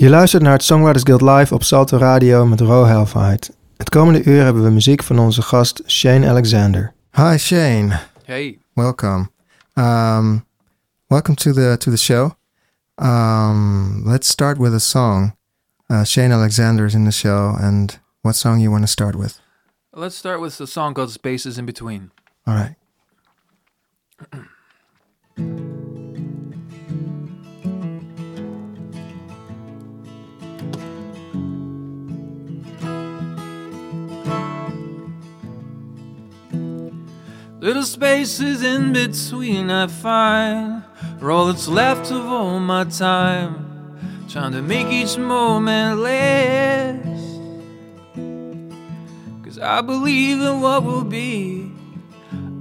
Je 0.00 0.08
luistert 0.08 0.42
naar 0.42 0.52
het 0.52 0.62
Songwriters 0.62 1.02
Guild 1.04 1.20
Live 1.20 1.54
op 1.54 1.62
Salto 1.62 1.98
Radio 1.98 2.46
met 2.46 2.60
Ro 2.60 2.84
Halfhide. 2.84 3.46
Het 3.76 3.88
komende 3.88 4.22
uur 4.24 4.42
hebben 4.42 4.62
we 4.62 4.70
muziek 4.70 5.02
van 5.02 5.18
onze 5.18 5.42
gast 5.42 5.82
Shane 5.86 6.28
Alexander. 6.28 6.92
Hi 7.12 7.36
Shane. 7.36 8.00
Hey. 8.24 8.58
Welcome. 8.72 9.30
Um, 9.74 10.44
welcome 11.06 11.36
to 11.36 11.52
the 11.52 11.76
to 11.78 11.90
the 11.90 11.96
show. 11.96 12.30
Um, 12.94 14.02
let's 14.04 14.28
start 14.28 14.58
with 14.58 14.72
a 14.72 14.78
song. 14.78 15.36
Uh, 15.86 16.04
Shane 16.04 16.34
Alexander 16.34 16.84
is 16.84 16.94
in 16.94 17.04
the 17.04 17.12
show, 17.12 17.56
and 17.58 18.00
what 18.20 18.36
song 18.36 18.60
you 18.60 18.70
want 18.70 18.82
to 18.82 18.90
start 18.90 19.14
with? 19.14 19.40
Let's 19.92 20.16
start 20.16 20.40
with 20.40 20.60
a 20.60 20.66
song 20.66 20.94
called 20.94 21.10
Spaces 21.10 21.58
in 21.58 21.64
Between. 21.64 22.10
All 22.46 22.54
right. 22.54 22.76
Little 37.60 37.82
spaces 37.82 38.62
in 38.62 38.94
between 38.94 39.70
I 39.70 39.86
find 39.86 40.82
for 41.18 41.30
all 41.30 41.48
that's 41.48 41.68
left 41.68 42.10
of 42.10 42.24
all 42.24 42.58
my 42.58 42.84
time, 42.84 43.98
trying 44.30 44.52
to 44.52 44.62
make 44.62 44.86
each 44.86 45.18
moment 45.18 45.98
last. 45.98 47.06
Cause 49.44 49.58
I 49.58 49.82
believe 49.82 50.40
in 50.40 50.62
what 50.62 50.84
will 50.84 51.04
be, 51.04 51.70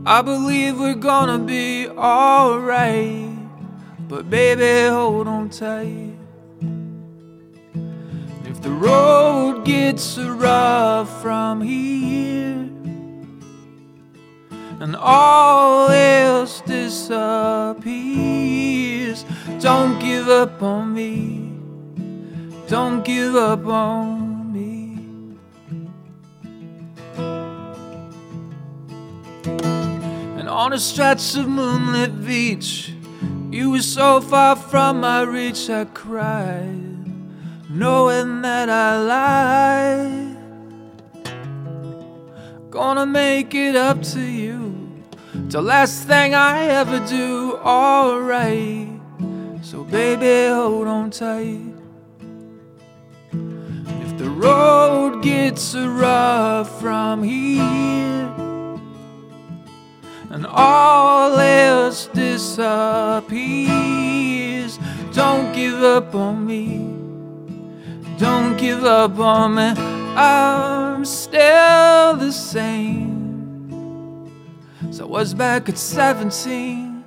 I 0.05 0.21
believe 0.21 0.77
we're 0.77 0.95
gonna 0.95 1.39
be 1.39 1.87
alright. 1.87 3.29
But 4.09 4.29
baby, 4.29 4.89
hold 4.89 5.29
on 5.29 5.49
tight. 5.49 6.13
If 8.43 8.61
the 8.61 8.71
road 8.71 9.63
gets 9.63 10.17
rough 10.17 11.21
from 11.21 11.61
here 11.61 12.68
and 14.79 14.95
all 14.95 15.89
else 15.89 16.61
disappears. 16.61 17.79
Don't 19.59 19.99
give 19.99 20.29
up 20.29 20.61
on 20.63 20.93
me. 20.93 21.51
Don't 22.67 23.03
give 23.03 23.35
up 23.35 23.65
on 23.65 24.53
me. 24.53 24.95
And 30.39 30.47
on 30.47 30.71
a 30.73 30.79
stretch 30.79 31.35
of 31.35 31.49
moonlit 31.49 32.25
beach, 32.25 32.93
you 33.51 33.71
were 33.71 33.81
so 33.81 34.21
far 34.21 34.55
from 34.55 35.01
my 35.01 35.23
reach, 35.23 35.69
I 35.69 35.85
cried, 35.85 37.09
knowing 37.69 38.43
that 38.43 38.69
I 38.69 38.97
lied. 39.01 40.28
Gonna 42.69 43.05
make 43.07 43.55
it 43.55 43.75
up 43.75 44.03
to 44.13 44.21
you. 44.21 44.75
The 45.33 45.59
last 45.61 46.03
thing 46.03 46.35
I 46.35 46.65
ever 46.65 46.99
do, 47.07 47.57
alright. 47.57 48.87
So, 49.63 49.83
baby, 49.83 50.53
hold 50.53 50.87
on 50.87 51.09
tight. 51.09 51.73
If 53.31 54.17
the 54.19 54.29
road 54.29 55.23
gets 55.23 55.73
rough 55.73 56.79
from 56.79 57.23
here 57.23 58.31
and 60.29 60.45
all 60.45 61.39
else 61.39 62.05
disappears, 62.13 63.19
don't 65.13 65.51
give 65.55 65.81
up 65.81 66.13
on 66.13 66.45
me. 66.45 66.85
Don't 68.19 68.57
give 68.57 68.83
up 68.83 69.17
on 69.17 69.55
me. 69.55 69.73
I'm 70.99 71.05
still 71.05 72.17
the 72.17 72.29
same. 72.29 74.27
So 74.91 75.05
I 75.05 75.07
was 75.07 75.33
back 75.33 75.69
at 75.69 75.77
17 75.77 77.05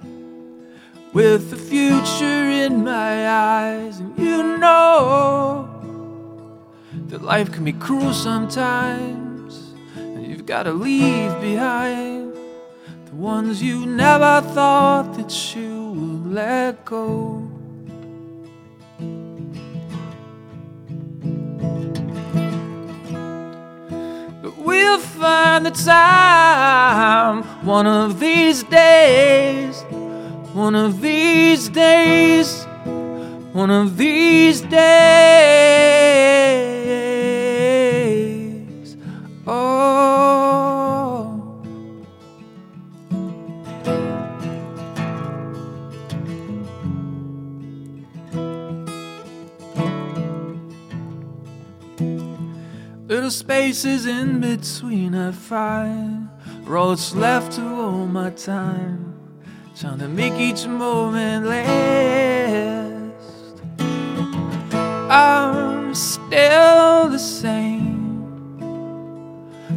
with 1.13 1.51
the 1.51 1.59
future 1.59 2.25
in 2.65 2.85
my 2.85 3.29
eyes, 3.29 4.01
and 4.01 4.19
you 4.19 4.57
know 4.57 5.69
that 7.09 7.21
life 7.21 7.53
can 7.53 7.65
be 7.65 7.75
cruel 7.75 8.15
sometimes, 8.15 9.75
and 9.95 10.27
you've 10.27 10.47
got 10.47 10.63
to 10.63 10.73
leave 10.73 11.39
behind 11.43 12.33
the 13.05 13.15
ones 13.15 13.63
you 13.63 13.85
never 13.85 14.41
thought 14.55 15.13
that 15.19 15.55
you 15.55 15.91
would 15.91 16.33
let 16.33 16.83
go. 16.87 17.52
We'll 24.93 25.01
find 25.01 25.65
the 25.65 25.71
time 25.71 27.45
one 27.65 27.87
of 27.87 28.21
these 28.21 28.63
days, 28.63 29.83
one 30.53 30.75
of 30.75 31.01
these 31.01 31.71
days, 31.71 32.67
one 33.55 33.71
of 33.71 33.97
these 33.97 34.61
days. 34.61 36.42
Little 53.23 53.31
spaces 53.31 54.05
in 54.07 54.41
between 54.41 55.15
I 55.15 55.31
find 55.31 56.29
roads 56.65 57.15
left 57.15 57.53
to 57.53 57.63
all 57.63 58.05
my 58.05 58.31
time, 58.31 59.15
trying 59.77 60.01
to 60.01 60.09
make 60.09 60.33
each 60.33 60.67
moment 60.67 61.47
last. 61.47 63.13
I'm 65.09 65.95
still 65.95 67.11
the 67.11 67.19
same. 67.21 68.59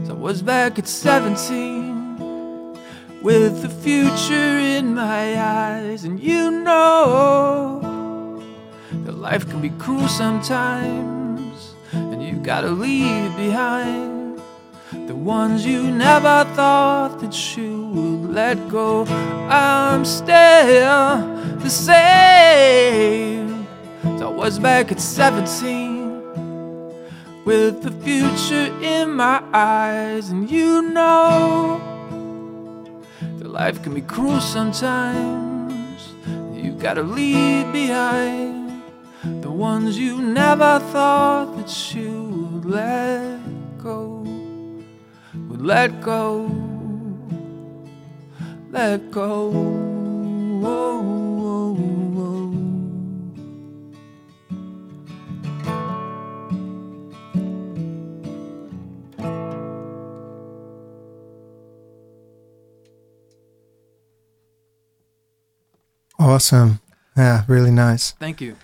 So 0.08 0.14
I 0.14 0.18
was 0.18 0.42
back 0.42 0.80
at 0.80 0.88
17 0.88 2.80
with 3.22 3.62
the 3.62 3.70
future 3.70 4.58
in 4.58 4.96
my 4.96 5.40
eyes, 5.40 6.04
and 6.04 6.20
you 6.20 6.50
know 6.50 7.80
that 9.04 9.12
life 9.12 9.48
can 9.48 9.62
be 9.62 9.70
cruel 9.70 10.08
sometimes 10.08 11.25
you 12.36 12.42
gotta 12.42 12.70
leave 12.70 13.34
behind 13.38 14.40
the 15.08 15.16
ones 15.16 15.66
you 15.66 15.90
never 15.90 16.44
thought 16.54 17.20
that 17.22 17.58
you 17.58 17.88
would 17.88 18.32
let 18.32 18.68
go. 18.68 19.06
I'm 19.50 20.04
still 20.04 21.18
the 21.60 21.70
same. 21.70 23.66
So 24.20 24.28
I 24.28 24.34
was 24.34 24.60
back 24.60 24.92
at 24.92 25.00
17 25.00 26.22
with 27.46 27.82
the 27.84 27.92
future 28.04 28.68
in 28.84 29.12
my 29.12 29.42
eyes, 29.54 30.30
and 30.30 30.52
you 30.52 30.82
know 30.82 31.80
that 33.22 33.48
life 33.48 33.82
can 33.82 33.94
be 33.94 34.02
cruel 34.02 34.42
sometimes. 34.42 36.14
You 36.54 36.74
gotta 36.74 37.04
leave 37.04 37.72
behind 37.72 38.66
the 39.42 39.50
ones 39.50 39.98
you 39.98 40.22
never 40.22 40.80
thought 40.92 41.56
that 41.58 41.96
you 41.96 42.25
would 42.66 42.74
let 42.74 43.40
go, 43.78 44.26
would 45.50 45.62
let 45.62 46.02
go, 46.02 46.50
let 48.72 49.12
go. 49.12 49.52
Oh, 50.64 51.02
oh, 51.46 51.78
oh. 52.18 52.54
Awesome. 66.18 66.80
Yeah, 67.16 67.44
really 67.48 67.70
nice. 67.72 68.12
Thank 68.14 68.42
you. 68.42 68.56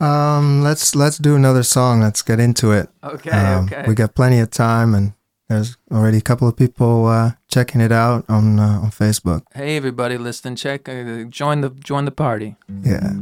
Um, 0.00 0.62
let's 0.62 0.94
let's 0.94 1.18
do 1.18 1.36
another 1.36 1.62
song. 1.62 2.00
Let's 2.00 2.22
get 2.22 2.38
into 2.40 2.72
it. 2.72 2.88
Okay, 3.02 3.30
Um, 3.30 3.64
okay. 3.64 3.84
We 3.88 3.94
got 3.94 4.14
plenty 4.14 4.38
of 4.40 4.50
time, 4.50 4.94
and 4.94 5.14
there's 5.48 5.76
already 5.90 6.18
a 6.18 6.22
couple 6.22 6.46
of 6.48 6.56
people 6.56 7.06
uh, 7.06 7.32
checking 7.48 7.80
it 7.80 7.92
out 7.92 8.24
on 8.28 8.58
uh, 8.58 8.80
on 8.82 8.90
Facebook. 8.90 9.42
Hey, 9.54 9.76
everybody, 9.76 10.18
listen, 10.18 10.54
check, 10.56 10.88
uh, 10.88 11.24
join 11.24 11.62
the 11.62 11.70
join 11.70 12.04
the 12.04 12.10
party. 12.10 12.56
Yeah. 12.82 13.12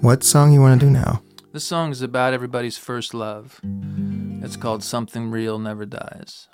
What 0.00 0.22
song 0.24 0.52
you 0.52 0.60
want 0.60 0.80
to 0.80 0.86
do 0.86 0.92
now? 0.92 1.22
This 1.52 1.64
song 1.64 1.90
is 1.90 2.02
about 2.02 2.34
everybody's 2.34 2.76
first 2.78 3.14
love. 3.14 3.60
It's 4.42 4.56
called 4.56 4.84
"Something 4.84 5.30
Real 5.30 5.58
Never 5.58 5.86
Dies." 5.86 6.48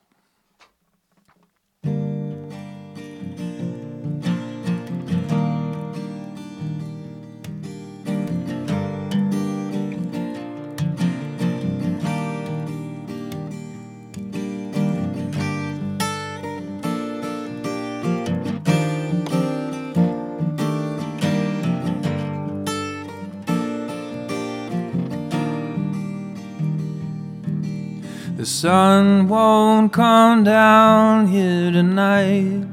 The 28.45 28.51
sun 28.51 29.27
won't 29.27 29.91
come 29.91 30.45
down 30.45 31.29
here 31.29 31.73
tonight. 31.73 32.69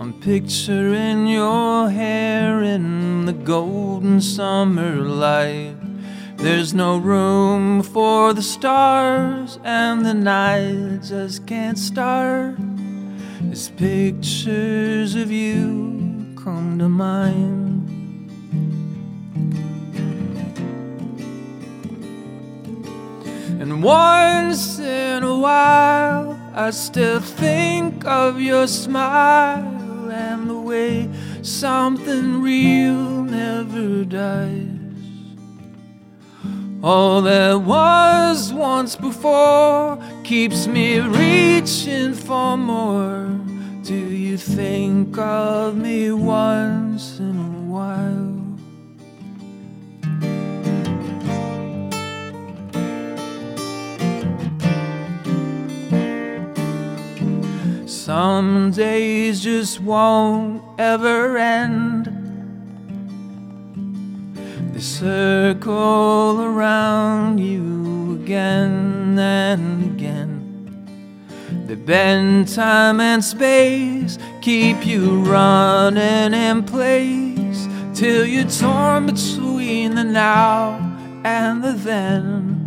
I'm 0.00 0.12
picturing 0.20 1.28
your 1.28 1.88
hair 1.88 2.64
in 2.64 3.24
the 3.24 3.32
golden 3.32 4.20
summer 4.20 4.96
light. 4.96 5.76
There's 6.36 6.74
no 6.74 6.98
room 6.98 7.84
for 7.84 8.32
the 8.34 8.42
stars, 8.42 9.60
and 9.62 10.04
the 10.04 10.14
night 10.14 11.04
just 11.04 11.46
can't 11.46 11.78
start. 11.78 12.56
As 13.52 13.68
pictures 13.68 15.14
of 15.14 15.30
you 15.30 16.34
come 16.34 16.76
to 16.80 16.88
mind. 16.88 17.61
Once 23.82 24.78
in 24.78 25.24
a 25.24 25.38
while, 25.38 26.38
I 26.54 26.70
still 26.70 27.18
think 27.18 28.04
of 28.04 28.40
your 28.40 28.68
smile 28.68 30.08
and 30.08 30.48
the 30.48 30.60
way 30.60 31.10
something 31.42 32.40
real 32.40 33.24
never 33.24 34.04
dies. 34.04 34.68
All 36.80 37.22
that 37.22 37.60
was 37.60 38.52
once 38.52 38.94
before 38.94 39.98
keeps 40.22 40.68
me 40.68 41.00
reaching 41.00 42.14
for 42.14 42.56
more. 42.56 43.36
Do 43.82 43.96
you 43.96 44.36
think 44.36 45.18
of 45.18 45.76
me 45.76 46.12
once 46.12 47.18
in 47.18 47.36
a 47.36 47.68
while? 47.68 48.21
Some 58.14 58.72
days 58.72 59.40
just 59.40 59.80
won't 59.80 60.62
ever 60.78 61.38
end. 61.38 62.04
They 64.74 64.80
circle 64.80 66.42
around 66.42 67.38
you 67.38 68.20
again 68.22 69.18
and 69.18 69.94
again. 69.94 71.64
They 71.66 71.74
bend 71.74 72.48
time 72.48 73.00
and 73.00 73.24
space, 73.24 74.18
keep 74.42 74.84
you 74.84 75.20
running 75.22 76.34
in 76.34 76.64
place 76.64 77.66
till 77.94 78.26
you're 78.26 78.44
torn 78.44 79.06
between 79.06 79.94
the 79.94 80.04
now 80.04 80.76
and 81.24 81.64
the 81.64 81.72
then. 81.72 82.61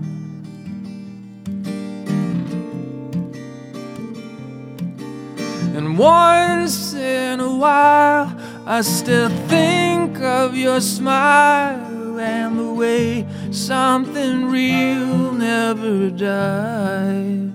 Once 5.95 6.93
in 6.93 7.39
a 7.39 7.55
while, 7.55 8.35
I 8.65 8.81
still 8.81 9.29
think 9.47 10.19
of 10.19 10.57
your 10.57 10.81
smile 10.81 12.19
and 12.19 12.59
the 12.59 12.73
way 12.73 13.25
something 13.51 14.45
real 14.47 15.31
never 15.31 16.09
dies. 16.09 17.51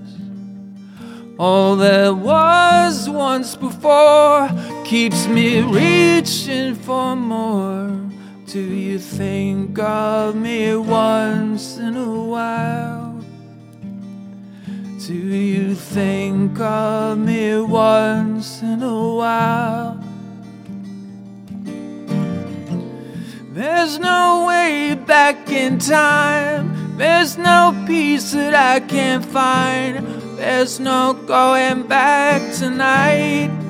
All 1.37 1.75
that 1.75 2.15
was 2.15 3.07
once 3.07 3.55
before 3.55 4.49
keeps 4.85 5.27
me 5.27 5.61
reaching 5.61 6.73
for 6.73 7.15
more. 7.15 7.95
Do 8.47 8.59
you 8.59 8.97
think 8.97 9.77
of 9.77 10.35
me 10.35 10.75
once 10.75 11.77
in 11.77 11.95
a 11.95 12.23
while? 12.23 13.00
Do 15.07 15.15
you 15.15 15.73
think 15.73 16.59
of 16.59 17.17
me 17.17 17.59
once 17.59 18.61
in 18.61 18.83
a 18.83 19.15
while? 19.15 19.99
There's 23.49 23.97
no 23.97 24.45
way 24.47 24.93
back 24.93 25.49
in 25.49 25.79
time. 25.79 26.97
There's 26.97 27.35
no 27.35 27.73
peace 27.87 28.33
that 28.33 28.53
I 28.53 28.79
can't 28.79 29.25
find. 29.25 30.05
There's 30.37 30.79
no 30.79 31.13
going 31.25 31.87
back 31.87 32.53
tonight. 32.53 33.60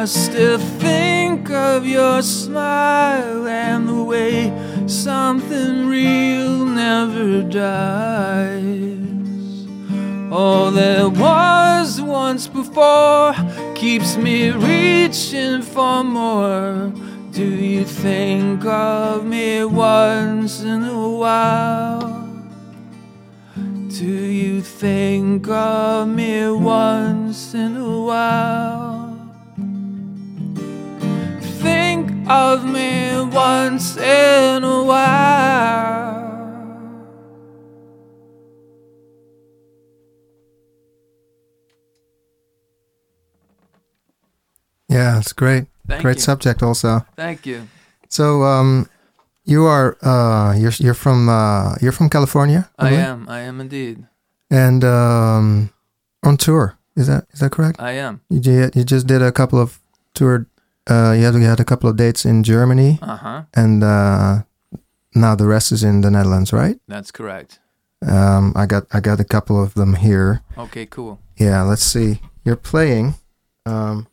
I 0.00 0.04
still 0.04 0.58
think 0.78 1.50
of 1.50 1.84
your 1.84 2.22
smile 2.22 3.48
and 3.48 3.88
the 3.88 4.00
way 4.04 4.52
something 4.86 5.88
real 5.88 6.64
never 6.64 7.42
dies. 7.42 8.06
All 10.30 10.70
that 10.70 11.10
was 11.10 12.00
once 12.00 12.46
before 12.46 13.34
keeps 13.74 14.16
me 14.16 14.50
reaching 14.50 15.62
for 15.62 16.04
more. 16.04 16.92
Do 17.32 17.44
you 17.44 17.84
think 17.84 18.64
of 18.66 19.24
me 19.24 19.64
once 19.64 20.62
in 20.62 20.84
a 20.84 21.08
while? 21.10 22.24
Do 23.88 24.06
you 24.06 24.60
think 24.60 25.48
of 25.48 26.06
me 26.06 26.48
once 26.50 27.52
in 27.52 27.76
a 27.76 28.00
while? 28.00 28.77
Of 32.28 32.64
me 32.64 33.20
once 33.32 33.96
in 33.96 34.64
a 34.64 34.82
while. 34.84 36.18
Yeah, 44.88 45.18
it's 45.18 45.32
great. 45.32 45.66
Thank 45.86 46.02
great 46.02 46.16
you. 46.16 46.22
subject 46.22 46.62
also. 46.62 47.04
Thank 47.16 47.46
you. 47.46 47.68
So, 48.08 48.42
um, 48.42 48.88
you 49.44 49.64
are 49.64 49.96
uh, 50.02 50.54
you're 50.56 50.72
you're 50.78 50.94
from 50.94 51.28
uh, 51.28 51.76
you're 51.80 51.92
from 51.92 52.08
California. 52.10 52.70
I 52.78 52.90
believe? 52.90 53.04
am. 53.04 53.28
I 53.28 53.40
am 53.40 53.60
indeed. 53.60 54.06
and 54.50 54.84
um, 54.84 55.70
on 56.22 56.36
tour. 56.36 56.76
Is 56.96 57.06
that 57.06 57.26
is 57.32 57.40
that 57.40 57.52
correct? 57.52 57.80
I 57.80 57.92
am. 57.92 58.20
You 58.28 58.70
you 58.74 58.84
just 58.84 59.06
did 59.06 59.22
a 59.22 59.32
couple 59.32 59.58
of 59.60 59.80
tour. 60.14 60.46
Uh, 60.88 61.12
had 61.12 61.34
you 61.34 61.40
had 61.44 61.60
a 61.60 61.64
couple 61.64 61.88
of 61.90 61.96
dates 61.96 62.24
in 62.24 62.42
Germany, 62.42 62.98
Uh 63.02 63.16
huh. 63.16 63.42
and 63.54 63.84
uh, 63.84 64.42
now 65.14 65.34
the 65.34 65.46
rest 65.46 65.70
is 65.72 65.82
in 65.84 66.00
the 66.00 66.10
Netherlands, 66.10 66.52
right? 66.52 66.78
That's 66.88 67.10
correct. 67.10 67.60
Um, 68.00 68.52
I 68.56 68.66
got 68.66 68.84
I 68.92 69.00
got 69.00 69.20
a 69.20 69.24
couple 69.24 69.62
of 69.62 69.74
them 69.74 69.94
here. 69.94 70.40
Okay, 70.56 70.86
cool. 70.86 71.18
Yeah, 71.36 71.62
let's 71.62 71.82
see. 71.84 72.20
You're 72.44 72.56
playing. 72.56 73.14
Um, 73.66 74.06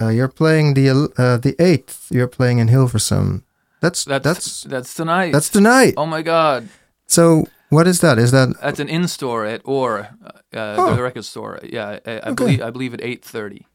uh, 0.00 0.08
you're 0.08 0.28
playing 0.28 0.74
the 0.74 0.88
uh, 1.18 1.36
the 1.38 1.54
eighth. 1.58 2.06
You're 2.10 2.28
playing 2.28 2.58
in 2.58 2.68
Hilversum. 2.68 3.42
That's 3.80 4.04
That's 4.04 4.24
that's 4.24 4.62
that's 4.62 4.94
tonight. 4.94 5.32
that's 5.32 5.48
tonight. 5.50 5.94
Oh 5.96 6.06
my 6.06 6.22
god. 6.22 6.68
So 7.06 7.46
what 7.70 7.86
is 7.86 8.00
that? 8.00 8.18
Is 8.18 8.30
that 8.30 8.48
At 8.62 8.78
an 8.80 8.88
in 8.88 9.08
store 9.08 9.44
at 9.44 9.60
or 9.64 10.08
uh, 10.24 10.56
uh, 10.56 10.76
Oh. 10.78 10.94
the 10.96 11.02
record 11.02 11.24
store. 11.24 11.58
Yeah, 11.62 11.98
I, 12.06 12.10
I 12.10 12.30
Okay. 12.30 12.34
believe 12.34 12.62
I 12.62 12.70
believe 12.70 12.94
at 12.94 13.00
eight 13.02 13.24
thirty. 13.24 13.66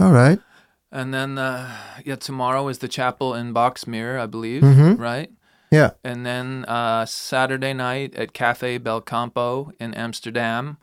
All 0.00 0.12
right? 0.12 0.40
And 0.90 1.12
then 1.12 1.38
uh, 1.38 1.70
yeah, 2.04 2.16
tomorrow 2.16 2.68
is 2.68 2.78
the 2.78 2.88
chapel 2.88 3.34
in 3.34 3.52
Boxmeer, 3.52 4.18
I 4.18 4.26
believe. 4.26 4.62
Mhm. 4.62 4.98
Right. 4.98 5.30
Yeah. 5.70 5.90
And 6.02 6.24
then 6.24 6.64
uh, 6.66 7.04
Saturday 7.04 7.74
night 7.74 8.14
at 8.14 8.32
Cafe 8.32 8.78
Belcampo 8.78 9.70
in 9.78 9.92
Amsterdam. 9.94 10.78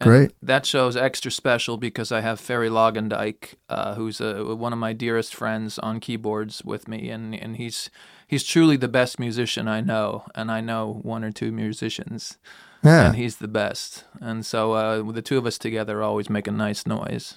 And 0.00 0.08
Great. 0.08 0.32
That 0.42 0.66
show's 0.66 0.96
extra 0.96 1.30
special 1.30 1.76
because 1.76 2.10
I 2.10 2.22
have 2.22 2.40
Ferry 2.40 2.68
Lagendijk, 2.68 3.54
uh, 3.68 3.94
who's 3.94 4.20
a, 4.20 4.42
one 4.56 4.72
of 4.72 4.78
my 4.78 4.92
dearest 4.92 5.32
friends 5.34 5.78
on 5.78 6.00
keyboards 6.00 6.64
with 6.64 6.88
me, 6.88 7.08
and, 7.10 7.34
and 7.34 7.56
he's 7.56 7.88
he's 8.26 8.42
truly 8.42 8.76
the 8.76 8.88
best 8.88 9.20
musician 9.20 9.68
I 9.68 9.80
know, 9.80 10.24
and 10.34 10.50
I 10.50 10.60
know 10.60 10.98
one 11.02 11.22
or 11.22 11.30
two 11.30 11.52
musicians, 11.52 12.36
Yeah, 12.82 13.06
and 13.06 13.16
he's 13.16 13.36
the 13.36 13.46
best. 13.46 14.04
And 14.20 14.44
so 14.44 14.72
uh, 14.72 15.12
the 15.12 15.22
two 15.22 15.38
of 15.38 15.46
us 15.46 15.56
together 15.58 16.02
always 16.02 16.28
make 16.28 16.48
a 16.48 16.52
nice 16.52 16.84
noise. 16.84 17.36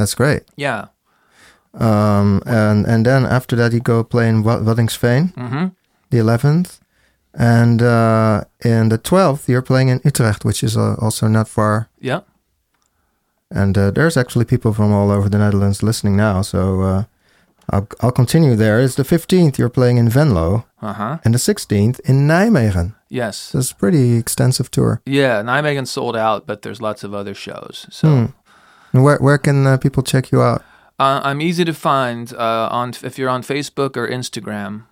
That's 0.00 0.14
great. 0.14 0.42
Yeah. 0.56 0.86
Um, 1.74 2.42
and 2.46 2.86
and 2.86 3.04
then 3.06 3.24
after 3.26 3.56
that 3.56 3.72
you 3.72 3.80
go 3.80 4.02
play 4.04 4.28
in 4.28 4.42
Wa- 4.42 4.58
Waddinxveen, 4.62 5.32
Mm-hmm. 5.34 5.66
the 6.10 6.18
eleventh, 6.18 6.80
and 7.32 7.80
uh, 7.82 8.42
in 8.64 8.88
the 8.88 8.98
twelfth 8.98 9.48
you're 9.48 9.62
playing 9.62 9.88
in 9.90 10.00
Utrecht, 10.04 10.44
which 10.44 10.62
is 10.64 10.76
uh, 10.76 10.96
also 11.00 11.28
not 11.28 11.48
far. 11.48 11.88
Yeah. 12.00 12.20
and 13.52 13.76
uh, 13.78 13.90
there's 13.90 14.16
actually 14.16 14.44
people 14.44 14.72
from 14.72 14.92
all 14.92 15.10
over 15.10 15.28
the 15.28 15.38
Netherlands 15.38 15.82
listening 15.82 16.16
now. 16.16 16.42
So 16.42 16.80
uh, 16.82 17.02
I'll 17.70 17.86
I'll 18.00 18.12
continue 18.12 18.56
there. 18.56 18.80
It's 18.84 18.94
the 18.96 19.04
15th. 19.04 19.58
You're 19.58 19.68
playing 19.72 19.98
in 19.98 20.08
Venlo, 20.10 20.64
Uh 20.82 20.92
huh. 20.92 21.18
and 21.24 21.34
the 21.34 21.38
16th 21.38 22.00
in 22.04 22.26
Nijmegen. 22.28 22.94
Yes. 23.08 23.36
So 23.36 23.58
it's 23.58 23.72
a 23.72 23.76
pretty 23.76 24.16
extensive 24.18 24.70
tour. 24.70 25.00
Yeah, 25.06 25.42
Nijmegen 25.44 25.86
sold 25.86 26.16
out, 26.16 26.46
but 26.46 26.62
there's 26.62 26.80
lots 26.80 27.04
of 27.04 27.12
other 27.14 27.34
shows. 27.34 27.86
So 27.90 28.08
Hmm. 28.08 28.26
And 28.92 29.02
where 29.04 29.18
where 29.18 29.38
can 29.38 29.66
uh, 29.66 29.76
people 29.78 30.02
check 30.02 30.30
you 30.32 30.42
out? 30.42 30.62
uh, 30.98 31.20
I'm 31.24 31.40
easy 31.40 31.64
to 31.64 31.72
find 31.72 32.32
uh, 32.34 32.68
on 32.70 32.92
if 33.02 33.18
you're 33.18 33.30
on 33.30 33.42
Facebook 33.42 33.96
or 33.96 34.06
Instagram. 34.08 34.84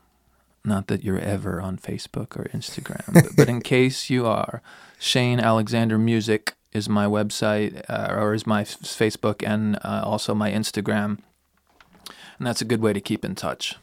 Not 0.65 0.87
that 0.89 1.03
you're 1.05 1.19
ever 1.21 1.61
on 1.63 1.79
Facebook 1.79 2.37
or 2.37 2.45
Instagram, 2.53 3.13
but, 3.15 3.37
but 3.37 3.49
in 3.49 3.61
case 3.75 4.11
you 4.11 4.27
are, 4.27 4.61
Shane 4.99 5.41
Alexander 5.41 5.97
Music 5.99 6.55
is 6.73 6.89
my 6.89 7.07
website 7.07 7.83
uh, 7.89 8.09
or 8.15 8.35
is 8.35 8.47
my 8.47 8.63
f- 8.63 8.79
Facebook 8.81 9.43
and 9.47 9.77
uh, 9.85 10.03
also 10.05 10.35
my 10.35 10.51
Instagram, 10.51 11.19
and 12.39 12.47
that's 12.47 12.61
a 12.61 12.65
good 12.67 12.81
way 12.83 12.93
to 12.93 13.01
keep 13.01 13.25
in 13.25 13.35
touch. 13.35 13.77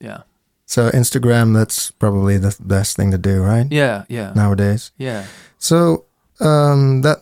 Yeah, 0.00 0.22
So 0.66 0.90
Instagram, 0.90 1.54
that's 1.54 1.90
probably 1.90 2.38
the 2.38 2.54
best 2.60 2.96
thing 2.96 3.10
to 3.10 3.18
do, 3.18 3.42
right? 3.42 3.66
yeah, 3.70 4.04
yeah, 4.08 4.32
Nowadays. 4.36 4.92
yeah. 4.96 5.24
So 5.58 6.04
um, 6.40 7.02
that 7.02 7.18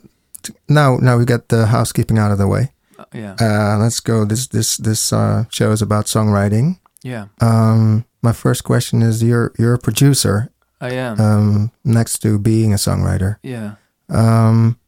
now 0.69 0.97
now 1.01 1.17
we 1.19 1.25
got 1.25 1.49
the 1.49 1.67
housekeeping 1.67 2.19
out 2.19 2.31
of 2.33 2.39
the 2.39 2.47
way. 2.47 2.73
Uh, 2.99 3.05
yeah, 3.13 3.37
Uh, 3.41 3.79
let's 3.79 4.01
go. 4.01 4.25
This 4.25 4.47
this 4.49 4.77
this 4.79 5.13
uh, 5.13 5.45
show 5.51 5.71
is 5.73 5.83
about 5.83 6.07
songwriting. 6.07 6.79
yeah. 7.05 7.27
Um, 7.41 8.05
my 8.23 8.33
first 8.33 8.65
question 8.65 9.03
is: 9.03 9.23
You're 9.23 9.53
you're 9.59 9.75
a 9.75 9.79
producer 9.79 10.51
I 10.81 10.91
am. 10.95 11.21
um, 11.21 11.71
next 11.85 12.19
to 12.23 12.39
being 12.39 12.73
a 12.73 12.77
songwriter. 12.79 13.37
yeah. 13.43 13.75
Um, 14.09 14.79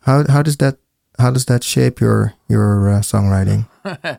how 0.00 0.24
how 0.28 0.42
does 0.42 0.56
that 0.56 0.76
how 1.18 1.30
does 1.30 1.44
that 1.46 1.62
shape 1.64 2.00
your 2.00 2.34
your 2.48 2.88
uh, 2.90 3.00
songwriting? 3.02 3.66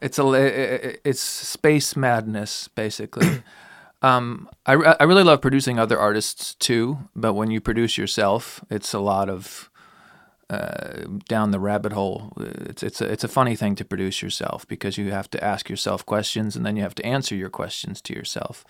it's 0.00 0.18
a 0.18 1.08
it's 1.08 1.20
space 1.20 1.96
madness 1.96 2.68
basically. 2.74 3.42
um, 4.02 4.48
I 4.66 4.74
I 5.00 5.04
really 5.04 5.24
love 5.24 5.40
producing 5.40 5.78
other 5.78 5.98
artists 5.98 6.54
too, 6.54 6.98
but 7.14 7.34
when 7.34 7.50
you 7.50 7.60
produce 7.60 7.96
yourself, 7.98 8.60
it's 8.70 8.92
a 8.94 9.00
lot 9.00 9.28
of 9.28 9.69
uh, 10.50 11.04
down 11.28 11.50
the 11.52 11.60
rabbit 11.60 11.92
hole. 11.92 12.32
It's 12.38 12.82
it's 12.82 13.00
a, 13.00 13.04
it's 13.12 13.24
a 13.24 13.28
funny 13.28 13.56
thing 13.56 13.76
to 13.76 13.84
produce 13.84 14.20
yourself 14.22 14.66
because 14.68 14.98
you 14.98 15.10
have 15.12 15.28
to 15.30 15.44
ask 15.44 15.70
yourself 15.70 16.04
questions 16.04 16.56
and 16.56 16.64
then 16.66 16.76
you 16.76 16.82
have 16.82 16.94
to 16.96 17.06
answer 17.06 17.34
your 17.36 17.50
questions 17.50 18.00
to 18.02 18.12
yourself. 18.14 18.64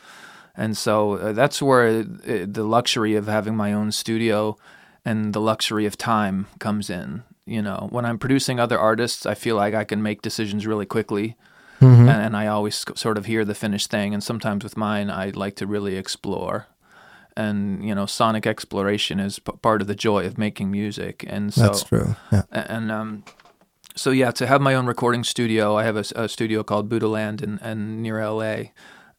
And 0.57 0.77
so 0.77 1.13
uh, 1.15 1.33
that's 1.33 1.63
where 1.63 2.01
uh, 2.01 2.05
the 2.47 2.65
luxury 2.65 3.17
of 3.17 3.27
having 3.29 3.57
my 3.57 3.73
own 3.73 3.93
studio 3.93 4.57
and 5.05 5.33
the 5.33 5.41
luxury 5.41 5.87
of 5.87 5.97
time 5.97 6.47
comes 6.59 6.91
in. 6.91 7.23
You 7.47 7.63
know, 7.63 7.89
when 7.91 8.05
I'm 8.05 8.19
producing 8.19 8.61
other 8.61 8.79
artists, 8.79 9.25
I 9.27 9.35
feel 9.35 9.57
like 9.57 9.75
I 9.75 9.85
can 9.85 10.03
make 10.03 10.23
decisions 10.23 10.67
really 10.67 10.87
quickly, 10.87 11.37
Mhm. 11.81 12.01
and, 12.01 12.11
and 12.11 12.37
I 12.37 12.47
always 12.47 12.85
sort 12.95 13.17
of 13.19 13.25
hear 13.25 13.45
the 13.45 13.55
finished 13.55 13.91
thing. 13.91 14.13
And 14.15 14.23
sometimes 14.23 14.63
with 14.65 14.77
mine, 14.77 15.09
I 15.11 15.31
like 15.35 15.57
to 15.57 15.67
really 15.67 15.97
explore, 15.97 16.67
and 17.41 17.83
you 17.83 17.95
know, 17.95 18.07
sonic 18.07 18.47
exploration 18.47 19.19
is 19.19 19.39
p- 19.39 19.53
part 19.63 19.81
of 19.81 19.87
the 19.87 19.95
joy 19.95 20.27
of 20.27 20.37
making 20.37 20.71
music. 20.71 21.25
And 21.27 21.53
so 21.55 21.63
That's 21.63 21.85
true. 21.85 22.15
Yeah. 22.31 22.43
and 22.53 22.93
um, 22.93 23.25
so 23.97 24.11
yeah, 24.11 24.31
to 24.33 24.47
have 24.47 24.61
my 24.61 24.75
own 24.75 24.87
recording 24.87 25.25
studio, 25.25 25.77
I 25.77 25.85
have 25.85 25.97
a 25.97 26.29
studio 26.29 26.63
called 26.63 26.89
Buddhaland 26.91 27.43
in, 27.43 27.59
in 27.59 28.03
near 28.03 28.25
LA, 28.25 28.71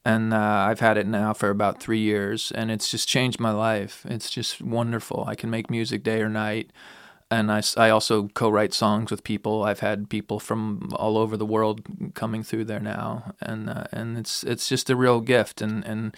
and 0.05 0.33
uh, 0.33 0.37
I've 0.69 0.79
had 0.79 0.97
it 0.97 1.07
now 1.07 1.33
for 1.33 1.49
about 1.49 1.81
three 1.81 1.99
years, 1.99 2.51
and 2.53 2.71
it's 2.71 2.89
just 2.89 3.07
changed 3.07 3.39
my 3.39 3.51
life. 3.51 4.05
It's 4.07 4.29
just 4.29 4.61
wonderful. 4.61 5.25
I 5.27 5.35
can 5.35 5.49
make 5.49 5.69
music 5.69 6.03
day 6.03 6.21
or 6.21 6.29
night, 6.29 6.71
and 7.29 7.51
I, 7.51 7.61
I 7.75 7.89
also 7.89 8.27
co-write 8.29 8.73
songs 8.73 9.11
with 9.11 9.23
people. 9.23 9.63
I've 9.63 9.81
had 9.81 10.09
people 10.09 10.39
from 10.39 10.89
all 10.95 11.17
over 11.17 11.37
the 11.37 11.45
world 11.45 11.81
coming 12.13 12.43
through 12.43 12.65
there 12.65 12.79
now, 12.79 13.33
and 13.41 13.69
uh, 13.69 13.85
and 13.91 14.17
it's 14.17 14.43
it's 14.43 14.69
just 14.69 14.89
a 14.89 14.95
real 14.95 15.21
gift. 15.21 15.61
And 15.61 15.83
and 15.85 16.15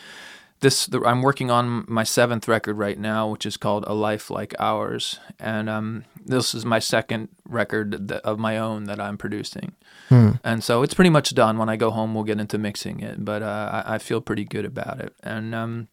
this 0.63 0.87
the, 0.87 1.01
I'm 1.05 1.21
working 1.21 1.51
on 1.51 1.85
my 1.87 2.03
seventh 2.03 2.47
record 2.47 2.77
right 2.77 2.97
now, 2.97 3.27
which 3.27 3.45
is 3.45 3.57
called 3.57 3.83
A 3.85 3.93
Life 3.93 4.31
Like 4.31 4.55
Ours, 4.59 5.19
and 5.39 5.69
um, 5.69 6.05
this 6.25 6.55
is 6.55 6.65
my 6.65 6.79
second 6.79 7.27
record 7.45 8.07
that, 8.07 8.21
of 8.23 8.39
my 8.39 8.57
own 8.57 8.85
that 8.85 8.99
I'm 8.99 9.17
producing. 9.17 9.75
Hmm. 10.09 10.31
And 10.43 10.63
so 10.63 10.81
it's 10.81 10.93
pretty 10.95 11.11
much 11.11 11.35
done. 11.35 11.57
When 11.59 11.69
I 11.69 11.75
go 11.75 11.91
home, 11.91 12.15
we'll 12.15 12.23
get 12.23 12.39
into 12.39 12.57
mixing 12.57 13.01
it, 13.01 13.23
but 13.23 13.43
uh, 13.43 13.83
I, 13.85 13.95
I 13.95 13.97
feel 13.99 14.21
pretty 14.21 14.45
good 14.45 14.65
about 14.65 14.99
it. 14.99 15.13
And 15.21 15.53
um, 15.53 15.89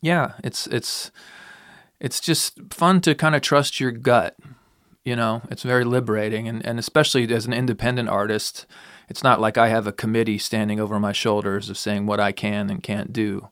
yeah, 0.00 0.32
it's 0.42 0.66
it's 0.68 1.10
it's 2.00 2.20
just 2.20 2.58
fun 2.70 3.00
to 3.02 3.14
kind 3.14 3.34
of 3.34 3.42
trust 3.42 3.80
your 3.80 3.90
gut. 3.90 4.36
You 5.04 5.16
know, 5.16 5.42
it's 5.50 5.62
very 5.62 5.84
liberating, 5.84 6.48
and 6.48 6.64
and 6.64 6.78
especially 6.78 7.30
as 7.34 7.46
an 7.46 7.52
independent 7.52 8.08
artist, 8.08 8.64
it's 9.08 9.24
not 9.24 9.40
like 9.40 9.58
I 9.58 9.68
have 9.68 9.86
a 9.86 9.92
committee 9.92 10.38
standing 10.38 10.78
over 10.78 11.00
my 11.00 11.12
shoulders 11.12 11.68
of 11.68 11.76
saying 11.76 12.06
what 12.06 12.20
I 12.20 12.32
can 12.32 12.70
and 12.70 12.82
can't 12.82 13.12
do. 13.12 13.48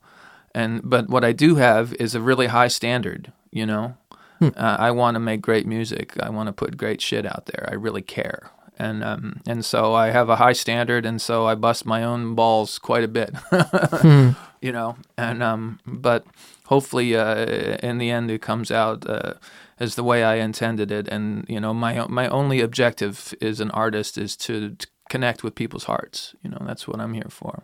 And 0.56 0.80
but 0.82 1.10
what 1.10 1.22
I 1.22 1.32
do 1.32 1.56
have 1.56 1.92
is 2.00 2.14
a 2.14 2.20
really 2.20 2.46
high 2.46 2.68
standard. 2.68 3.30
You 3.50 3.66
know, 3.66 3.96
uh, 4.40 4.76
I 4.78 4.90
want 4.90 5.14
to 5.16 5.20
make 5.20 5.42
great 5.42 5.66
music. 5.66 6.14
I 6.18 6.30
want 6.30 6.46
to 6.46 6.52
put 6.52 6.78
great 6.78 7.02
shit 7.02 7.26
out 7.26 7.44
there. 7.44 7.68
I 7.70 7.75
really 7.75 8.00
care. 8.00 8.50
And 8.78 9.04
um, 9.04 9.42
and 9.46 9.62
so 9.64 9.92
I 9.92 10.10
have 10.10 10.30
a 10.30 10.36
high 10.36 10.54
standard, 10.54 11.04
and 11.04 11.20
so 11.20 11.46
I 11.46 11.54
bust 11.54 11.84
my 11.84 12.02
own 12.02 12.34
balls 12.34 12.78
quite 12.78 13.04
a 13.04 13.08
bit, 13.08 13.34
you 14.62 14.72
know. 14.72 14.96
And 15.18 15.42
um, 15.42 15.78
but 15.86 16.25
hopefully, 16.64 17.14
uh, 17.14 17.76
in 17.82 17.98
the 17.98 18.10
end, 18.10 18.30
it 18.30 18.40
comes 18.40 18.70
out 18.70 19.06
uh, 19.06 19.34
as 19.78 19.94
the 19.94 20.04
way 20.04 20.25
I 20.25 20.36
intended 20.36 20.90
it. 20.90 21.06
And 21.08 21.44
you 21.48 21.60
know, 21.60 21.75
my 21.75 22.06
my 22.06 22.28
only 22.28 22.60
objective 22.60 23.34
as 23.42 23.60
an 23.60 23.70
artist 23.72 24.16
is 24.16 24.36
to, 24.38 24.70
to 24.70 24.86
connect 25.10 25.44
with 25.44 25.54
people's 25.54 25.84
hearts. 25.84 26.34
You 26.42 26.50
know, 26.50 26.62
that's 26.66 26.88
what 26.88 26.98
I'm 26.98 27.12
here 27.12 27.30
for. 27.30 27.62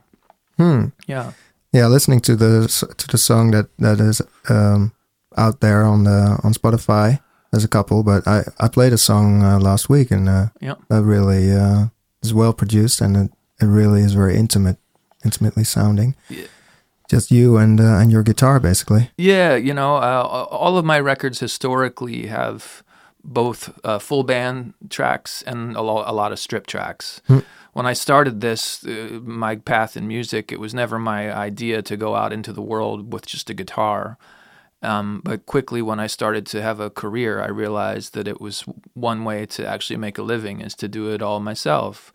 Hmm. 0.58 0.88
Yeah. 1.06 1.32
Yeah, 1.72 1.86
listening 1.86 2.20
to 2.20 2.36
the 2.36 2.68
to 2.98 3.06
the 3.08 3.18
song 3.18 3.50
that 3.52 3.66
that 3.78 4.00
is 4.00 4.20
um, 4.48 4.92
out 5.36 5.60
there 5.60 5.84
on 5.84 6.04
the 6.04 6.38
on 6.44 6.52
Spotify. 6.52 7.20
There's 7.50 7.64
a 7.64 7.68
couple, 7.68 8.02
but 8.02 8.26
I 8.26 8.42
I 8.60 8.68
played 8.68 8.92
a 8.92 8.98
song 8.98 9.42
uh, 9.42 9.58
last 9.58 9.88
week 9.88 10.10
and 10.10 10.28
uh, 10.28 10.46
that 10.88 11.02
really 11.02 11.50
uh, 11.52 11.86
is 12.22 12.32
well 12.34 12.52
produced 12.52 13.00
and 13.00 13.16
it, 13.16 13.30
it 13.60 13.66
really 13.66 14.02
is 14.02 14.14
very 14.14 14.36
intimate, 14.36 14.76
intimately 15.24 15.64
sounding. 15.64 16.14
Yeah. 16.28 16.46
Just 17.08 17.30
you 17.30 17.58
and 17.58 17.80
uh, 17.80 17.98
and 18.00 18.10
your 18.10 18.22
guitar, 18.22 18.60
basically. 18.60 19.10
Yeah, 19.18 19.56
you 19.56 19.74
know, 19.74 19.96
uh, 19.96 20.46
all 20.50 20.78
of 20.78 20.84
my 20.84 21.00
records 21.00 21.40
historically 21.40 22.26
have 22.28 22.82
both 23.24 23.70
uh, 23.84 23.98
full 23.98 24.24
band 24.24 24.72
tracks 24.90 25.42
and 25.46 25.76
a, 25.76 25.82
lo- 25.82 26.04
a 26.06 26.12
lot 26.12 26.32
of 26.32 26.38
strip 26.38 26.66
tracks. 26.66 27.20
When 27.72 27.86
I 27.86 27.94
started 27.94 28.40
this, 28.40 28.84
uh, 28.84 29.20
my 29.22 29.56
path 29.56 29.96
in 29.96 30.06
music, 30.06 30.52
it 30.52 30.60
was 30.60 30.74
never 30.74 30.98
my 30.98 31.32
idea 31.34 31.80
to 31.82 31.96
go 31.96 32.14
out 32.14 32.32
into 32.32 32.52
the 32.52 32.62
world 32.62 33.12
with 33.12 33.26
just 33.26 33.48
a 33.48 33.54
guitar. 33.54 34.18
Um, 34.82 35.22
but 35.24 35.46
quickly, 35.46 35.80
when 35.80 36.00
I 36.00 36.06
started 36.06 36.44
to 36.46 36.60
have 36.60 36.80
a 36.80 36.90
career, 36.90 37.40
I 37.40 37.48
realized 37.48 38.14
that 38.14 38.28
it 38.28 38.40
was 38.40 38.64
one 38.94 39.24
way 39.24 39.46
to 39.46 39.66
actually 39.66 39.96
make 39.96 40.18
a 40.18 40.22
living 40.22 40.60
is 40.60 40.74
to 40.76 40.88
do 40.88 41.10
it 41.10 41.22
all 41.22 41.40
myself. 41.40 42.12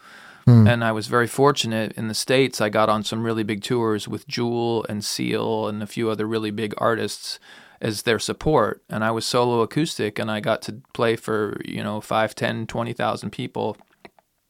And 0.67 0.83
I 0.83 0.91
was 0.93 1.07
very 1.07 1.27
fortunate 1.27 1.91
in 1.93 2.07
the 2.07 2.13
States. 2.13 2.61
I 2.61 2.69
got 2.69 2.87
on 2.87 3.03
some 3.03 3.23
really 3.23 3.43
big 3.43 3.63
tours 3.63 4.07
with 4.07 4.27
Jewel 4.27 4.85
and 4.87 5.03
Seal 5.03 5.67
and 5.67 5.83
a 5.83 5.87
few 5.87 6.09
other 6.09 6.25
really 6.25 6.51
big 6.51 6.73
artists 6.77 7.39
as 7.81 8.03
their 8.03 8.19
support. 8.19 8.81
And 8.89 9.03
I 9.03 9.11
was 9.11 9.25
solo 9.25 9.61
acoustic 9.61 10.19
and 10.19 10.31
I 10.31 10.39
got 10.39 10.61
to 10.63 10.81
play 10.93 11.15
for, 11.15 11.59
you 11.65 11.83
know, 11.83 11.99
5, 11.99 12.33
10, 12.33 12.67
20,000 12.67 13.29
people 13.29 13.75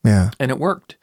Yeah. 0.08 0.32
and 0.40 0.50
it 0.52 0.60
worked. 0.60 0.96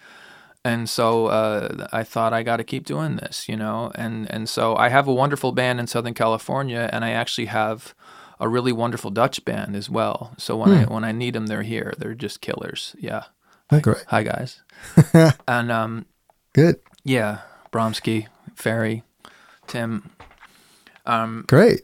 And 0.66 0.88
so 0.88 1.26
uh, 1.26 1.88
I 1.92 2.04
thought 2.04 2.32
I 2.32 2.42
got 2.42 2.56
to 2.56 2.64
keep 2.64 2.86
doing 2.86 3.16
this, 3.16 3.48
you 3.50 3.56
know. 3.56 3.92
And 3.94 4.30
and 4.30 4.48
so 4.48 4.74
I 4.76 4.88
have 4.88 5.06
a 5.06 5.12
wonderful 5.12 5.52
band 5.52 5.78
in 5.78 5.86
Southern 5.86 6.14
California, 6.14 6.88
and 6.90 7.04
I 7.04 7.10
actually 7.10 7.46
have 7.48 7.94
a 8.40 8.48
really 8.48 8.72
wonderful 8.72 9.10
Dutch 9.10 9.44
band 9.44 9.76
as 9.76 9.90
well. 9.90 10.32
So 10.38 10.56
when 10.56 10.70
I 10.72 10.84
when 10.84 11.04
I 11.04 11.12
need 11.12 11.34
them, 11.34 11.46
they're 11.48 11.62
here. 11.64 11.92
They're 11.98 12.14
just 12.14 12.40
killers. 12.40 12.96
Yeah. 12.98 13.24
Oh, 13.70 13.80
great. 13.80 14.04
Hi 14.08 14.22
guys. 14.22 14.62
and 15.46 15.70
um, 15.70 16.06
Good. 16.54 16.76
yeah, 17.04 17.40
Bromsky, 17.70 18.28
Ferry, 18.54 19.02
Tim. 19.66 20.10
Um, 21.06 21.44
Great. 21.46 21.82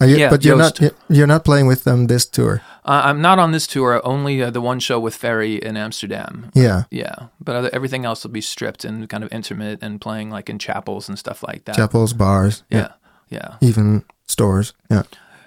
You, 0.00 0.16
Yeah, 0.16 0.30
but 0.30 0.44
you're 0.44 0.56
not 0.56 0.78
you're 1.08 1.26
not 1.26 1.44
playing 1.44 1.66
with 1.68 1.82
them 1.82 2.06
this 2.06 2.24
tour. 2.30 2.60
uh, 2.84 3.02
I'm 3.04 3.20
not 3.20 3.38
on 3.38 3.50
this 3.52 3.66
tour. 3.66 4.00
Only 4.04 4.42
uh, 4.42 4.50
the 4.50 4.60
one 4.60 4.78
show 4.80 5.00
with 5.00 5.16
Ferry 5.16 5.56
in 5.56 5.76
Amsterdam. 5.76 6.50
Yeah. 6.54 6.84
Yeah, 6.90 7.14
but 7.40 7.56
other, 7.56 7.70
everything 7.72 8.04
else 8.04 8.22
will 8.24 8.32
be 8.32 8.40
stripped 8.40 8.84
and 8.84 9.08
kind 9.08 9.24
of 9.24 9.32
intimate 9.32 9.82
and 9.82 10.00
playing 10.00 10.30
like 10.36 10.48
in 10.52 10.58
chapels 10.58 11.08
and 11.08 11.18
stuff 11.18 11.42
like 11.42 11.64
that. 11.64 11.76
Chapels, 11.76 12.12
bars, 12.14 12.62
Yeah, 12.70 12.92
yeah, 13.28 13.56
even 13.60 14.04
stores. 14.26 14.72
Yeah. 14.90 15.02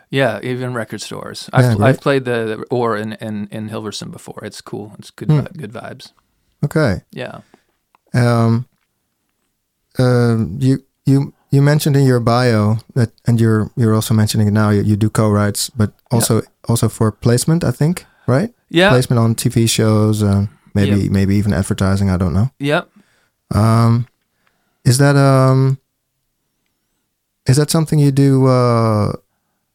yeah. 0.09 0.39
Even 0.43 0.73
record 0.73 1.01
stores. 1.01 1.49
I've, 1.53 1.79
Yeah. 1.79 1.85
I've 1.85 2.01
played 2.01 2.25
the, 2.25 2.65
or 2.69 2.97
in, 2.97 3.13
in 3.21 3.47
in 3.51 3.69
Hilversum 3.69 4.11
before. 4.11 4.43
It's 4.45 4.61
cool. 4.61 4.91
It's 4.99 5.11
good 5.11 5.29
Hmm. 5.31 5.45
good 5.57 5.71
vibes. 5.71 6.11
Okay. 6.63 7.01
Yeah. 7.11 7.39
Um, 8.13 8.65
um, 9.97 10.57
you 10.59 10.83
you 11.05 11.33
you 11.51 11.61
mentioned 11.61 11.95
in 11.95 12.05
your 12.05 12.19
bio 12.19 12.77
that, 12.95 13.11
and 13.27 13.39
you're 13.41 13.69
you're 13.75 13.93
also 13.93 14.13
mentioning 14.13 14.47
it 14.47 14.53
now. 14.53 14.69
You, 14.71 14.81
you 14.83 14.95
do 14.95 15.09
co-writes, 15.09 15.69
but 15.69 15.91
also 16.11 16.41
also 16.67 16.89
for 16.89 17.11
placement, 17.11 17.63
I 17.63 17.71
think. 17.71 18.05
right? 18.27 18.53
Yeah. 18.69 18.89
Placement 18.89 19.19
on 19.19 19.35
TV 19.35 19.67
shows, 19.67 20.23
uh, 20.23 20.45
maybe 20.73 21.01
Yep. 21.01 21.11
maybe 21.11 21.35
even 21.35 21.53
advertising. 21.53 22.09
I 22.09 22.17
don't 22.17 22.33
know. 22.33 22.49
Yep. 22.59 22.87
Um, 23.53 24.05
is 24.85 24.97
that 24.97 25.15
um, 25.15 25.77
is 27.45 27.57
that 27.57 27.69
something 27.69 27.99
you 27.99 28.11
do 28.11 28.45
uh, 28.47 29.11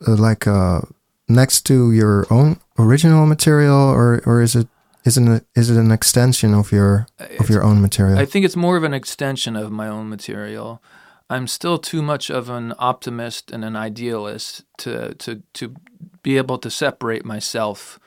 uh, 0.06 0.16
like 0.16 0.46
uh, 0.46 0.80
next 1.28 1.66
to 1.66 1.92
your 1.92 2.26
own 2.30 2.56
original 2.78 3.26
material, 3.26 3.76
or 3.76 4.22
or 4.24 4.40
is 4.42 4.54
it 4.54 4.68
is 5.04 5.16
it 5.18 5.22
an, 5.28 5.40
is 5.54 5.68
it 5.70 5.76
an 5.78 5.90
extension 5.92 6.54
of 6.54 6.72
your 6.72 7.06
of 7.38 7.50
your 7.50 7.62
own 7.62 7.80
material? 7.80 8.18
I 8.18 8.24
think 8.26 8.44
it's 8.44 8.56
more 8.56 8.76
of 8.78 8.84
an 8.84 8.94
extension 8.94 9.56
of 9.56 9.70
my 9.70 9.88
own 9.88 10.08
material. 10.08 10.80
I'm 11.28 11.46
still 11.46 11.78
too 11.78 12.02
much 12.02 12.30
of 12.30 12.48
an 12.48 12.74
optimist 12.78 13.50
and 13.50 13.64
an 13.64 13.76
idealist 13.76 14.64
to 14.78 15.14
to 15.14 15.42
to 15.54 15.74
be 16.22 16.36
able 16.36 16.58
to 16.58 16.70
separate 16.70 17.24
myself 17.24 17.98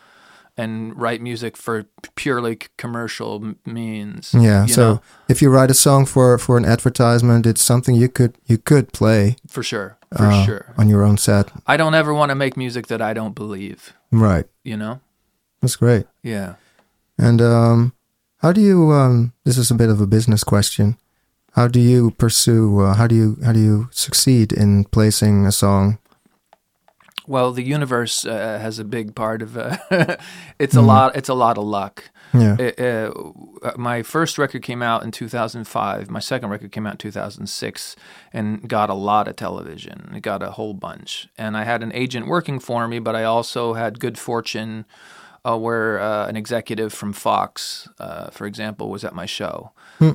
and 0.59 0.99
write 0.99 1.21
music 1.21 1.55
for 1.55 1.85
purely 2.15 2.57
commercial 2.77 3.55
means. 3.65 4.33
yeah. 4.33 4.65
So 4.65 4.81
know, 4.81 5.01
if 5.29 5.41
you 5.41 5.49
write 5.49 5.71
a 5.71 5.73
song 5.73 6.05
for 6.05 6.37
for 6.37 6.57
an 6.57 6.65
advertisement, 6.65 7.45
it's 7.45 7.61
something 7.61 7.95
you 7.95 8.09
could 8.09 8.37
you 8.45 8.57
could 8.57 8.91
play 8.91 9.37
for 9.47 9.63
sure, 9.63 9.97
for 10.15 10.25
uh, 10.25 10.45
sure. 10.45 10.73
on 10.77 10.89
your 10.89 11.03
own 11.03 11.17
set. 11.17 11.51
I 11.65 11.77
don't 11.77 11.95
ever 11.95 12.13
want 12.13 12.29
to 12.29 12.35
make 12.35 12.57
music 12.57 12.87
that 12.87 13.01
I 13.01 13.13
don't 13.13 13.35
believe. 13.35 13.93
Right. 14.11 14.45
You 14.63 14.75
know? 14.75 14.99
That's 15.61 15.75
great. 15.75 16.05
Yeah. 16.23 16.55
And 17.17 17.41
um, 17.41 17.93
how 18.37 18.51
do 18.51 18.61
you? 18.61 18.91
Um, 18.91 19.33
this 19.43 19.57
is 19.57 19.71
a 19.71 19.75
bit 19.75 19.89
of 19.89 20.01
a 20.01 20.07
business 20.07 20.43
question. 20.43 20.97
How 21.53 21.67
do 21.67 21.79
you 21.79 22.11
pursue? 22.11 22.79
Uh, 22.79 22.93
how 22.95 23.07
do 23.07 23.15
you? 23.15 23.37
How 23.43 23.51
do 23.53 23.59
you 23.59 23.87
succeed 23.91 24.51
in 24.53 24.85
placing 24.85 25.45
a 25.45 25.51
song? 25.51 25.97
Well, 27.27 27.51
the 27.51 27.63
universe 27.63 28.25
uh, 28.25 28.57
has 28.59 28.79
a 28.79 28.83
big 28.83 29.13
part 29.13 29.41
of. 29.41 29.55
Uh, 29.57 29.77
it's 30.59 30.73
Mm-hmm. 30.75 30.77
a 30.77 30.81
lot. 30.81 31.15
It's 31.15 31.29
a 31.29 31.33
lot 31.35 31.57
of 31.57 31.63
luck. 31.63 32.09
Yeah. 32.33 32.55
It, 32.59 32.79
uh, 32.79 33.11
my 33.77 34.03
first 34.03 34.37
record 34.37 34.61
came 34.63 34.81
out 34.83 35.03
in 35.03 35.11
2005. 35.11 36.09
My 36.11 36.19
second 36.19 36.49
record 36.49 36.71
came 36.71 36.85
out 36.87 36.93
in 36.93 36.97
2006 36.97 37.95
and 38.33 38.67
got 38.69 38.89
a 38.89 38.93
lot 38.93 39.27
of 39.27 39.35
television. 39.35 40.11
It 40.15 40.21
got 40.21 40.43
a 40.43 40.51
whole 40.51 40.73
bunch. 40.75 41.27
And 41.37 41.57
I 41.57 41.63
had 41.63 41.81
an 41.83 41.91
agent 41.93 42.27
working 42.27 42.59
for 42.59 42.87
me, 42.87 42.99
but 42.99 43.15
I 43.15 43.23
also 43.23 43.73
had 43.73 43.99
good 43.99 44.17
fortune 44.19 44.85
uh, 45.45 45.57
where 45.57 45.99
uh, 45.99 46.27
an 46.27 46.35
executive 46.35 46.93
from 46.93 47.13
Fox, 47.13 47.87
uh, 47.99 48.29
for 48.29 48.45
example, 48.45 48.89
was 48.89 49.03
at 49.03 49.15
my 49.15 49.25
show. 49.25 49.71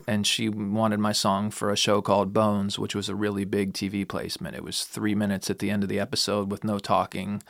And 0.07 0.27
she 0.27 0.49
wanted 0.49 0.99
my 0.99 1.13
song 1.13 1.51
for 1.51 1.71
a 1.71 1.77
show 1.77 2.01
called 2.01 2.33
Bones, 2.33 2.79
which 2.79 2.95
was 2.95 3.09
a 3.09 3.15
really 3.15 3.45
big 3.45 3.75
TV 3.75 4.09
placement. 4.09 4.57
It 4.57 4.65
was 4.65 4.85
three 4.85 5.15
minutes 5.15 5.51
at 5.51 5.59
the 5.59 5.71
end 5.71 5.83
of 5.83 5.89
the 5.89 6.01
episode 6.01 6.51
with 6.51 6.65
no 6.65 6.79
talking. 6.79 7.43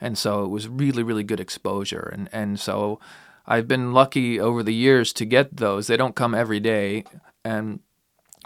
And 0.00 0.18
so 0.18 0.44
it 0.44 0.48
was 0.48 0.68
really, 0.68 1.02
really 1.02 1.24
good 1.24 1.40
exposure. 1.40 2.10
And, 2.12 2.28
and 2.32 2.60
so 2.60 3.00
I've 3.46 3.66
been 3.66 3.92
lucky 3.94 4.38
over 4.38 4.62
the 4.62 4.74
years 4.74 5.14
to 5.14 5.24
get 5.24 5.56
those. 5.56 5.86
They 5.86 5.96
don't 5.96 6.14
come 6.14 6.34
every 6.34 6.60
day, 6.60 7.04
and 7.44 7.80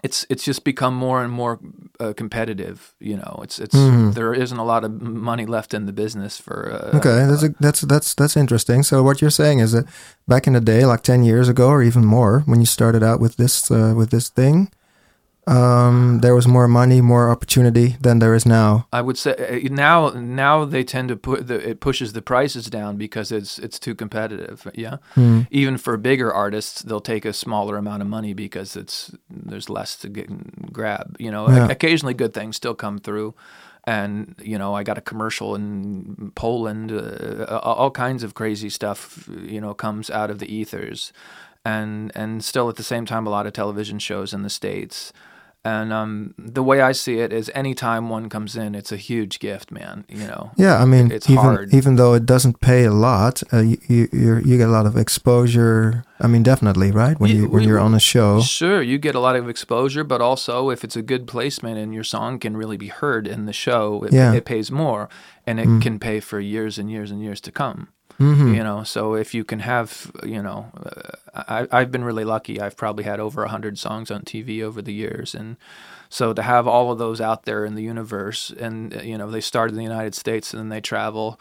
it's 0.02 0.26
it's 0.28 0.44
just 0.44 0.64
become 0.64 0.94
more 0.94 1.22
and 1.22 1.32
more 1.32 1.60
uh, 2.00 2.12
competitive. 2.16 2.94
You 3.00 3.16
know, 3.16 3.40
it's 3.42 3.58
it's 3.58 3.74
there 4.14 4.34
isn't 4.34 4.58
a 4.58 4.64
lot 4.64 4.84
of 4.84 5.00
money 5.00 5.46
left 5.46 5.74
in 5.74 5.86
the 5.86 5.92
business 5.92 6.38
for. 6.38 6.72
Uh, 6.72 6.96
Okay, 6.98 7.26
that's 7.26 7.42
a, 7.44 7.48
that's 7.60 7.80
that's 7.82 8.14
that's 8.14 8.36
interesting. 8.36 8.82
So 8.82 9.02
what 9.02 9.20
you're 9.20 9.30
saying 9.30 9.60
is 9.60 9.72
that 9.72 9.86
back 10.26 10.46
in 10.46 10.54
the 10.54 10.60
day, 10.60 10.84
like 10.84 11.02
ten 11.02 11.22
years 11.24 11.48
ago 11.48 11.68
or 11.68 11.82
even 11.82 12.04
more, 12.04 12.42
when 12.46 12.60
you 12.60 12.66
started 12.66 13.02
out 13.02 13.20
with 13.20 13.36
this 13.36 13.70
uh, 13.70 13.94
with 13.96 14.10
this 14.10 14.28
thing, 14.28 14.70
um, 15.46 16.20
there 16.20 16.34
was 16.34 16.46
more 16.46 16.68
money, 16.68 17.00
more 17.00 17.28
opportunity 17.30 17.96
than 18.00 18.20
there 18.20 18.32
is 18.34 18.46
now. 18.46 18.86
I 18.92 19.00
would 19.00 19.18
say 19.18 19.32
uh, 19.64 19.68
now 19.74 20.10
now 20.10 20.64
they 20.64 20.84
tend 20.84 21.08
to 21.08 21.16
put 21.16 21.48
the, 21.48 21.68
it 21.70 21.80
pushes 21.80 22.12
the 22.12 22.22
prices 22.22 22.66
down 22.70 22.96
because 22.96 23.32
it's 23.32 23.58
it's 23.58 23.78
too 23.80 23.94
competitive. 23.94 24.66
Yeah, 24.74 24.98
even 25.50 25.78
for 25.78 25.96
bigger 25.96 26.32
artists, 26.32 26.82
they'll 26.82 27.00
take 27.00 27.24
a 27.24 27.32
smaller 27.32 27.76
amount 27.76 28.02
of 28.02 28.08
money 28.08 28.34
because 28.34 28.76
it's 28.76 29.10
there's 29.28 29.68
less 29.68 29.96
to 29.96 30.08
get 30.08 30.72
grab. 30.72 31.16
You 31.18 31.30
know, 31.32 31.48
Yeah. 31.48 31.68
occasionally 31.68 32.14
good 32.14 32.32
things 32.34 32.56
still 32.56 32.74
come 32.74 32.98
through. 32.98 33.34
And 33.84 34.36
you 34.40 34.58
know, 34.58 34.74
I 34.74 34.84
got 34.84 34.96
a 34.96 35.00
commercial 35.00 35.56
in 35.56 36.30
Poland. 36.36 36.92
Uh, 36.92 37.58
all 37.64 37.90
kinds 37.90 38.22
of 38.22 38.34
crazy 38.34 38.70
stuff, 38.70 39.28
you 39.44 39.60
know, 39.60 39.74
comes 39.74 40.08
out 40.08 40.30
of 40.30 40.38
the 40.38 40.46
ethers, 40.46 41.12
and 41.64 42.12
and 42.14 42.44
still 42.44 42.68
at 42.68 42.76
the 42.76 42.84
same 42.84 43.06
time, 43.06 43.26
a 43.26 43.30
lot 43.30 43.44
of 43.44 43.52
television 43.52 43.98
shows 43.98 44.32
in 44.32 44.42
the 44.42 44.50
states. 44.50 45.12
And 45.64 45.92
um, 45.92 46.34
the 46.36 46.62
way 46.62 46.80
I 46.80 46.90
see 46.90 47.20
it 47.20 47.32
is, 47.32 47.48
anytime 47.54 48.08
one 48.08 48.28
comes 48.28 48.56
in, 48.56 48.74
it's 48.74 48.90
a 48.90 48.96
huge 48.96 49.38
gift, 49.38 49.70
man. 49.70 50.04
You 50.08 50.26
know. 50.26 50.50
Yeah, 50.56 50.82
I 50.82 50.84
mean, 50.84 51.12
It's 51.12 51.30
even 51.30 51.44
hard. 51.44 51.72
even 51.72 51.94
though 51.96 52.14
it 52.14 52.26
doesn't 52.26 52.60
pay 52.60 52.84
a 52.84 52.90
lot, 52.92 53.42
uh, 53.52 53.60
you 53.60 53.78
you 53.86 54.08
you're, 54.12 54.40
you 54.40 54.58
get 54.58 54.68
a 54.68 54.72
lot 54.72 54.86
of 54.86 54.96
exposure. 54.96 56.04
I 56.20 56.26
mean, 56.26 56.42
definitely, 56.42 56.90
right? 56.90 57.18
When 57.18 57.30
Yeah, 57.30 57.36
you 57.36 57.48
when 57.48 57.62
we- 57.62 57.68
you're 57.68 57.78
on 57.80 57.94
a 57.94 58.00
show, 58.00 58.40
Sure, 58.40 58.82
you 58.82 58.98
get 58.98 59.14
a 59.14 59.20
lot 59.20 59.36
of 59.36 59.48
exposure, 59.48 60.04
but 60.04 60.20
also 60.20 60.70
if 60.70 60.82
it's 60.84 60.96
a 60.96 61.02
good 61.02 61.26
placement 61.26 61.78
and 61.78 61.94
your 61.94 62.04
song 62.04 62.38
can 62.40 62.56
really 62.56 62.76
be 62.76 62.88
heard 62.88 63.26
in 63.28 63.46
the 63.46 63.52
show, 63.52 64.04
it, 64.04 64.12
Yeah. 64.12 64.32
it 64.34 64.44
pays 64.44 64.70
more, 64.70 65.08
and 65.46 65.60
it 65.60 65.80
can 65.82 65.98
pay 65.98 66.20
for 66.20 66.40
years 66.40 66.78
and 66.78 66.90
years 66.90 67.10
and 67.12 67.20
years 67.22 67.40
to 67.40 67.52
come. 67.52 67.88
Mm-hmm. 68.22 68.54
You 68.54 68.62
know, 68.62 68.84
so 68.84 69.14
if 69.14 69.34
you 69.34 69.44
can 69.44 69.60
have, 69.60 70.12
you 70.22 70.40
know, 70.40 70.70
uh, 71.34 71.42
I, 71.48 71.66
I've 71.72 71.90
been 71.90 72.04
really 72.04 72.24
lucky. 72.24 72.60
I've 72.60 72.76
probably 72.76 73.04
had 73.04 73.20
over 73.20 73.42
a 73.42 73.48
hundred 73.48 73.78
songs 73.78 74.10
on 74.10 74.22
TV 74.22 74.62
over 74.62 74.80
the 74.80 74.92
years, 74.92 75.34
and 75.34 75.56
so 76.08 76.32
to 76.32 76.42
have 76.42 76.68
all 76.68 76.92
of 76.92 76.98
those 76.98 77.20
out 77.20 77.44
there 77.44 77.64
in 77.64 77.74
the 77.74 77.82
universe, 77.82 78.50
and 78.50 78.96
uh, 78.96 79.00
you 79.00 79.18
know, 79.18 79.30
they 79.30 79.40
start 79.40 79.70
in 79.70 79.76
the 79.76 79.82
United 79.82 80.14
States 80.14 80.52
and 80.52 80.60
then 80.60 80.68
they 80.68 80.80
travel, 80.80 81.40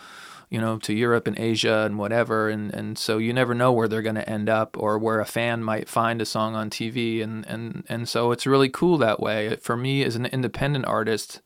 you 0.49 0.59
know, 0.59 0.77
to 0.79 0.93
Europe 0.93 1.27
and 1.27 1.37
Asia 1.37 1.83
and 1.85 1.99
whatever, 1.99 2.49
and 2.49 2.73
and 2.73 2.97
so 2.97 3.17
you 3.17 3.31
never 3.31 3.53
know 3.53 3.71
where 3.71 3.87
they're 3.87 4.01
going 4.01 4.15
to 4.15 4.29
end 4.29 4.49
up 4.49 4.77
or 4.77 4.97
where 4.97 5.19
a 5.19 5.25
fan 5.25 5.63
might 5.63 5.87
find 5.87 6.21
a 6.21 6.25
song 6.25 6.55
on 6.55 6.69
TV, 6.69 7.21
and 7.21 7.45
and 7.47 7.83
and 7.89 8.09
so 8.09 8.31
it's 8.31 8.47
really 8.47 8.69
cool 8.69 8.97
that 8.97 9.19
way. 9.19 9.55
For 9.57 9.77
me, 9.77 10.03
as 10.03 10.15
an 10.15 10.25
independent 10.25 10.85
artist 10.85 11.41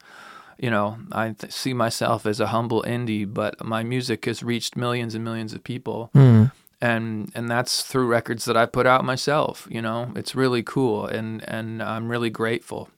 you 0.58 0.70
know, 0.70 0.98
I 1.12 1.30
th- 1.32 1.52
see 1.54 1.74
myself 1.74 2.26
as 2.26 2.40
a 2.40 2.48
humble 2.48 2.84
indie, 2.84 3.26
but 3.32 3.64
my 3.64 3.84
music 3.84 4.26
has 4.26 4.42
reached 4.44 4.76
millions 4.76 5.16
and 5.16 5.24
millions 5.24 5.54
of 5.54 5.64
people, 5.64 6.10
Mm. 6.16 6.52
and 6.82 7.32
and 7.36 7.50
that's 7.50 7.84
through 7.84 8.08
records 8.08 8.46
that 8.46 8.58
I 8.58 8.66
put 8.66 8.86
out 8.88 9.04
myself. 9.06 9.68
You 9.70 9.82
know, 9.82 10.12
it's 10.16 10.36
really 10.36 10.64
cool, 10.64 11.06
and 11.08 11.44
and 11.50 11.82
I'm 11.84 12.10
really 12.10 12.30
grateful. 12.30 12.90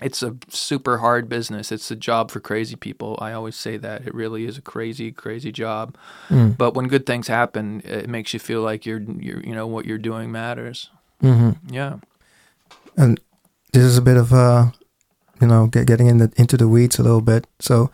It's 0.00 0.20
a 0.22 0.34
super 0.48 0.98
hard 0.98 1.28
business. 1.28 1.70
It's 1.70 1.88
a 1.92 1.94
job 1.96 2.32
for 2.32 2.40
crazy 2.40 2.74
people. 2.74 3.16
I 3.20 3.32
always 3.32 3.54
say 3.54 3.76
that 3.76 4.02
it 4.04 4.12
really 4.12 4.46
is 4.46 4.58
a 4.58 4.62
crazy, 4.62 5.12
crazy 5.12 5.52
job. 5.52 5.96
Mm. 6.28 6.56
But 6.58 6.74
when 6.74 6.88
good 6.88 7.06
things 7.06 7.28
happen, 7.28 7.82
it 7.84 8.08
makes 8.08 8.34
you 8.34 8.40
feel 8.40 8.62
like 8.62 8.84
you're, 8.84 8.98
you're, 9.00 9.38
you 9.44 9.54
know, 9.54 9.68
what 9.68 9.84
you're 9.86 9.98
doing 9.98 10.32
matters. 10.32 10.90
hmm 11.20 11.50
Yeah. 11.70 11.98
and 12.96 13.20
this 13.72 13.84
is 13.84 13.96
a 13.96 14.02
bit 14.02 14.16
of 14.16 14.32
uh, 14.32 14.72
you 15.42 15.48
know, 15.48 15.66
get, 15.66 15.86
getting 15.86 16.06
in 16.08 16.18
the, 16.18 16.30
into 16.36 16.56
the 16.56 16.68
weeds 16.68 16.98
a 16.98 17.02
little 17.02 17.20
bit. 17.20 17.46
So, 17.60 17.90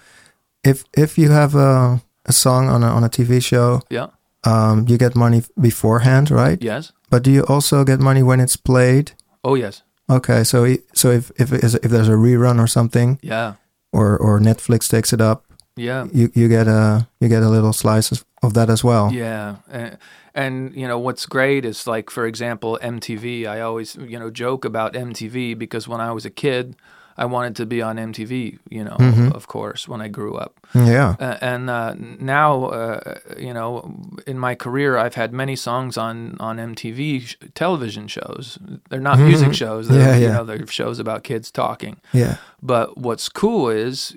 if 0.64 0.84
if 0.96 1.18
you 1.18 1.30
have 1.30 1.54
a 1.56 2.00
a 2.26 2.32
song 2.32 2.68
on 2.68 2.82
a 2.82 2.86
on 2.86 3.04
a 3.04 3.08
TV 3.08 3.40
show, 3.42 3.80
Yeah. 3.90 4.08
um, 4.44 4.84
you 4.88 4.98
get 4.98 5.14
money 5.16 5.42
beforehand, 5.60 6.30
right? 6.30 6.62
Yes. 6.62 6.92
But 7.10 7.24
do 7.24 7.30
you 7.30 7.42
also 7.48 7.84
get 7.84 8.00
money 8.00 8.22
when 8.22 8.40
it's 8.40 8.56
played? 8.56 9.12
Oh 9.42 9.56
yes. 9.56 9.82
Okay, 10.10 10.44
so 10.44 10.66
so 10.94 11.10
if 11.10 11.30
if 11.40 11.52
if 11.52 11.90
there's 11.90 12.08
a 12.08 12.16
rerun 12.16 12.58
or 12.60 12.66
something, 12.66 13.18
Yeah. 13.22 13.52
or 13.92 14.16
or 14.18 14.40
Netflix 14.40 14.88
takes 14.88 15.12
it 15.12 15.20
up, 15.20 15.44
Yeah. 15.76 16.06
you 16.12 16.28
you 16.34 16.48
get 16.48 16.66
a 16.68 17.06
you 17.20 17.28
get 17.28 17.42
a 17.42 17.48
little 17.48 17.72
slice 17.72 18.12
of- 18.12 18.24
of 18.42 18.52
that 18.52 18.68
as 18.70 18.84
well. 18.84 19.10
Yeah, 19.12 19.56
and, 19.70 19.98
and 20.34 20.74
you 20.76 20.86
know 20.88 20.98
what's 20.98 21.26
great 21.26 21.64
is 21.64 21.86
like 21.86 22.10
for 22.10 22.26
example 22.26 22.78
MTV. 22.82 23.46
I 23.46 23.60
always 23.60 23.96
you 23.96 24.18
know 24.18 24.30
joke 24.30 24.64
about 24.68 24.94
MTV 24.96 25.54
because 25.58 25.88
when 25.90 26.00
I 26.00 26.12
was 26.12 26.24
a 26.26 26.30
kid, 26.30 26.74
I 27.18 27.24
wanted 27.24 27.56
to 27.56 27.66
be 27.66 27.82
on 27.82 27.96
MTV. 27.98 28.58
You 28.70 28.84
know, 28.84 28.96
Mhm. 28.98 29.34
of 29.34 29.46
course, 29.46 29.88
when 29.88 30.00
I 30.00 30.08
grew 30.08 30.34
up. 30.36 30.52
Yeah. 30.74 31.16
Uh, 31.20 31.36
and 31.40 31.68
uh, 31.68 31.94
now, 32.20 32.64
uh, 32.66 33.18
you 33.38 33.52
know, 33.52 33.90
in 34.26 34.38
my 34.38 34.54
career, 34.54 34.96
I've 34.96 35.14
had 35.16 35.32
many 35.32 35.56
songs 35.56 35.96
on 35.98 36.36
on 36.40 36.58
MTV 36.58 37.20
sh- 37.26 37.36
television 37.54 38.06
shows. 38.08 38.58
They're 38.88 39.00
not 39.10 39.18
music 39.18 39.52
shows. 39.54 39.88
They're, 39.88 39.98
Mm-hmm. 39.98 40.08
Yeah, 40.10 40.16
you 40.16 40.26
yeah. 40.26 40.32
know, 40.36 40.44
they're 40.44 40.66
shows 40.66 40.98
about 41.00 41.24
kids 41.24 41.50
talking. 41.50 41.96
Yeah. 42.12 42.36
But 42.62 42.96
what's 42.96 43.28
cool 43.28 43.68
is 43.68 44.16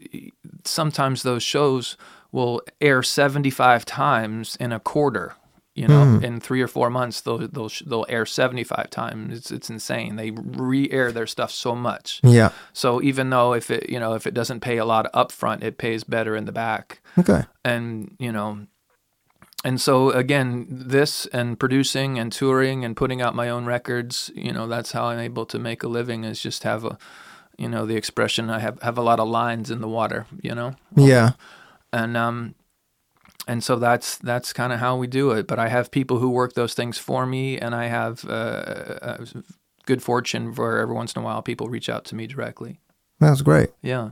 sometimes 0.63 1.23
those 1.23 1.43
shows 1.43 1.97
will 2.31 2.61
air 2.79 3.03
75 3.03 3.83
times 3.85 4.55
in 4.59 4.71
a 4.71 4.79
quarter. 4.79 5.33
You 5.73 5.87
know, 5.87 6.03
Hmm. 6.03 6.23
in 6.25 6.39
three 6.41 6.61
or 6.61 6.67
four 6.67 6.89
months, 6.89 7.21
they'll 7.21 7.37
they'll 7.47 7.71
they'll 7.85 8.05
air 8.09 8.25
75 8.25 8.89
times. 8.89 9.37
It's 9.37 9.51
it's 9.51 9.69
insane. 9.69 10.17
They 10.17 10.31
re-air 10.31 11.13
their 11.13 11.27
stuff 11.27 11.49
so 11.51 11.75
much. 11.75 12.19
Yeah. 12.23 12.49
So 12.73 13.01
even 13.01 13.29
though 13.29 13.53
if 13.53 13.71
it 13.71 13.89
you 13.89 13.97
know 13.99 14.13
if 14.13 14.27
it 14.27 14.33
doesn't 14.33 14.59
pay 14.59 14.77
a 14.77 14.85
lot 14.85 15.09
up 15.13 15.31
front, 15.31 15.63
it 15.63 15.77
pays 15.77 16.03
better 16.03 16.35
in 16.35 16.43
the 16.45 16.51
back. 16.51 16.99
Okay. 17.17 17.43
And 17.63 18.15
you 18.19 18.33
know, 18.33 18.67
and 19.63 19.79
so 19.79 20.09
again, 20.09 20.65
this 20.69 21.25
and 21.27 21.57
producing 21.57 22.19
and 22.19 22.33
touring 22.33 22.83
and 22.83 22.97
putting 22.97 23.21
out 23.21 23.33
my 23.33 23.47
own 23.49 23.65
records, 23.65 24.29
you 24.35 24.51
know, 24.51 24.67
that's 24.67 24.91
how 24.91 25.05
I'm 25.05 25.19
able 25.19 25.45
to 25.45 25.57
make 25.59 25.83
a 25.83 25.87
living. 25.87 26.25
Is 26.25 26.41
just 26.41 26.63
have 26.63 26.83
a, 26.83 26.97
you 27.57 27.69
know, 27.69 27.85
the 27.85 27.95
expression 27.95 28.49
I 28.49 28.59
have 28.59 28.81
have 28.81 28.97
a 28.97 29.01
lot 29.03 29.19
of 29.21 29.29
lines 29.29 29.71
in 29.71 29.79
the 29.79 29.87
water. 29.87 30.25
You 30.41 30.53
know, 30.53 30.73
Yeah. 30.97 31.31
and 31.93 32.17
um, 32.17 32.55
and 33.47 33.63
so 33.63 33.79
that's 33.79 34.17
that's 34.17 34.53
kind 34.53 34.71
of 34.73 34.79
how 34.79 34.99
we 34.99 35.07
do 35.07 35.31
it. 35.31 35.47
But 35.47 35.57
I 35.57 35.69
have 35.69 35.89
people 35.89 36.17
who 36.17 36.29
work 36.29 36.53
those 36.53 36.73
things 36.73 36.99
for 36.99 37.27
me, 37.27 37.57
and 37.59 37.73
I 37.73 37.87
have 37.87 38.23
uh, 38.27 38.33
uh, 39.01 39.25
good 39.83 40.01
fortune 40.01 40.53
where 40.53 40.79
every 40.79 40.95
once 40.95 41.13
in 41.15 41.21
a 41.21 41.25
while 41.25 41.41
people 41.41 41.69
reach 41.69 41.89
out 41.89 42.03
to 42.05 42.15
me 42.15 42.27
directly. 42.27 42.79
That's 43.17 43.41
great. 43.41 43.69
Yeah. 43.79 44.05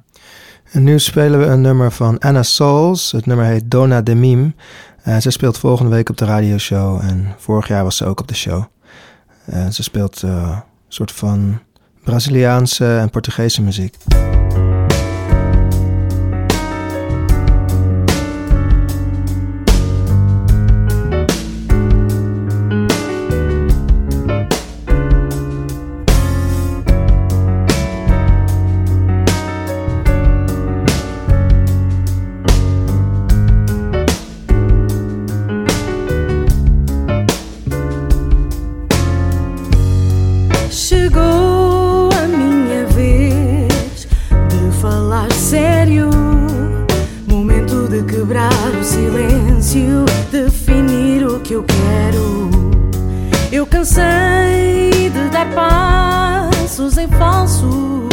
En 0.72 0.84
nu 0.84 1.00
spelen 1.00 1.40
we 1.40 1.46
een 1.46 1.62
nummer 1.62 1.92
van 1.92 2.20
Anna 2.20 2.44
Souls. 2.44 3.12
Het 3.12 3.26
nummer 3.26 3.46
heet 3.46 3.72
Dona 3.72 4.02
de 4.02 4.16
Mime. 4.16 4.54
Uh, 5.08 5.18
ze 5.18 5.30
speelt 5.30 5.58
volgende 5.58 5.92
week 5.92 6.10
op 6.10 6.18
de 6.18 6.26
radioshow. 6.26 7.02
En 7.02 7.36
vorig 7.38 7.68
jaar 7.68 7.84
was 7.84 7.98
ze 7.98 8.06
ook 8.06 8.20
op 8.20 8.28
de 8.28 8.36
show. 8.36 8.64
Uh, 9.54 9.68
ze 9.68 9.84
speelt 9.84 10.22
uh, 10.24 10.32
een 10.32 10.64
soort 10.88 11.12
van 11.12 11.62
Braziliaanse 12.04 12.98
en 12.98 13.10
Portugese 13.10 13.62
muziek. 13.62 13.96
Eu 53.52 53.66
cansei 53.66 55.10
de 55.10 55.30
dar 55.32 55.52
passos 55.56 57.00
em 57.00 57.08
falso. 57.08 58.09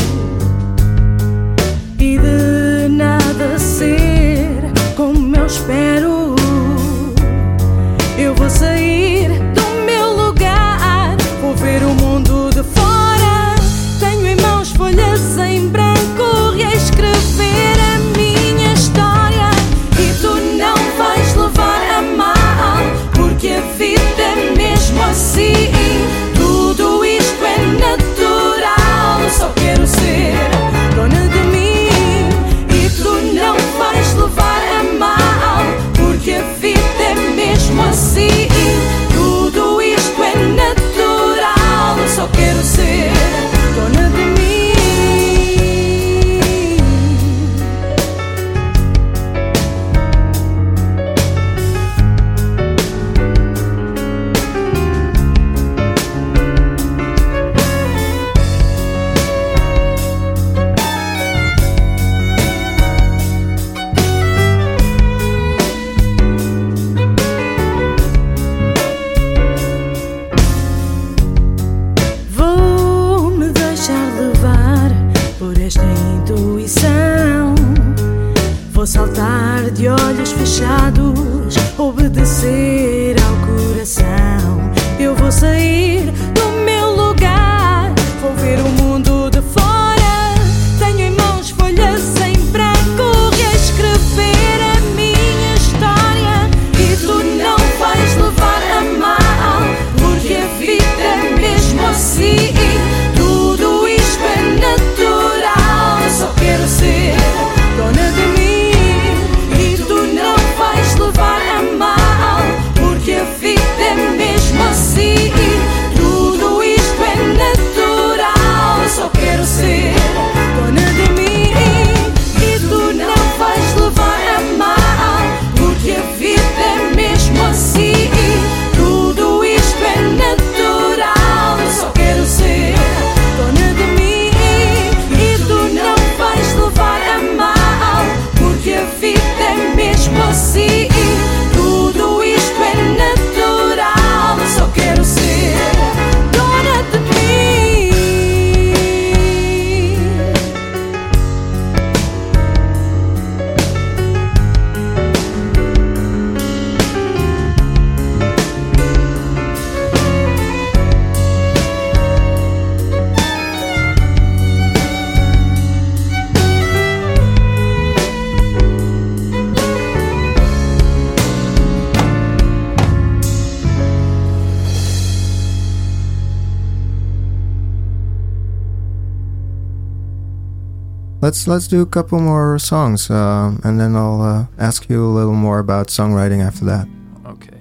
Let's 181.47 181.55
let's 181.55 181.69
do 181.69 181.81
a 181.81 181.87
couple 181.87 182.21
more 182.21 182.59
songs, 182.59 183.11
uh, 183.11 183.57
and 183.63 183.81
then 183.81 183.95
I'll 183.95 184.21
uh, 184.21 184.47
ask 184.59 184.89
you 184.89 185.05
a 185.05 185.09
little 185.09 185.35
more 185.35 185.59
about 185.59 185.89
songwriting 185.89 186.45
after 186.45 186.65
that. 186.65 186.89
Okay. 187.25 187.59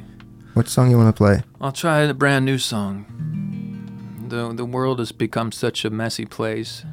What 0.54 0.68
song 0.68 0.90
you 0.90 0.98
want 0.98 1.16
to 1.16 1.18
play? 1.18 1.44
I'll 1.62 1.72
try 1.72 2.02
a 2.02 2.14
brand 2.14 2.46
new 2.46 2.58
song. 2.58 3.06
the 4.28 4.54
The 4.54 4.66
world 4.66 5.00
has 5.00 5.12
become 5.12 5.52
such 5.52 5.86
a 5.86 5.90
messy 5.90 6.26
place. 6.26 6.84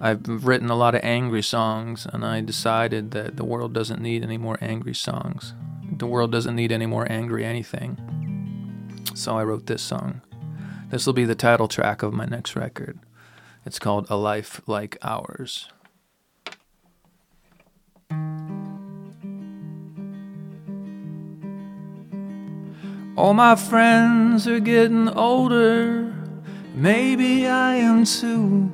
I've 0.00 0.46
written 0.46 0.70
a 0.70 0.76
lot 0.76 0.94
of 0.94 1.02
angry 1.04 1.42
songs, 1.42 2.06
and 2.12 2.24
I 2.24 2.40
decided 2.40 3.10
that 3.10 3.36
the 3.36 3.44
world 3.44 3.72
doesn't 3.72 4.00
need 4.00 4.22
any 4.22 4.38
more 4.38 4.58
angry 4.60 4.94
songs. 4.94 5.54
The 5.98 6.06
world 6.06 6.32
doesn't 6.32 6.56
need 6.56 6.72
any 6.72 6.86
more 6.86 7.06
angry 7.10 7.44
anything. 7.44 7.98
So 9.14 9.38
I 9.38 9.44
wrote 9.44 9.66
this 9.66 9.82
song. 9.82 10.20
This 10.90 11.06
will 11.06 11.12
be 11.12 11.24
the 11.24 11.34
title 11.34 11.68
track 11.68 12.02
of 12.02 12.12
my 12.12 12.26
next 12.26 12.56
record. 12.56 12.98
It's 13.64 13.78
called 13.78 14.06
A 14.10 14.16
Life 14.16 14.60
Like 14.66 14.98
Ours. 15.02 15.68
All 23.16 23.32
my 23.32 23.54
friends 23.54 24.48
are 24.48 24.58
getting 24.58 25.08
older, 25.08 26.12
maybe 26.74 27.46
I 27.46 27.76
am 27.76 28.04
too. 28.04 28.70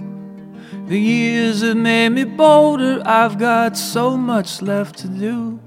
The 0.89 0.99
years 0.99 1.61
have 1.61 1.77
made 1.77 2.09
me 2.09 2.25
bolder, 2.25 3.03
I've 3.05 3.39
got 3.39 3.77
so 3.77 4.17
much 4.17 4.63
left 4.63 4.97
to 5.01 5.09
do. 5.09 5.61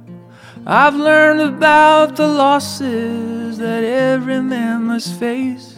I've 0.65 0.95
learned 0.95 1.41
about 1.41 2.15
the 2.15 2.27
losses 2.27 3.59
that 3.59 3.83
every 3.83 4.41
man 4.41 4.85
must 4.85 5.19
face 5.19 5.77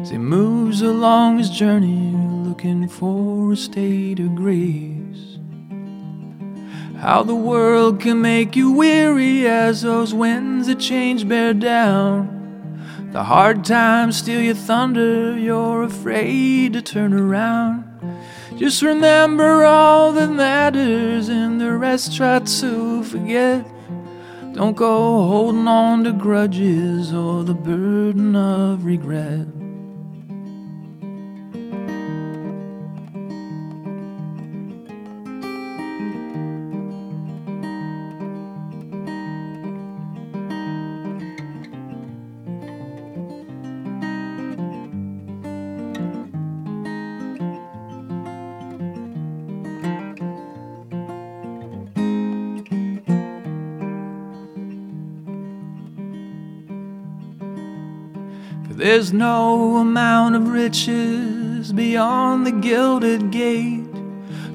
as 0.00 0.10
he 0.10 0.18
moves 0.18 0.80
along 0.80 1.38
his 1.38 1.50
journey 1.50 2.12
looking 2.46 2.86
for 2.86 3.52
a 3.52 3.56
state 3.56 4.20
of 4.20 4.36
grace. 4.36 5.31
How 7.02 7.24
the 7.24 7.34
world 7.34 7.98
can 7.98 8.22
make 8.22 8.54
you 8.54 8.70
weary 8.70 9.44
as 9.44 9.82
those 9.82 10.14
winds 10.14 10.68
of 10.68 10.78
change 10.78 11.28
bear 11.28 11.52
down. 11.52 12.78
The 13.10 13.24
hard 13.24 13.64
times 13.64 14.18
steal 14.18 14.40
your 14.40 14.54
thunder, 14.54 15.36
you're 15.36 15.82
afraid 15.82 16.74
to 16.74 16.80
turn 16.80 17.12
around. 17.12 17.82
Just 18.56 18.82
remember 18.82 19.64
all 19.64 20.12
that 20.12 20.30
matters 20.30 21.28
and 21.28 21.60
the 21.60 21.72
rest 21.72 22.16
try 22.16 22.38
to 22.38 23.02
forget. 23.02 23.66
Don't 24.52 24.76
go 24.76 25.26
holding 25.26 25.66
on 25.66 26.04
to 26.04 26.12
grudges 26.12 27.12
or 27.12 27.42
the 27.42 27.52
burden 27.52 28.36
of 28.36 28.84
regret. 28.84 29.48
There's 58.92 59.14
no 59.14 59.78
amount 59.78 60.36
of 60.36 60.50
riches 60.50 61.72
beyond 61.72 62.46
the 62.46 62.52
gilded 62.52 63.30
gate 63.30 63.86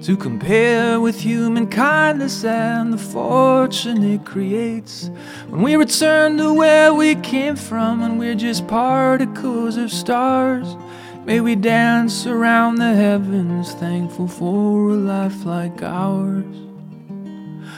to 0.04 0.15
compare 0.15 1.02
with 1.02 1.19
human 1.19 1.65
kindness 1.65 2.45
and 2.45 2.93
the 2.93 3.00
fortune 3.00 4.04
it 4.04 4.26
creates. 4.26 5.10
When 5.50 5.63
we 5.63 5.76
return 5.76 6.38
to 6.38 6.54
where 6.54 6.93
we 6.93 7.15
came 7.15 7.56
from 7.56 8.04
and 8.04 8.19
we're 8.19 8.36
just 8.36 8.67
particles 8.67 9.76
of 9.76 9.91
stars, 9.91 10.67
may 11.26 11.39
we 11.41 11.56
dance 11.56 12.28
around 12.28 12.76
the 12.76 12.93
heavens, 12.93 13.73
thankful 13.73 14.28
for 14.28 14.91
a 14.91 14.93
life 14.93 15.45
like 15.45 15.82
ours. 15.82 16.45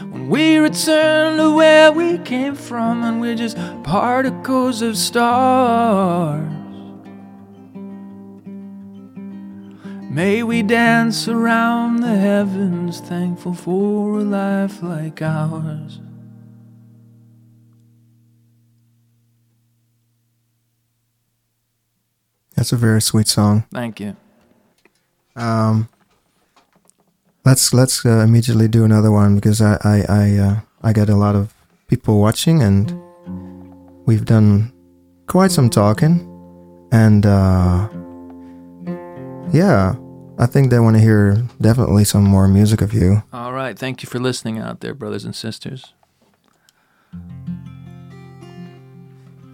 When 0.02 0.30
we 0.30 0.58
return 0.58 1.38
to 1.38 1.56
where 1.56 1.92
we 1.92 2.18
came 2.20 2.56
from 2.56 3.04
and 3.04 3.20
we're 3.20 3.36
just 3.36 3.58
particles 3.84 4.82
of 4.82 4.98
stars. 4.98 6.50
May 10.10 10.42
we 10.44 10.64
dance 10.64 11.28
around 11.28 11.98
the 11.98 12.16
heavens, 12.16 13.00
thankful 13.00 13.54
for 13.54 14.20
a 14.20 14.24
life 14.24 14.82
like 14.82 15.22
ours. 15.22 16.00
That's 22.56 22.74
a 22.74 22.76
very 22.76 23.02
sweet 23.02 23.28
song. 23.28 23.66
Thank 23.72 24.02
you. 24.02 24.18
Um, 25.36 25.88
let's 27.50 27.74
let's 27.74 28.06
uh, 28.06 28.20
immediately 28.20 28.68
do 28.68 28.86
another 28.86 29.12
one 29.12 29.34
because 29.34 29.60
I 29.60 29.74
I 29.84 29.98
I, 30.08 30.38
uh, 30.38 30.56
I 30.84 30.94
get 30.94 31.10
a 31.10 31.16
lot 31.16 31.36
of 31.36 31.52
people 31.88 32.20
watching 32.20 32.62
and 32.62 32.94
we've 34.06 34.26
done 34.26 34.72
quite 35.26 35.52
some 35.52 35.70
talking 35.70 36.14
and 36.92 37.26
uh, 37.26 37.90
yeah 39.52 39.96
I 40.38 40.46
think 40.46 40.70
they 40.70 40.80
want 40.80 40.96
to 40.98 41.02
hear 41.02 41.44
definitely 41.60 42.06
some 42.06 42.24
more 42.24 42.48
music 42.48 42.82
of 42.82 42.94
you. 42.94 43.24
All 43.34 43.52
right, 43.52 43.78
thank 43.78 44.04
you 44.04 44.08
for 44.08 44.20
listening 44.20 44.60
out 44.60 44.80
there, 44.80 44.94
brothers 44.94 45.26
and 45.26 45.36
sisters. 45.36 45.94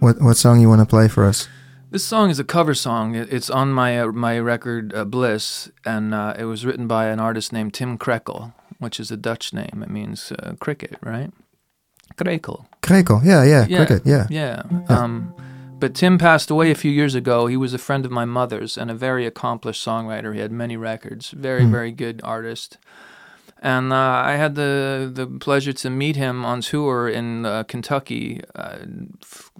What 0.00 0.20
what 0.20 0.36
song 0.36 0.60
you 0.60 0.68
want 0.68 0.82
to 0.82 0.86
play 0.86 1.08
for 1.08 1.24
us? 1.24 1.48
This 1.96 2.04
song 2.04 2.28
is 2.28 2.38
a 2.38 2.44
cover 2.44 2.74
song. 2.74 3.14
It's 3.14 3.48
on 3.48 3.72
my 3.72 3.98
uh, 3.98 4.08
my 4.08 4.38
record 4.38 4.94
uh, 4.94 5.06
Bliss, 5.06 5.70
and 5.82 6.12
uh, 6.12 6.34
it 6.38 6.44
was 6.44 6.66
written 6.66 6.86
by 6.86 7.06
an 7.06 7.18
artist 7.18 7.54
named 7.54 7.72
Tim 7.72 7.96
Krekel, 7.96 8.52
which 8.78 9.00
is 9.00 9.10
a 9.10 9.16
Dutch 9.16 9.54
name. 9.54 9.82
It 9.82 9.88
means 9.88 10.30
uh, 10.30 10.56
cricket, 10.60 10.98
right? 11.00 11.30
Krekel. 12.16 12.66
Krekel, 12.82 13.24
yeah, 13.24 13.44
yeah, 13.44 13.66
yeah, 13.66 13.76
cricket, 13.78 14.02
yeah. 14.04 14.26
Yeah. 14.28 14.64
Um, 14.90 15.34
but 15.78 15.94
Tim 15.94 16.18
passed 16.18 16.50
away 16.50 16.70
a 16.70 16.74
few 16.74 16.90
years 16.90 17.14
ago. 17.14 17.46
He 17.46 17.56
was 17.56 17.72
a 17.72 17.78
friend 17.78 18.04
of 18.04 18.10
my 18.10 18.26
mother's 18.26 18.76
and 18.76 18.90
a 18.90 18.94
very 18.94 19.24
accomplished 19.24 19.82
songwriter. 19.82 20.34
He 20.34 20.40
had 20.40 20.52
many 20.52 20.76
records. 20.76 21.30
Very, 21.30 21.62
mm. 21.62 21.70
very 21.70 21.92
good 21.92 22.20
artist. 22.22 22.76
And 23.62 23.90
uh, 23.90 24.22
I 24.22 24.32
had 24.32 24.54
the 24.54 25.10
the 25.10 25.26
pleasure 25.26 25.72
to 25.72 25.88
meet 25.88 26.16
him 26.16 26.44
on 26.44 26.60
tour 26.60 27.08
in 27.08 27.46
uh, 27.46 27.62
Kentucky. 27.62 28.42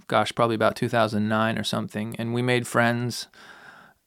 Gosh, 0.07 0.33
probably 0.33 0.55
about 0.55 0.75
2009 0.75 1.57
or 1.57 1.63
something. 1.63 2.15
And 2.17 2.33
we 2.33 2.41
made 2.41 2.65
friends. 2.65 3.27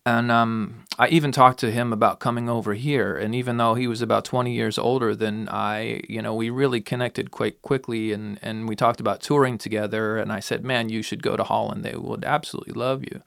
And 0.06 0.32
um, 0.32 0.86
I 0.98 1.08
even 1.08 1.30
talked 1.30 1.60
to 1.60 1.70
him 1.70 1.92
about 1.92 2.20
coming 2.20 2.48
over 2.48 2.72
here. 2.72 3.14
And 3.16 3.34
even 3.34 3.58
though 3.58 3.74
he 3.74 3.86
was 3.86 4.00
about 4.00 4.24
20 4.24 4.52
years 4.52 4.78
older 4.78 5.14
than 5.14 5.48
I, 5.50 6.00
you 6.08 6.22
know, 6.22 6.34
we 6.34 6.48
really 6.48 6.80
connected 6.80 7.30
quite 7.30 7.60
quickly. 7.60 8.12
And, 8.12 8.38
and 8.40 8.66
we 8.66 8.76
talked 8.76 9.00
about 9.00 9.20
touring 9.20 9.58
together. 9.58 10.16
And 10.16 10.32
I 10.32 10.40
said, 10.40 10.64
man, 10.64 10.88
you 10.88 11.02
should 11.02 11.22
go 11.22 11.36
to 11.36 11.44
Holland. 11.44 11.84
They 11.84 11.94
would 11.94 12.24
absolutely 12.24 12.72
love 12.72 13.02
you. 13.02 13.22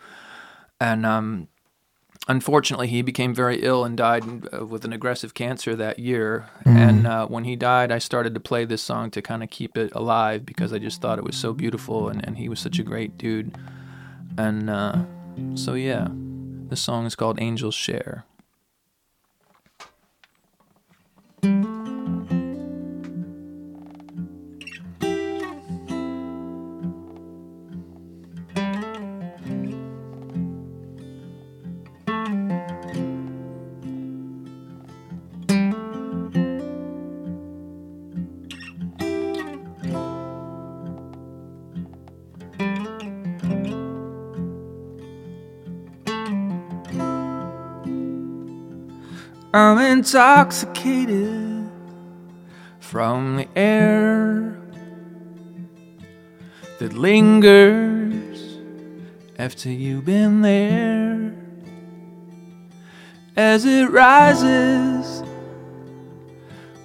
And 0.80 1.06
um, 1.06 1.48
unfortunately, 2.28 2.88
he 2.88 3.02
became 3.02 3.34
very 3.34 3.62
ill 3.62 3.84
and 3.84 3.98
died 3.98 4.24
uh, 4.54 4.66
with 4.66 4.86
an 4.86 4.94
aggressive 4.94 5.34
cancer 5.34 5.76
that 5.76 6.00
year. 6.00 6.50
Mm. 6.66 6.76
And 6.76 7.08
uh, 7.08 7.28
when 7.28 7.44
he 7.44 7.56
died, 7.56 7.92
I 7.92 7.98
started 7.98 8.34
to 8.34 8.40
play 8.40 8.66
this 8.66 8.82
song 8.82 9.12
to 9.12 9.22
kind 9.22 9.44
of 9.44 9.50
keep 9.50 9.78
it 9.78 9.92
alive 9.94 10.46
because 10.46 10.74
I 10.74 10.80
just 10.80 11.02
thought 11.02 11.18
it 11.18 11.26
was 11.26 11.36
so 11.36 11.54
beautiful 11.54 12.10
and, 12.10 12.26
and 12.26 12.38
he 12.38 12.50
was 12.50 12.60
such 12.60 12.80
a 12.80 12.84
great 12.84 13.18
dude. 13.18 13.58
And 14.38 14.70
uh, 14.70 15.04
so, 15.56 15.74
yeah, 15.74 16.08
the 16.70 16.76
song 16.76 17.06
is 17.06 17.16
called 17.16 17.42
Angels 17.42 17.76
Share. 17.76 18.26
I'm 49.56 49.78
intoxicated 49.78 51.70
from 52.80 53.38
the 53.38 53.48
air 53.56 54.58
that 56.80 56.94
lingers 56.94 58.58
after 59.38 59.70
you've 59.70 60.06
been 60.06 60.42
there 60.42 61.36
as 63.38 63.66
it 63.66 63.92
rises 63.92 65.22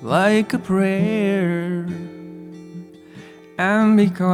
like 0.03 0.53
a 0.53 0.59
prayer 0.59 1.87
and 3.57 3.97
becomes 3.97 4.27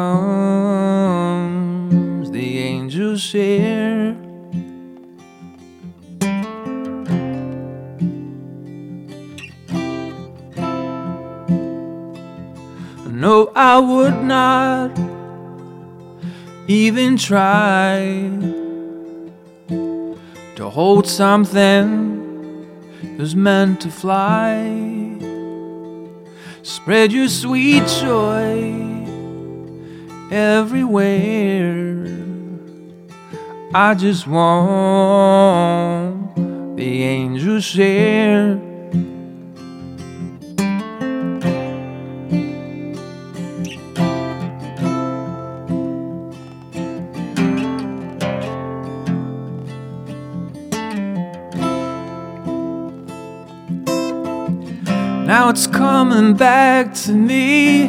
the 2.33 2.59
angel's 2.65 3.21
share. 3.21 4.24
No, 13.25 13.51
I 13.57 13.79
would 13.79 14.23
not 14.23 14.91
even 16.69 17.17
try 17.17 18.29
to 20.57 20.69
hold 20.69 21.07
something 21.07 22.67
that's 23.17 23.35
meant 23.35 23.81
to 23.81 23.89
fly. 23.89 24.61
Spread 26.63 27.13
your 27.13 27.29
sweet 27.29 27.87
joy 27.87 28.75
everywhere. 30.31 32.07
I 33.73 33.95
just 33.95 34.27
want 34.27 34.77
the 36.77 37.03
angels 37.05 37.65
share. 37.65 38.64
Coming 56.05 56.35
back 56.35 56.93
to 56.93 57.13
me. 57.13 57.89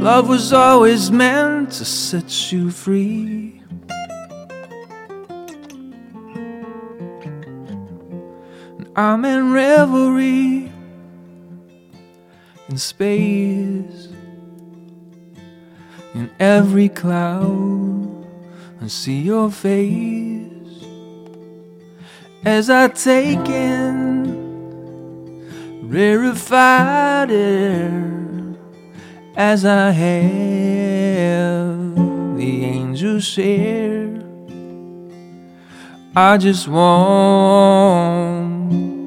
Love 0.00 0.26
was 0.26 0.54
always 0.54 1.10
meant 1.10 1.70
to 1.70 1.84
set 1.84 2.50
you 2.50 2.70
free. 2.70 3.60
And 8.78 8.88
I'm 8.96 9.26
in 9.26 9.52
revelry 9.52 10.72
in 12.70 12.78
space, 12.78 14.08
in 16.14 16.30
every 16.40 16.88
cloud. 16.88 18.26
I 18.80 18.86
see 18.86 19.20
your 19.20 19.50
face 19.50 20.86
as 22.46 22.70
I 22.70 22.88
take 22.88 23.46
in 23.50 24.25
rarefied 25.88 27.30
air 27.30 28.56
as 29.36 29.64
I 29.64 29.90
have 29.90 31.16
the 32.36 32.64
angels 32.64 33.24
share. 33.24 34.20
I 36.14 36.38
just 36.38 36.66
want 36.66 37.94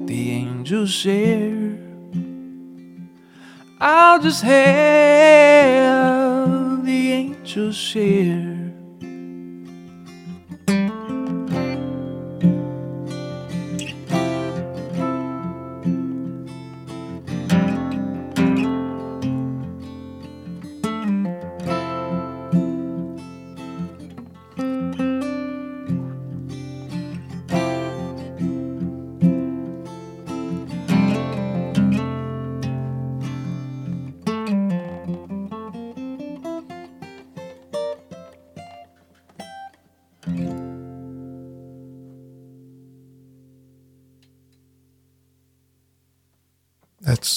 the 0.08 0.32
angels 0.32 0.92
share. 0.92 1.78
I'll 3.82 4.22
just 4.22 4.44
have 4.44 5.66
the 6.86 7.12
angels 7.12 7.76
share. 7.76 8.59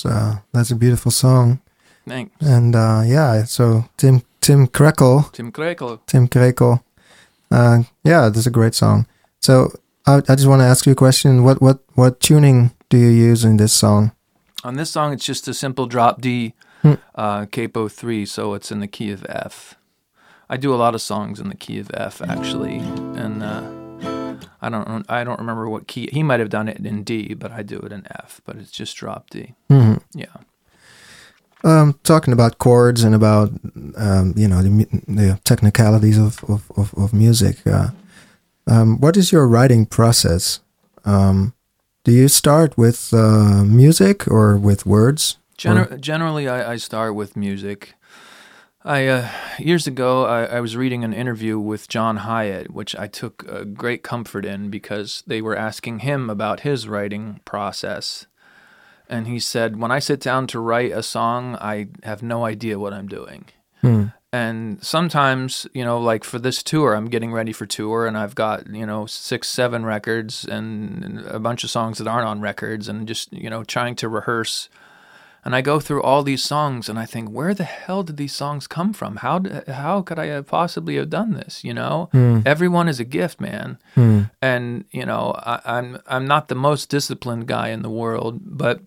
That's 0.03 0.17
uh, 0.17 0.39
that's 0.53 0.71
a 0.71 0.77
beautiful 0.77 1.11
song, 1.11 1.61
Thanks. 2.09 2.35
and 2.47 2.75
uh, 2.75 3.03
yeah. 3.05 3.45
So 3.45 3.85
Tim 3.97 4.23
Tim 4.41 4.67
Krekel, 4.67 5.31
Tim 5.33 5.53
Krekel. 5.53 6.01
Tim 6.07 6.29
Krekel, 6.29 6.81
uh, 7.51 7.83
yeah, 8.05 8.29
that's 8.29 8.47
a 8.47 8.51
great 8.51 8.75
song. 8.75 9.07
So 9.41 9.71
I, 10.07 10.17
I 10.29 10.35
just 10.35 10.47
want 10.47 10.61
to 10.61 10.67
ask 10.67 10.87
you 10.87 10.93
a 10.93 10.97
question. 10.97 11.45
What 11.45 11.61
what 11.63 11.79
what 11.95 12.21
tuning 12.21 12.71
do 12.89 12.97
you 12.99 13.09
use 13.31 13.45
in 13.45 13.57
this 13.57 13.73
song? 13.73 14.13
On 14.65 14.77
this 14.77 14.91
song, 14.91 15.13
it's 15.13 15.25
just 15.25 15.49
a 15.49 15.55
simple 15.55 15.87
drop 15.87 16.21
D, 16.21 16.55
Hmm. 16.83 16.95
uh, 17.15 17.47
capo 17.47 17.89
three, 17.89 18.27
so 18.27 18.55
it's 18.55 18.73
in 18.73 18.81
the 18.81 18.89
key 18.89 19.13
of 19.13 19.25
F. 19.29 19.75
I 20.51 20.57
do 20.57 20.75
a 20.75 20.77
lot 20.77 20.95
of 20.95 21.01
songs 21.01 21.41
in 21.41 21.49
the 21.49 21.57
key 21.57 21.79
of 21.81 21.91
F 21.95 22.21
actually, 22.23 22.79
and 23.17 23.43
uh, 23.43 23.63
I 24.63 24.69
don't 24.71 25.05
I 25.11 25.25
don't 25.25 25.39
remember 25.41 25.69
what 25.69 25.87
key 25.87 26.09
he 26.13 26.23
might 26.23 26.41
have 26.41 26.49
done 26.49 26.69
it 26.69 26.79
in 26.87 27.03
D, 27.05 27.35
but 27.35 27.51
I 27.51 27.63
do 27.63 27.79
it 27.81 27.93
in 27.93 28.07
F. 28.25 28.41
But 28.45 28.57
it's 28.57 28.71
just 28.71 28.97
drop 28.97 29.29
D. 29.31 29.55
hmm 29.69 29.95
Yeah. 30.15 30.37
Um, 31.65 31.99
talking 32.03 32.33
about 32.33 32.59
chords 32.59 33.05
and 33.05 33.15
about 33.15 33.51
um, 33.97 34.35
you 34.37 34.49
know 34.49 34.63
the, 34.63 34.87
the 35.07 35.39
technicalities 35.45 36.19
of 36.19 36.43
of, 36.49 36.71
of, 36.77 36.95
of 36.95 37.13
music. 37.13 37.57
Uh, 37.67 37.91
um, 38.67 38.99
what 39.01 39.17
is 39.17 39.31
your 39.33 39.47
writing 39.47 39.87
process? 39.87 40.61
Um, 41.05 41.53
do 42.05 42.13
you 42.13 42.29
start 42.29 42.77
with 42.77 43.13
uh, 43.15 43.65
music 43.65 44.27
or 44.29 44.57
with 44.57 44.87
words? 44.87 45.39
Gener- 45.59 46.01
generally, 46.01 46.49
I, 46.49 46.73
I 46.73 46.77
start 46.79 47.15
with 47.15 47.37
music. 47.37 47.95
I 48.85 49.07
uh, 49.07 49.29
years 49.59 49.87
ago, 49.87 50.25
I, 50.25 50.45
I 50.45 50.61
was 50.61 50.77
reading 50.77 51.05
an 51.05 51.13
interview 51.13 51.59
with 51.59 51.89
John 51.89 52.19
Hiatt, 52.19 52.71
which 52.71 52.97
I 52.97 53.07
took 53.07 53.47
uh, 53.49 53.65
great 53.65 54.03
comfort 54.03 54.45
in 54.45 54.71
because 54.71 55.23
they 55.27 55.41
were 55.41 55.57
asking 55.57 56.01
him 56.01 56.29
about 56.29 56.61
his 56.61 56.89
writing 56.89 57.41
process, 57.45 58.27
and 59.09 59.29
he 59.29 59.39
said, 59.39 59.79
"When 59.79 59.93
I 59.93 60.01
sit 60.01 60.21
down 60.21 60.49
to 60.49 60.59
write 60.59 60.91
a 60.91 61.03
song, 61.03 61.57
I 61.57 61.89
have 62.03 62.23
no 62.23 62.45
idea 62.45 62.79
what 62.79 62.93
I'm 62.93 63.07
doing." 63.07 63.47
Hmm. 63.83 64.07
and 64.33 64.81
sometimes 64.81 65.67
you 65.75 65.85
know 65.85 65.99
like 65.99 66.23
for 66.23 66.39
this 66.39 66.63
tour 66.63 66.95
i'm 66.95 67.07
getting 67.07 67.33
ready 67.33 67.53
for 67.53 67.67
tour 67.67 68.07
and 68.07 68.17
i've 68.17 68.37
got 68.37 68.69
you 68.69 68.87
know 68.87 69.07
six 69.07 69.49
seven 69.49 69.85
records 69.85 70.45
and 70.45 71.19
a 71.27 71.41
bunch 71.41 71.65
of 71.65 71.71
songs 71.71 71.99
that 71.99 72.07
aren't 72.07 72.29
on 72.29 72.41
records 72.41 72.89
and 72.89 73.09
just 73.09 73.33
you 73.33 73.51
know 73.51 73.65
trying 73.65 73.97
to 73.97 74.09
rehearse 74.09 74.69
and 75.45 75.55
i 75.57 75.61
go 75.61 75.81
through 75.81 76.03
all 76.03 76.23
these 76.23 76.43
songs 76.43 76.89
and 76.89 76.99
i 76.99 77.07
think 77.07 77.29
where 77.29 77.55
the 77.55 77.65
hell 77.65 78.03
did 78.03 78.17
these 78.17 78.35
songs 78.35 78.67
come 78.67 78.93
from? 78.93 79.17
How 79.17 79.39
d- 79.39 79.73
how 79.73 80.03
could 80.03 80.19
i 80.19 80.27
have 80.27 80.47
possibly 80.47 80.97
have 80.97 81.11
done 81.11 81.33
this? 81.35 81.65
You 81.65 81.75
know? 81.75 82.09
Everyone 82.47 82.89
is 82.89 83.01
a 83.01 83.05
gift 83.05 83.41
man. 83.41 83.79
Hmm. 83.95 84.23
and 84.41 84.85
you 84.91 85.07
know 85.07 85.35
I, 85.39 85.61
i'm 85.65 85.99
i'm 86.07 86.27
not 86.27 86.49
the 86.49 86.55
most 86.55 86.89
disciplined 86.89 87.47
guy 87.47 87.69
in 87.69 87.83
the 87.83 87.91
world 87.91 88.41
but 88.43 88.81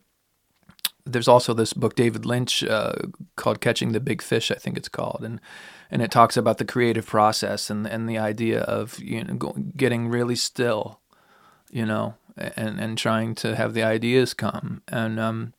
there's 1.06 1.28
also 1.28 1.54
this 1.54 1.74
book 1.74 1.96
David 1.96 2.26
Lynch 2.26 2.64
uh, 2.64 2.94
called 3.36 3.62
Catching 3.62 3.92
the 3.92 4.00
Big 4.00 4.22
Fish, 4.22 4.50
I 4.52 4.56
think 4.56 4.76
it's 4.76 4.90
called, 4.90 5.22
and 5.24 5.40
and 5.92 6.02
it 6.02 6.12
talks 6.12 6.36
about 6.36 6.58
the 6.58 6.66
creative 6.66 7.06
process 7.06 7.70
and 7.70 7.86
and 7.86 8.10
the 8.10 8.18
idea 8.18 8.62
of 8.62 9.00
you 9.00 9.24
know 9.24 9.36
go, 9.36 9.56
getting 9.78 10.10
really 10.10 10.36
still, 10.36 11.00
you 11.70 11.86
know, 11.86 12.16
and 12.36 12.80
and 12.80 12.98
trying 12.98 13.36
to 13.36 13.56
have 13.56 13.74
the 13.74 13.84
ideas 13.84 14.34
come. 14.34 14.82
And 14.88 15.20
um. 15.20 15.54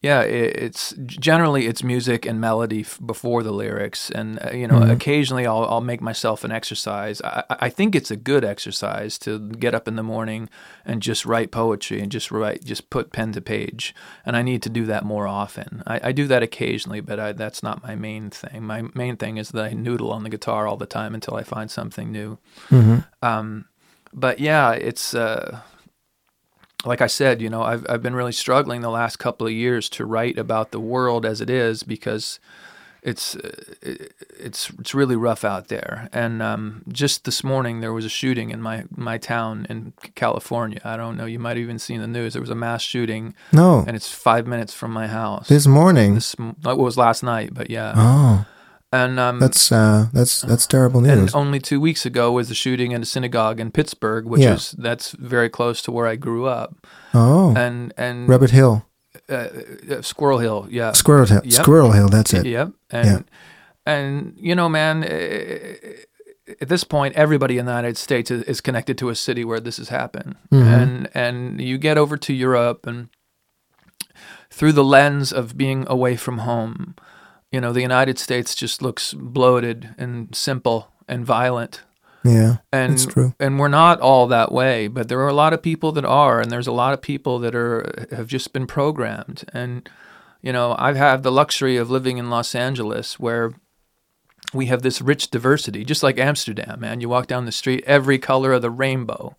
Yeah, 0.00 0.20
it's 0.20 0.94
generally 1.06 1.66
it's 1.66 1.82
music 1.82 2.24
and 2.24 2.40
melody 2.40 2.82
f- 2.82 3.00
before 3.04 3.42
the 3.42 3.50
lyrics, 3.50 4.10
and 4.10 4.38
uh, 4.44 4.52
you 4.52 4.68
know, 4.68 4.76
Mhm. 4.78 4.92
occasionally 4.92 5.44
I'll 5.44 5.64
I'll 5.64 5.80
make 5.80 6.00
myself 6.00 6.44
an 6.44 6.52
exercise. 6.52 7.20
I, 7.22 7.42
I 7.50 7.56
I 7.62 7.68
think 7.68 7.96
it's 7.96 8.12
a 8.12 8.16
good 8.16 8.44
exercise 8.44 9.18
to 9.18 9.40
get 9.58 9.74
up 9.74 9.88
in 9.88 9.96
the 9.96 10.04
morning 10.04 10.48
and 10.84 11.02
just 11.02 11.26
write 11.26 11.50
poetry 11.50 12.00
and 12.00 12.12
just 12.12 12.30
write, 12.30 12.64
just 12.64 12.90
put 12.90 13.10
pen 13.10 13.32
to 13.32 13.40
page. 13.40 13.92
And 14.24 14.36
I 14.36 14.42
need 14.42 14.62
to 14.62 14.68
do 14.70 14.86
that 14.86 15.04
more 15.04 15.26
often. 15.26 15.82
I, 15.84 16.00
I 16.04 16.12
do 16.12 16.28
that 16.28 16.44
occasionally, 16.44 17.00
but 17.00 17.18
I, 17.18 17.32
that's 17.32 17.64
not 17.64 17.82
my 17.82 17.96
main 17.96 18.30
thing. 18.30 18.62
My 18.62 18.82
main 18.94 19.16
thing 19.16 19.36
is 19.36 19.48
that 19.50 19.64
I 19.64 19.72
noodle 19.72 20.12
on 20.12 20.22
the 20.22 20.30
guitar 20.30 20.68
all 20.68 20.76
the 20.76 20.86
time 20.86 21.12
until 21.12 21.34
I 21.34 21.42
find 21.42 21.68
something 21.72 22.12
new. 22.12 22.38
Mhm. 22.70 23.04
Um, 23.20 23.64
but 24.14 24.38
yeah, 24.38 24.70
it's 24.72 25.12
uh, 25.12 25.58
like 26.84 27.00
I 27.00 27.06
said, 27.08 27.40
you 27.42 27.50
know, 27.50 27.62
I've 27.62 27.84
I've 27.88 28.02
been 28.02 28.14
really 28.14 28.32
struggling 28.32 28.80
the 28.82 28.90
last 28.90 29.18
couple 29.18 29.46
of 29.46 29.52
years 29.52 29.88
to 29.90 30.04
write 30.06 30.38
about 30.38 30.70
the 30.70 30.80
world 30.80 31.26
as 31.26 31.40
it 31.40 31.50
is 31.50 31.82
because 31.82 32.38
it's 33.02 33.36
uh, 33.36 33.50
it's 34.40 34.70
it's 34.78 34.94
really 34.94 35.16
rough 35.16 35.44
out 35.44 35.68
there. 35.68 36.08
And 36.12 36.42
um, 36.42 36.82
just 36.88 37.24
this 37.24 37.42
morning 37.44 37.80
there 37.80 37.92
was 37.92 38.04
a 38.04 38.08
shooting 38.08 38.50
in 38.50 38.60
my 38.60 38.84
my 38.94 39.18
town 39.18 39.66
in 39.70 39.92
California. 40.14 40.80
I 40.84 40.96
don't 40.96 41.16
know. 41.16 41.24
You 41.26 41.38
might 41.38 41.50
have 41.56 41.58
even 41.64 41.78
seen 41.78 42.00
the 42.00 42.06
news. 42.06 42.32
There 42.34 42.42
was 42.42 42.50
a 42.50 42.54
mass 42.56 42.82
shooting, 42.82 43.34
No, 43.52 43.84
and 43.86 43.94
it's 43.96 44.10
five 44.12 44.46
minutes 44.46 44.74
from 44.74 44.90
my 44.92 45.06
house. 45.08 45.48
this 45.48 45.66
morning. 45.66 46.14
This 46.14 46.34
m- 46.38 46.56
it 46.64 46.76
was 46.78 46.96
last 46.96 47.22
night, 47.22 47.54
but 47.54 47.70
yeah. 47.70 47.92
oh, 47.96 48.46
And 48.90 49.20
um, 49.20 49.38
that's 49.38 49.70
uh, 49.70 50.06
that's 50.14 50.40
that's 50.40 50.66
terrible 50.66 51.00
news. 51.02 51.18
and 51.18 51.34
only 51.34 51.60
two 51.60 51.78
weeks 51.80 52.06
ago 52.06 52.32
was 52.32 52.48
the 52.48 52.54
shooting 52.54 52.92
in 52.92 53.02
a 53.02 53.04
synagogue 53.04 53.60
in 53.60 53.70
Pittsburgh, 53.70 54.24
which 54.24 54.40
Yeah. 54.40 54.54
is 54.54 54.74
that's 54.78 55.12
very 55.12 55.50
close 55.50 55.82
to 55.82 55.92
where 55.92 56.06
I 56.06 56.16
grew 56.16 56.46
up. 56.46 56.74
Oh, 57.12 57.54
And 57.54 57.92
and 57.98 58.26
Rabbit 58.28 58.50
Hill, 58.50 58.86
uh, 59.28 59.48
uh, 59.90 60.02
Squirrel 60.02 60.38
Hill, 60.38 60.66
yeah, 60.70 60.92
Squirrel 60.92 61.26
Hill, 61.26 61.42
Yep. 61.44 61.52
Squirrel 61.52 61.92
Hill. 61.92 62.08
That's 62.08 62.32
it. 62.32 62.46
Yep. 62.46 62.70
And 62.90 63.06
Yeah. 63.06 63.18
and 63.94 64.32
you 64.40 64.54
know, 64.54 64.70
man, 64.70 65.04
eh, 65.04 65.74
at 66.62 66.68
this 66.70 66.82
point, 66.84 67.14
everybody 67.14 67.58
in 67.58 67.66
the 67.66 67.72
United 67.72 67.98
States 67.98 68.30
is, 68.30 68.60
connected 68.62 68.96
to 68.98 69.10
a 69.10 69.14
city 69.14 69.44
where 69.44 69.60
this 69.60 69.76
has 69.76 69.90
happened, 69.90 70.34
Mhm. 70.50 70.62
and 70.82 71.08
and 71.14 71.60
you 71.60 71.76
get 71.76 71.98
over 71.98 72.16
to 72.16 72.32
Europe 72.32 72.86
and 72.86 73.08
through 74.50 74.72
the 74.72 74.84
lens 74.84 75.30
of 75.32 75.56
being 75.58 75.84
away 75.88 76.16
from 76.16 76.38
home, 76.38 76.94
you 77.52 77.60
know, 77.60 77.72
the 77.72 77.80
United 77.82 78.18
States 78.18 78.54
just 78.54 78.82
looks 78.82 79.14
bloated 79.14 79.94
and 79.98 80.34
simple 80.34 80.92
and 81.08 81.24
violent. 81.24 81.82
Yeah, 82.24 82.56
And 82.72 82.92
that's 82.94 83.06
true. 83.06 83.34
and 83.40 83.58
we're 83.58 83.68
not 83.68 84.00
all 84.00 84.26
that 84.26 84.50
way, 84.52 84.88
but 84.88 85.08
there 85.08 85.20
are 85.20 85.28
a 85.28 85.32
lot 85.34 85.52
of 85.52 85.62
people 85.62 85.92
that 85.92 86.04
are, 86.04 86.40
and 86.40 86.50
there's 86.50 86.66
a 86.66 86.72
lot 86.72 86.92
of 86.92 87.00
people 87.00 87.38
that 87.38 87.54
are 87.54 88.06
have 88.10 88.26
just 88.26 88.52
been 88.52 88.66
programmed. 88.66 89.44
And 89.54 89.88
you 90.42 90.52
know, 90.52 90.74
I've 90.78 90.96
had 90.96 91.22
the 91.22 91.32
luxury 91.32 91.76
of 91.76 91.90
living 91.90 92.18
in 92.18 92.28
Los 92.28 92.54
Angeles, 92.54 93.18
where 93.18 93.52
we 94.54 94.66
have 94.66 94.82
this 94.82 95.00
rich 95.00 95.30
diversity, 95.30 95.84
just 95.84 96.02
like 96.02 96.18
Amsterdam, 96.18 96.80
man. 96.80 97.00
You 97.00 97.08
walk 97.08 97.26
down 97.28 97.44
the 97.44 97.52
street, 97.52 97.84
every 97.86 98.18
color 98.18 98.52
of 98.52 98.62
the 98.62 98.70
rainbow, 98.70 99.36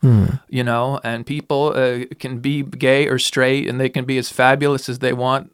you 0.50 0.64
know, 0.64 1.00
and 1.04 1.26
people 1.26 1.74
uh, 1.76 2.06
can 2.18 2.40
be 2.40 2.64
gay 2.64 3.08
or 3.08 3.20
straight, 3.20 3.68
and 3.68 3.80
they 3.80 3.90
can 3.90 4.06
be 4.06 4.18
as 4.18 4.30
fabulous 4.30 4.88
as 4.90 5.00
they 5.00 5.14
want. 5.14 5.52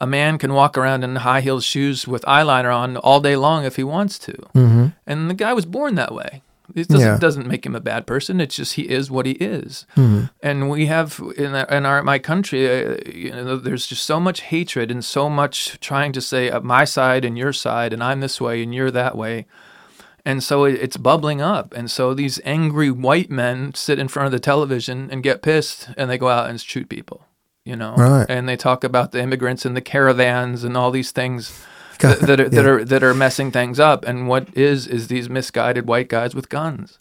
A 0.00 0.06
man 0.06 0.38
can 0.38 0.54
walk 0.54 0.78
around 0.78 1.02
in 1.04 1.16
high 1.16 1.40
heeled 1.40 1.64
shoes 1.64 2.06
with 2.06 2.22
eyeliner 2.24 2.74
on 2.74 2.96
all 2.98 3.20
day 3.20 3.34
long 3.36 3.64
if 3.64 3.76
he 3.76 3.82
wants 3.84 4.18
to, 4.20 4.34
and 5.06 5.28
the 5.30 5.34
guy 5.34 5.52
was 5.52 5.66
born 5.66 5.96
that 5.96 6.14
way. 6.14 6.42
It 6.74 6.86
doesn't, 6.88 7.00
Yeah. 7.00 7.18
doesn't 7.18 7.46
make 7.48 7.64
him 7.64 7.74
a 7.74 7.80
bad 7.80 8.06
person. 8.06 8.40
It's 8.42 8.54
just 8.56 8.74
he 8.74 8.82
is 8.82 9.10
what 9.10 9.24
he 9.24 9.32
is. 9.32 9.86
And 10.42 10.68
we 10.68 10.84
have 10.86 11.18
in 11.36 11.54
our, 11.54 11.64
in 11.64 11.86
our 11.86 12.02
my 12.02 12.18
country, 12.18 12.60
uh, 12.68 12.96
you 13.12 13.30
know, 13.30 13.56
there's 13.56 13.86
just 13.86 14.04
so 14.04 14.20
much 14.20 14.42
hatred 14.42 14.90
and 14.90 15.02
so 15.04 15.30
much 15.30 15.80
trying 15.80 16.12
to 16.12 16.20
say 16.20 16.50
uh, 16.50 16.60
my 16.60 16.84
side 16.84 17.24
and 17.24 17.38
your 17.38 17.54
side, 17.54 17.92
and 17.94 18.04
I'm 18.04 18.20
this 18.20 18.38
way 18.40 18.62
and 18.62 18.74
you're 18.74 18.90
that 18.90 19.16
way. 19.16 19.46
And 20.26 20.42
so 20.44 20.64
it, 20.64 20.74
it's 20.74 20.98
bubbling 20.98 21.40
up. 21.40 21.72
And 21.74 21.90
so 21.90 22.12
these 22.12 22.38
angry 22.44 22.90
white 22.90 23.30
men 23.30 23.72
sit 23.74 23.98
in 23.98 24.08
front 24.08 24.26
of 24.26 24.32
the 24.32 24.38
television 24.40 25.08
and 25.10 25.22
get 25.22 25.40
pissed, 25.40 25.88
and 25.96 26.10
they 26.10 26.18
go 26.18 26.28
out 26.28 26.50
and 26.50 26.60
shoot 26.60 26.88
people. 26.90 27.24
You 27.68 27.76
know, 27.76 27.94
Right. 27.96 28.26
and 28.30 28.48
they 28.48 28.56
talk 28.56 28.82
about 28.82 29.12
the 29.12 29.20
immigrants 29.22 29.66
and 29.66 29.76
the 29.76 29.82
caravans 29.82 30.64
and 30.64 30.74
all 30.74 30.90
these 30.90 31.12
things 31.12 31.52
that, 32.00 32.20
that 32.20 32.40
are 32.40 32.48
that 32.48 32.64
Yeah. 32.64 32.70
are 32.70 32.84
that 32.84 33.02
are 33.02 33.14
messing 33.14 33.50
things 33.52 33.78
up. 33.78 34.04
And 34.08 34.26
what 34.26 34.48
is 34.56 34.86
is 34.86 35.08
these 35.08 35.28
misguided 35.28 35.86
white 35.86 36.08
guys 36.08 36.34
with 36.34 36.48
guns. 36.48 36.98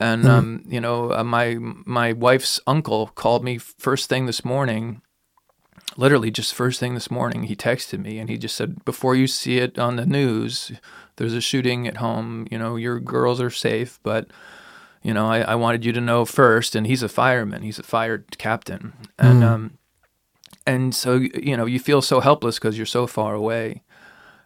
And 0.00 0.22
Hmm. 0.22 0.28
um, 0.28 0.62
you 0.66 0.80
know, 0.80 1.12
uh, 1.12 1.22
my 1.22 1.56
my 2.00 2.12
wife's 2.12 2.60
uncle 2.66 3.08
called 3.14 3.44
me 3.44 3.58
first 3.58 4.08
thing 4.08 4.26
this 4.26 4.44
morning. 4.44 5.00
Literally, 5.96 6.30
just 6.30 6.54
first 6.54 6.80
thing 6.80 6.94
this 6.94 7.10
morning, 7.10 7.44
he 7.44 7.56
texted 7.56 7.98
me 8.00 8.18
and 8.18 8.28
he 8.28 8.36
just 8.36 8.56
said, 8.56 8.84
"Before 8.84 9.14
you 9.16 9.26
see 9.26 9.58
it 9.58 9.78
on 9.78 9.96
the 9.96 10.06
news, 10.06 10.72
there's 11.16 11.34
a 11.34 11.40
shooting 11.40 11.86
at 11.88 11.96
home. 11.98 12.46
You 12.50 12.58
know, 12.58 12.76
your 12.76 13.00
girls 13.00 13.40
are 13.40 13.50
safe, 13.50 13.98
but 14.02 14.26
you 15.08 15.14
know, 15.14 15.26
I, 15.26 15.40
I 15.40 15.54
wanted 15.54 15.86
you 15.86 15.92
to 15.92 16.02
know 16.02 16.26
first, 16.26 16.76
And 16.76 16.86
he's 16.86 17.02
a 17.02 17.08
fireman. 17.08 17.62
He's 17.62 17.78
a 17.78 17.82
fire 17.82 18.26
captain, 18.36 18.92
and 19.18 19.42
um, 19.42 19.78
and 20.66 20.94
so 20.94 21.14
you 21.16 21.56
know, 21.56 21.64
you 21.64 21.78
feel 21.78 22.02
so 22.02 22.20
helpless 22.20 22.58
because 22.58 22.76
you're 22.76 22.84
so 22.84 23.06
far 23.06 23.34
away. 23.34 23.82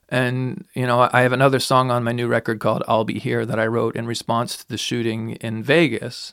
And 0.08 0.64
you 0.72 0.86
know, 0.86 1.08
I 1.12 1.22
have 1.22 1.32
another 1.32 1.58
song 1.58 1.90
on 1.90 2.04
my 2.04 2.12
new 2.12 2.28
record 2.28 2.60
called 2.60 2.84
"I'll 2.86 3.04
Be 3.04 3.18
Here" 3.18 3.44
that 3.44 3.58
I 3.58 3.66
wrote 3.66 3.96
in 3.96 4.06
response 4.06 4.56
to 4.58 4.68
the 4.68 4.78
shooting 4.78 5.32
in 5.40 5.64
Vegas, 5.64 6.32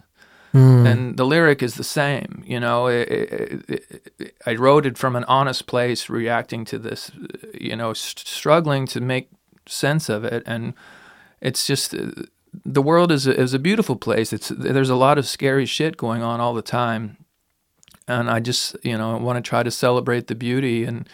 and 0.86 1.18
the 1.18 1.26
lyric 1.26 1.64
is 1.64 1.74
the 1.74 1.84
same. 1.84 2.44
You 2.46 2.60
know, 2.60 2.86
it, 2.86 3.08
it, 3.10 3.70
it, 4.20 4.36
I 4.46 4.54
wrote 4.54 4.86
it 4.86 4.96
from 5.00 5.16
an 5.16 5.24
honest 5.24 5.66
place, 5.66 6.08
reacting 6.08 6.66
to 6.66 6.78
this, 6.78 7.10
you 7.60 7.76
know, 7.76 7.94
st- 7.94 8.28
struggling 8.28 8.86
to 8.94 9.02
make 9.02 9.32
sense 9.66 10.08
of 10.08 10.24
it, 10.24 10.44
and 10.46 10.76
it's 11.42 11.66
just 11.66 11.96
uh, 11.96 12.12
the 12.66 12.82
world 12.82 13.12
is 13.12 13.28
a, 13.28 13.40
is 13.40 13.54
a 13.54 13.60
beautiful 13.60 13.96
place. 13.96 14.34
It's 14.34 14.50
there's 14.50 14.90
a 14.90 14.96
lot 14.96 15.18
of 15.18 15.28
scary 15.28 15.66
shit 15.66 15.98
going 15.98 16.22
on 16.22 16.40
all 16.40 16.54
the 16.54 16.62
time, 16.62 17.18
and 18.08 18.30
I 18.30 18.40
just 18.40 18.76
you 18.84 18.98
know 18.98 19.18
want 19.18 19.44
to 19.44 19.48
try 19.48 19.64
to 19.64 19.72
celebrate 19.72 20.28
the 20.28 20.36
beauty. 20.36 20.84
And 20.84 21.08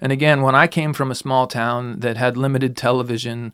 and 0.00 0.12
again 0.12 0.42
when 0.42 0.54
I 0.54 0.66
came 0.66 0.92
from 0.92 1.10
a 1.10 1.14
small 1.14 1.46
town 1.46 2.00
that 2.00 2.16
had 2.16 2.36
limited 2.36 2.76
television 2.76 3.52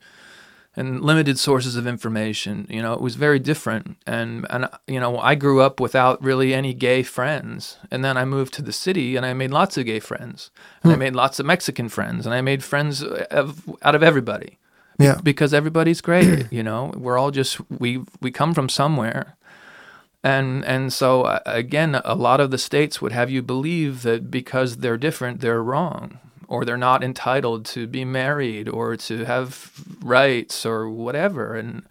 and 0.76 1.00
limited 1.02 1.38
sources 1.38 1.76
of 1.76 1.86
information, 1.86 2.66
you 2.68 2.82
know, 2.82 2.94
it 2.94 3.00
was 3.00 3.14
very 3.14 3.38
different. 3.38 3.96
And 4.06 4.46
and 4.50 4.68
you 4.86 5.00
know 5.00 5.18
I 5.18 5.34
grew 5.34 5.60
up 5.60 5.80
without 5.80 6.22
really 6.22 6.54
any 6.54 6.72
gay 6.72 7.02
friends. 7.02 7.78
And 7.90 8.04
then 8.04 8.16
I 8.16 8.24
moved 8.24 8.54
to 8.54 8.62
the 8.62 8.72
city 8.72 9.16
and 9.16 9.26
I 9.26 9.32
made 9.32 9.50
lots 9.50 9.76
of 9.76 9.86
gay 9.86 10.00
friends. 10.00 10.50
And 10.82 10.92
I 10.92 10.94
hmm. 10.94 11.00
made 11.00 11.16
lots 11.16 11.40
of 11.40 11.46
Mexican 11.46 11.88
friends. 11.88 12.26
And 12.26 12.34
I 12.34 12.40
made 12.40 12.62
friends 12.62 13.02
of, 13.02 13.68
out 13.82 13.94
of 13.94 14.02
everybody 14.02 14.58
Yeah. 14.98 15.20
because 15.22 15.52
everybody's 15.52 16.00
great 16.00 16.46
you 16.52 16.62
know? 16.62 16.92
We're 16.96 17.18
all 17.18 17.30
just 17.30 17.60
we 17.70 18.02
we 18.20 18.30
come 18.30 18.54
from 18.54 18.68
somewhere. 18.68 19.36
And 20.22 20.64
and 20.64 20.92
so 20.92 21.22
uh, 21.22 21.40
again 21.46 22.00
a 22.04 22.14
lot 22.14 22.40
of 22.40 22.50
the 22.50 22.58
states 22.58 23.02
would 23.02 23.12
have 23.12 23.30
you 23.30 23.42
believe 23.42 24.02
that 24.02 24.30
because 24.30 24.78
they're 24.78 24.96
different 24.96 25.40
they're 25.40 25.62
wrong 25.62 26.18
or 26.48 26.64
they're 26.64 26.76
not 26.76 27.02
entitled 27.02 27.64
to 27.66 27.86
be 27.86 28.04
married 28.04 28.68
or 28.68 28.96
to 28.96 29.24
have 29.24 29.72
rights 30.02 30.64
or 30.64 30.88
whatever. 30.88 31.54
And 31.54 31.82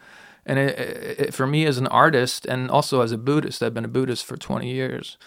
and 0.45 0.59
it, 0.59 1.19
it, 1.19 1.33
for 1.33 1.47
me 1.47 1.65
as 1.65 1.77
an 1.77 1.87
artist 1.87 2.45
and 2.45 2.69
also 2.69 2.99
as 3.01 3.11
a 3.13 3.17
buddhist 3.17 3.63
i've 3.63 3.73
been 3.73 3.85
a 3.85 3.87
buddhist 3.87 4.25
for 4.25 4.35
20 4.35 4.69
years 4.69 5.17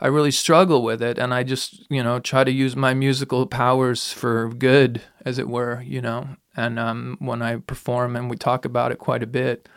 i 0.00 0.06
really 0.06 0.30
struggle 0.30 0.82
with 0.82 1.02
it. 1.02 1.18
And 1.18 1.34
i 1.34 1.42
just 1.42 1.90
you 1.90 2.02
know 2.02 2.20
try 2.20 2.44
to 2.44 2.52
use 2.52 2.76
my 2.76 2.94
musical 2.94 3.46
powers 3.46 4.12
for 4.12 4.48
good 4.50 5.02
as 5.24 5.38
it 5.38 5.48
were 5.48 5.82
you 5.82 6.00
know 6.00 6.36
and 6.56 6.78
um, 6.78 7.16
when 7.20 7.42
i 7.42 7.56
perform 7.56 8.16
and 8.16 8.30
we 8.30 8.36
talk 8.36 8.64
about 8.64 8.92
it 8.92 8.98
quite 8.98 9.22
a 9.22 9.26
bit 9.26 9.68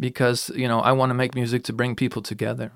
because 0.00 0.50
you 0.56 0.66
know 0.66 0.80
I 0.80 0.92
want 0.92 1.10
to 1.10 1.14
make 1.14 1.34
music 1.34 1.62
to 1.64 1.72
bring 1.72 1.94
people 1.94 2.22
together. 2.22 2.72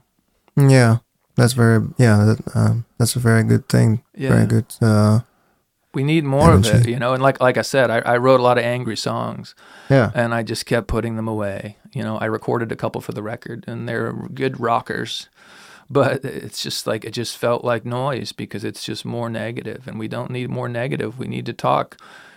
Yeah. 0.56 0.98
That's 1.36 1.54
very 1.54 1.80
yeah. 1.96 2.24
That, 2.24 2.56
um, 2.56 2.84
that's 2.98 3.16
a 3.16 3.18
very 3.18 3.42
good 3.42 3.68
thing. 3.68 4.04
Yeah. 4.14 4.28
Very 4.28 4.46
good. 4.46 4.66
Uh, 4.80 5.20
We 5.94 6.04
need 6.04 6.24
more 6.24 6.52
of 6.52 6.66
it, 6.66 6.88
you 6.88 6.98
know. 6.98 7.14
And 7.14 7.22
like 7.22 7.40
like 7.40 7.56
I 7.56 7.62
said, 7.62 7.90
I, 7.90 7.98
I 8.00 8.16
wrote 8.18 8.40
a 8.40 8.42
lot 8.42 8.58
of 8.58 8.64
angry 8.64 8.96
songs, 8.96 9.54
yeah. 9.88 10.10
and 10.14 10.34
I 10.34 10.42
just 10.42 10.66
kept 10.66 10.86
putting 10.86 11.16
them 11.16 11.28
away. 11.28 11.78
You 11.92 12.02
know, 12.02 12.18
I 12.18 12.26
recorded 12.26 12.72
a 12.72 12.76
couple 12.76 13.00
for 13.00 13.12
the 13.12 13.22
record, 13.22 13.64
and 13.66 13.88
they're 13.88 14.12
good 14.12 14.60
rockers, 14.60 15.28
but 15.88 16.24
it's 16.24 16.62
just 16.62 16.86
like 16.86 17.04
it 17.04 17.12
just 17.12 17.36
felt 17.38 17.64
like 17.64 17.84
noise 17.84 18.32
because 18.32 18.64
it's 18.64 18.84
just 18.84 19.04
more 19.04 19.30
negative, 19.30 19.88
and 19.88 19.98
we 19.98 20.08
don't 20.08 20.30
need 20.30 20.50
more 20.50 20.68
negative. 20.68 21.18
We 21.18 21.28
need 21.28 21.46
to 21.46 21.52
talk. 21.52 21.96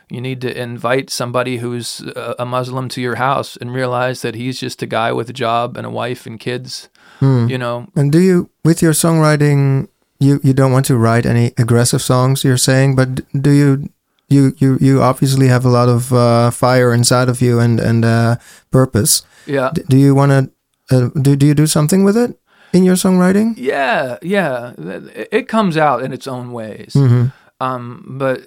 You 0.10 0.22
need 0.22 0.40
to 0.42 0.62
invite 0.62 1.10
somebody 1.10 1.58
who's 1.58 2.02
a 2.40 2.46
Muslim 2.46 2.88
to 2.90 3.02
your 3.02 3.16
house 3.16 3.58
and 3.62 3.74
realize 3.76 4.22
that 4.22 4.36
he's 4.36 4.60
just 4.60 4.82
a 4.82 4.86
guy 4.86 5.12
with 5.12 5.30
a 5.30 5.34
job 5.34 5.78
and 5.78 5.86
a 5.86 5.90
wife 5.90 6.26
and 6.26 6.40
kids. 6.40 6.90
You 7.22 7.58
know, 7.58 7.88
And 7.96 8.12
do 8.12 8.20
you, 8.20 8.50
with 8.64 8.82
your 8.82 8.94
songwriting, 8.94 9.88
you 10.20 10.40
you 10.44 10.54
don't 10.54 10.72
want 10.72 10.86
to 10.86 10.96
write 10.98 11.26
any 11.30 11.52
aggressive 11.58 12.02
songs? 12.02 12.44
You're 12.44 12.58
saying, 12.60 12.96
but 12.96 13.08
do 13.42 13.50
you? 13.52 13.90
You 14.30 14.54
you 14.58 14.78
you 14.82 15.02
obviously 15.02 15.48
have 15.48 15.66
a 15.66 15.70
lot 15.70 15.90
of 15.90 16.12
uh, 16.12 16.52
fire 16.52 16.94
inside 16.94 17.30
of 17.30 17.42
you 17.42 17.60
and 17.60 17.80
and 17.80 18.04
uh, 18.06 18.36
purpose. 18.72 19.24
yeah. 19.48 19.72
D- 19.74 19.84
do 19.90 19.98
you 19.98 20.14
want 20.16 20.32
to? 20.32 20.50
Uh, 20.96 21.10
do 21.22 21.36
do 21.36 21.46
you 21.46 21.54
do 21.56 21.66
something 21.68 22.06
with 22.06 22.18
it 22.18 22.38
in 22.74 22.84
your 22.84 22.96
songwriting? 22.98 23.54
Yeah, 23.58 24.18
yeah. 24.22 24.74
It- 24.78 25.30
It 25.32 25.48
comes 25.48 25.76
out 25.78 26.04
in 26.04 26.12
its 26.14 26.28
own 26.28 26.52
ways. 26.52 26.94
Mm-hmm. 26.96 27.26
Um, 27.60 28.04
but 28.20 28.40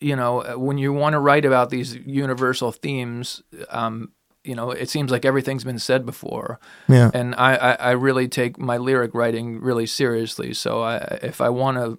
you 0.00 0.14
know, 0.16 0.56
when 0.56 0.78
you 0.78 0.92
want 0.92 1.14
to 1.14 1.18
write 1.18 1.44
about 1.44 1.70
these 1.70 1.94
universal 1.96 2.72
themes, 2.72 3.42
um, 3.70 4.12
you 4.44 4.54
know, 4.54 4.70
it 4.70 4.88
seems 4.88 5.10
like 5.10 5.24
everything's 5.24 5.64
been 5.64 5.78
said 5.78 6.06
before, 6.06 6.58
Yeah. 6.88 7.10
and 7.12 7.34
I, 7.34 7.54
I, 7.56 7.72
I 7.72 7.90
really 7.90 8.28
take 8.28 8.58
my 8.58 8.76
lyric 8.76 9.14
writing 9.14 9.60
really 9.60 9.86
seriously. 9.86 10.54
So 10.54 10.82
I, 10.82 10.96
if 11.22 11.40
I 11.40 11.48
want 11.48 11.76
to 11.78 11.98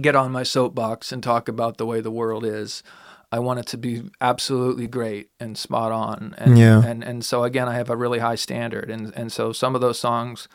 get 0.00 0.16
on 0.16 0.32
my 0.32 0.42
soapbox 0.44 1.12
and 1.12 1.22
talk 1.22 1.48
about 1.48 1.76
the 1.76 1.84
way 1.86 2.00
the 2.00 2.10
world 2.10 2.44
is, 2.44 2.82
I 3.30 3.38
want 3.40 3.60
it 3.60 3.66
to 3.68 3.78
be 3.78 4.10
absolutely 4.20 4.86
great 4.86 5.30
and 5.40 5.58
spot 5.58 5.90
on. 5.92 6.34
And, 6.38 6.58
Yeah. 6.58 6.82
And 6.84 7.02
and 7.02 7.24
so 7.24 7.44
again, 7.44 7.68
I 7.68 7.74
have 7.74 7.90
a 7.90 7.96
really 7.96 8.20
high 8.20 8.36
standard, 8.36 8.90
and 8.90 9.12
and 9.16 9.32
so 9.32 9.52
some 9.52 9.74
of 9.74 9.80
those 9.80 9.98
songs 9.98 10.48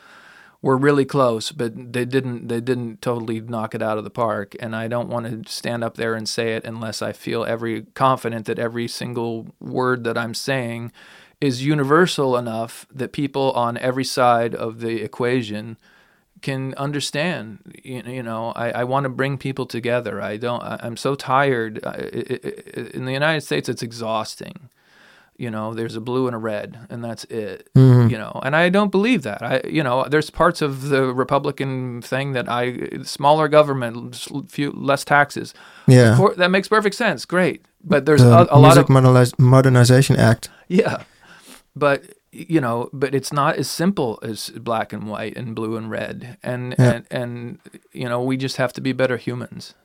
were 0.61 0.77
really 0.77 1.05
close, 1.05 1.51
but 1.51 1.93
they 1.93 2.05
didn't 2.05 2.47
they 2.47 2.61
didn't 2.61 3.01
totally 3.01 3.39
knock 3.41 3.75
it 3.75 3.81
out 3.81 3.97
of 3.97 4.03
the 4.03 4.09
park. 4.09 4.55
And 4.59 4.75
I 4.75 4.87
don't 4.87 5.09
want 5.09 5.45
to 5.45 5.51
stand 5.51 5.83
up 5.83 5.95
there 5.95 6.15
and 6.15 6.27
say 6.27 6.55
it 6.55 6.65
unless 6.65 7.01
I 7.01 7.13
feel 7.13 7.45
every 7.45 7.83
confident 7.93 8.45
that 8.47 8.59
every 8.59 8.87
single 8.87 9.47
word 9.59 10.03
that 10.05 10.17
I'm 10.17 10.33
saying 10.33 10.91
is 11.39 11.63
universal 11.63 12.35
enough 12.35 12.87
that 12.91 13.11
people 13.11 13.51
on 13.51 13.77
every 13.77 14.03
side 14.03 14.55
of 14.55 14.79
the 14.79 15.03
equation 15.03 15.77
can 16.41 16.73
understand. 16.75 17.59
You, 17.83 18.01
you 18.05 18.23
know, 18.23 18.51
I, 18.55 18.71
I 18.71 18.83
want 18.83 19.03
to 19.03 19.09
bring 19.09 19.37
people 19.37 19.65
together. 19.65 20.21
I 20.21 20.37
don't. 20.37 20.61
I, 20.61 20.79
I'm 20.81 20.97
so 20.97 21.15
tired. 21.15 21.79
I, 21.85 21.89
i 21.89 21.93
i 21.95 22.81
in 22.93 23.05
the 23.05 23.13
United 23.13 23.41
States, 23.41 23.69
it's 23.69 23.83
exhausting. 23.83 24.69
You 25.37 25.51
know, 25.51 25.75
there's 25.75 25.95
a 25.95 26.01
blue 26.01 26.25
and 26.27 26.35
a 26.35 26.39
red, 26.39 26.79
and 26.89 27.03
that's 27.03 27.23
it. 27.25 27.69
Mm-hmm. 27.75 28.09
You 28.09 28.17
know, 28.17 28.39
and 28.43 28.55
I 28.55 28.69
don't 28.69 28.91
believe 28.91 29.21
that. 29.21 29.41
I, 29.43 29.61
you 29.67 29.83
know, 29.83 30.05
there's 30.09 30.31
parts 30.31 30.63
of 30.63 30.89
the 30.89 31.13
Republican 31.13 32.01
thing 32.01 32.33
that 32.33 32.49
I 32.49 33.03
smaller 33.03 33.47
government, 33.47 34.15
few 34.49 34.71
less 34.71 35.05
taxes. 35.05 35.53
Yeah. 35.87 36.17
Course, 36.17 36.37
that 36.37 36.49
makes 36.49 36.67
perfect 36.67 36.95
sense. 36.95 37.23
Great, 37.25 37.63
but 37.83 38.05
there's 38.07 38.23
The 38.23 38.47
a, 38.51 38.57
a 38.57 38.59
lot 38.59 38.77
of 38.79 38.87
Moderniz- 38.87 39.37
Modernization 39.37 40.15
Act. 40.15 40.49
yeah, 40.67 41.03
but 41.75 42.01
you 42.31 42.59
know, 42.59 42.89
but 42.91 43.13
it's 43.15 43.31
not 43.31 43.55
as 43.57 43.69
simple 43.69 44.19
as 44.23 44.49
black 44.49 44.91
and 44.91 45.07
white 45.07 45.37
and 45.37 45.55
blue 45.55 45.77
and 45.77 45.91
red, 45.91 46.37
and 46.41 46.73
Yeah. 46.79 46.91
and 46.93 47.05
and 47.11 47.59
you 47.93 48.09
know, 48.09 48.23
we 48.23 48.37
just 48.37 48.57
have 48.57 48.73
to 48.73 48.81
be 48.81 48.91
better 48.91 49.17
humans. 49.17 49.75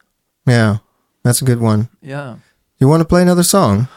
Yeah, 0.46 0.78
that's 1.24 1.42
a 1.42 1.44
good 1.44 1.60
one. 1.60 1.88
Yeah, 2.00 2.36
You 2.80 2.88
want 2.88 3.00
to 3.02 3.06
play 3.08 3.20
another 3.22 3.42
song 3.44 3.88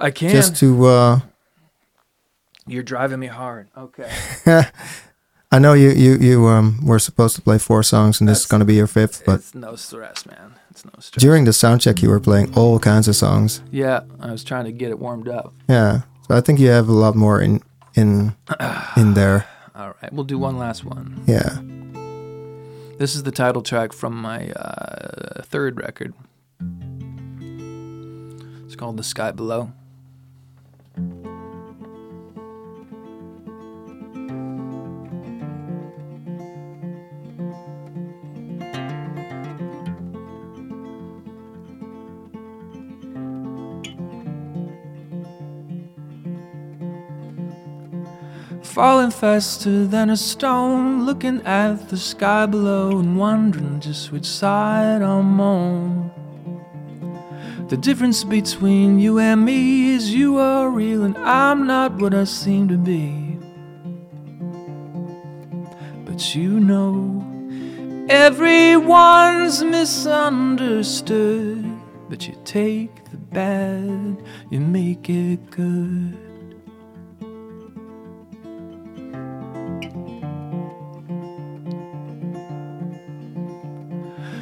I 0.00 0.10
can. 0.10 0.30
just 0.30 0.56
to? 0.56 0.86
uh 0.86 1.20
You're 2.66 2.82
driving 2.82 3.20
me 3.20 3.26
hard. 3.28 3.68
Okay. 3.76 4.10
I 5.52 5.58
know 5.58 5.72
you 5.74 5.90
you 5.90 6.16
you 6.16 6.46
um 6.46 6.78
were 6.86 6.98
supposed 6.98 7.34
to 7.36 7.42
play 7.42 7.58
four 7.58 7.82
songs 7.82 8.20
and 8.20 8.28
this 8.28 8.40
is 8.40 8.46
going 8.46 8.60
to 8.60 8.66
be 8.66 8.74
your 8.74 8.86
fifth, 8.86 9.22
but 9.26 9.40
it's 9.40 9.54
no 9.54 9.76
stress, 9.76 10.24
man. 10.26 10.54
It's 10.70 10.84
it's 10.84 10.84
no 10.84 10.92
stress. 11.00 11.20
During 11.22 11.44
the 11.44 11.52
sound 11.52 11.80
check, 11.80 12.02
you 12.02 12.08
were 12.10 12.20
playing 12.20 12.54
all 12.56 12.78
kinds 12.78 13.08
of 13.08 13.16
songs. 13.16 13.60
yeah, 13.72 14.00
I 14.20 14.30
was 14.30 14.44
trying 14.44 14.64
to 14.66 14.72
get 14.72 14.90
it 14.90 14.98
warmed 14.98 15.28
up. 15.28 15.52
Yeah, 15.68 16.02
so 16.28 16.36
I 16.36 16.40
think 16.40 16.60
you 16.60 16.68
have 16.68 16.88
a 16.88 16.92
lot 16.92 17.14
more 17.16 17.40
in 17.42 17.60
in 17.94 18.34
in 18.96 19.14
there. 19.14 19.44
All 19.74 19.94
right, 20.02 20.12
we'll 20.12 20.24
do 20.24 20.38
one 20.38 20.56
last 20.58 20.84
one. 20.84 21.22
Yeah. 21.26 21.58
This 22.98 23.14
is 23.16 23.22
the 23.22 23.32
title 23.32 23.62
track 23.62 23.92
from 23.94 24.14
my 24.20 24.50
uh, 24.50 25.42
third 25.42 25.80
record. 25.80 26.12
It's 28.66 28.76
called 28.76 28.98
The 28.98 29.02
Sky 29.02 29.32
Below. 29.32 29.72
Falling 48.80 49.10
faster 49.10 49.86
than 49.86 50.08
a 50.08 50.16
stone, 50.16 51.04
looking 51.04 51.42
at 51.44 51.90
the 51.90 51.98
sky 51.98 52.46
below 52.46 52.98
and 52.98 53.18
wondering 53.18 53.78
just 53.78 54.10
which 54.10 54.24
side 54.24 55.02
I'm 55.02 55.38
on. 55.38 56.10
The 57.68 57.76
difference 57.76 58.24
between 58.24 58.98
you 58.98 59.18
and 59.18 59.44
me 59.44 59.90
is 59.90 60.14
you 60.14 60.38
are 60.38 60.70
real 60.70 61.04
and 61.04 61.18
I'm 61.18 61.66
not 61.66 62.00
what 62.00 62.14
I 62.14 62.24
seem 62.24 62.68
to 62.68 62.78
be. 62.78 63.36
But 66.06 66.34
you 66.34 66.58
know, 66.58 67.22
everyone's 68.08 69.62
misunderstood. 69.62 71.70
But 72.08 72.26
you 72.26 72.34
take 72.46 73.04
the 73.10 73.18
bad, 73.18 74.22
you 74.48 74.60
make 74.60 75.10
it 75.10 75.50
good. 75.50 76.29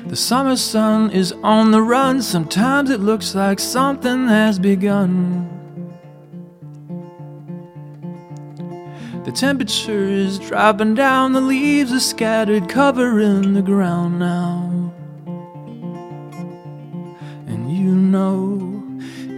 The 0.08 0.16
summer 0.16 0.56
sun 0.56 1.10
is 1.10 1.32
on 1.42 1.70
the 1.70 1.82
run. 1.82 2.22
Sometimes 2.22 2.88
it 2.88 3.00
looks 3.00 3.34
like 3.34 3.58
something 3.58 4.26
has 4.26 4.58
begun. 4.58 5.46
The 9.26 9.32
temperature 9.32 10.04
is 10.08 10.38
dropping 10.38 10.94
down, 10.94 11.34
the 11.34 11.42
leaves 11.42 11.92
are 11.92 12.00
scattered, 12.00 12.70
covering 12.70 13.52
the 13.52 13.60
ground 13.60 14.18
now. 14.18 14.94
And 17.46 17.70
you 17.70 17.94
know, 17.94 18.54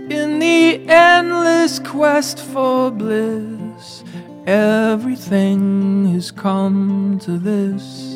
in 0.08 0.38
the 0.38 0.88
endless 0.88 1.80
quest 1.80 2.38
for 2.38 2.92
bliss, 2.92 4.04
everything 4.46 6.12
has 6.12 6.30
come 6.30 7.18
to 7.24 7.36
this. 7.36 8.09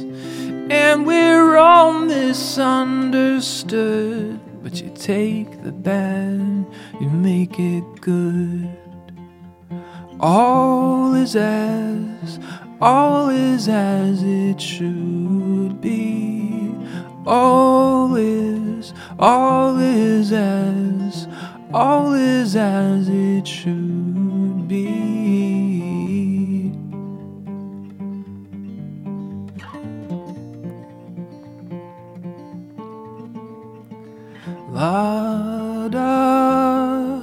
And 0.70 1.06
we're 1.06 1.56
all 1.56 1.92
misunderstood. 1.92 4.40
But 4.62 4.80
you 4.80 4.88
take 4.94 5.62
the 5.62 5.72
bad, 5.72 6.66
you 6.98 7.10
make 7.10 7.58
it 7.58 7.84
good. 8.00 8.74
All 10.20 11.12
is 11.14 11.36
as, 11.36 12.38
all 12.80 13.28
is 13.28 13.68
as 13.68 14.22
it 14.22 14.58
should 14.58 15.82
be. 15.82 16.74
All 17.26 18.16
is, 18.16 18.94
all 19.18 19.78
is 19.78 20.32
as, 20.32 21.28
all 21.74 22.14
is 22.14 22.56
as 22.56 23.10
it 23.10 23.46
should 23.46 24.66
be. 24.66 25.13
La 34.84 35.88
da, 35.88 37.22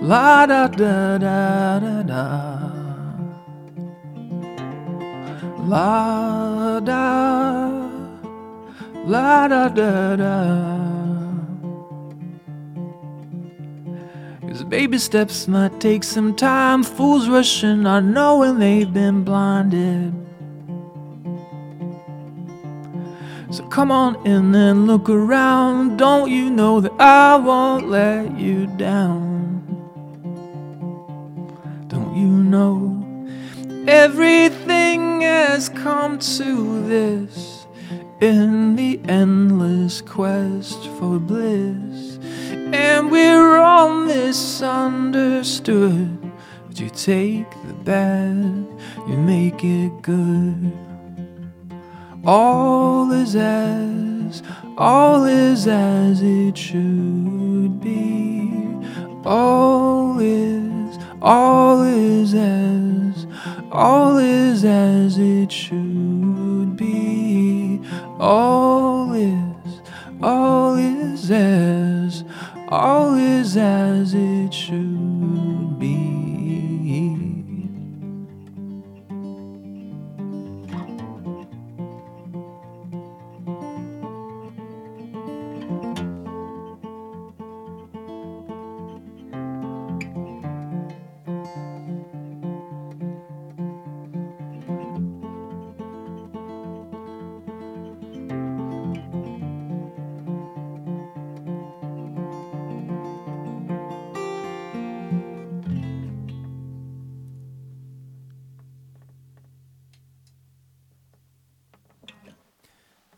la 0.00 0.46
da 0.46 0.68
da 0.68 1.18
da 1.18 1.78
da 1.84 2.02
da. 2.02 2.24
La 5.72 6.80
da, 6.80 7.04
la 9.04 9.48
da 9.48 9.68
da 9.68 10.16
da. 10.16 10.34
Cause 14.48 14.64
baby 14.64 14.96
steps 14.96 15.46
might 15.46 15.78
take 15.78 16.02
some 16.04 16.34
time. 16.34 16.82
Fools 16.82 17.28
rushing, 17.28 17.82
not 17.82 18.04
knowing 18.04 18.58
they've 18.58 18.90
been 18.90 19.24
blinded. 19.24 20.21
So 23.52 23.62
come 23.64 23.92
on 23.92 24.16
in 24.26 24.54
and 24.54 24.86
look 24.86 25.10
around. 25.10 25.98
Don't 25.98 26.30
you 26.30 26.48
know 26.48 26.80
that 26.80 26.92
I 26.98 27.36
won't 27.36 27.86
let 27.86 28.38
you 28.38 28.66
down? 28.78 29.60
Don't 31.88 32.16
you 32.16 32.28
know 32.28 33.04
everything 33.86 35.20
has 35.20 35.68
come 35.68 36.18
to 36.18 36.88
this 36.88 37.66
in 38.22 38.76
the 38.76 38.98
endless 39.06 40.00
quest 40.00 40.88
for 40.98 41.18
bliss? 41.18 42.18
And 42.72 43.10
we're 43.10 43.58
all 43.58 43.94
misunderstood. 43.94 46.32
But 46.68 46.80
you 46.80 46.88
take 46.88 47.50
the 47.66 47.74
bad, 47.74 48.66
you 49.06 49.18
make 49.18 49.62
it 49.62 50.00
good. 50.00 50.72
All 52.24 53.10
is 53.10 53.34
as, 53.34 54.44
all 54.78 55.24
is 55.24 55.66
as 55.66 56.22
it 56.22 56.56
should 56.56 57.80
be. 57.80 58.52
All 59.24 60.20
is, 60.20 60.98
all 61.20 61.82
is 61.82 62.32
as, 62.32 63.26
all 63.72 64.18
is 64.18 64.64
as 64.64 65.18
it 65.18 65.50
should 65.50 66.76
be. 66.76 67.80
All 68.20 69.12
is, 69.14 69.80
all 70.22 70.76
is 70.76 71.28
as, 71.28 72.22
all 72.68 73.16
is 73.16 73.56
as 73.56 74.14
it 74.14 74.54
should 74.54 75.76
be. 75.76 76.11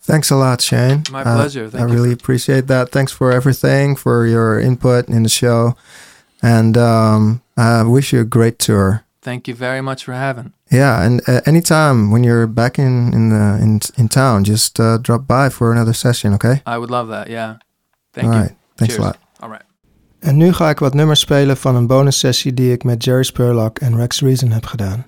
Thanks 0.06 0.30
a 0.30 0.36
lot, 0.36 0.60
Shane. 0.60 1.02
My 1.10 1.22
Uh, 1.22 1.34
pleasure. 1.36 1.64
I 1.66 1.70
Thank 1.70 1.88
you. 1.88 1.94
really 1.96 2.12
appreciate 2.12 2.66
that. 2.66 2.90
Thanks 2.90 3.12
for 3.12 3.32
everything, 3.32 3.96
for 3.96 4.26
your 4.26 4.60
input 4.60 5.08
in 5.08 5.22
the 5.22 5.28
show, 5.28 5.74
and 6.42 6.76
um, 6.76 7.40
I 7.56 7.82
wish 7.82 8.12
you 8.12 8.20
a 8.20 8.28
great 8.28 8.58
tour. 8.58 9.00
Thank 9.22 9.46
you 9.48 9.56
very 9.56 9.80
much 9.80 10.04
for 10.04 10.12
having. 10.14 10.52
Yeah, 10.70 11.06
and 11.06 11.20
uh, 11.28 11.40
anytime 11.46 12.10
when 12.10 12.24
you're 12.24 12.46
back 12.46 12.78
in 12.78 13.12
in 13.14 13.28
the, 13.30 13.58
in 13.62 13.80
in 13.96 14.08
town, 14.08 14.44
just 14.44 14.78
uh, 14.78 14.98
drop 15.00 15.26
by 15.26 15.50
for 15.50 15.70
another 15.72 15.94
session, 15.94 16.34
okay? 16.34 16.60
I 16.66 16.76
would 16.76 16.90
love 16.90 17.08
that. 17.08 17.26
Yeah. 17.28 17.54
Thank 18.12 18.26
All 18.28 18.34
you. 18.34 18.40
right. 18.42 18.54
Thanks 18.76 18.94
Cheers. 18.94 19.04
a 19.04 19.06
lot. 19.06 19.16
All 19.40 19.48
right. 19.50 19.64
En 20.20 20.36
nu 20.36 20.52
ga 20.52 20.68
ik 20.70 20.78
wat 20.78 20.94
nummers 20.94 21.20
spelen 21.20 21.56
van 21.56 21.74
een 21.74 21.86
bonussessie 21.86 22.54
die 22.54 22.72
ik 22.72 22.84
met 22.84 23.04
Jerry 23.04 23.22
Spurlock 23.22 23.78
en 23.78 23.96
Rex 23.96 24.20
Reason 24.20 24.50
heb 24.50 24.66
gedaan. 24.66 25.06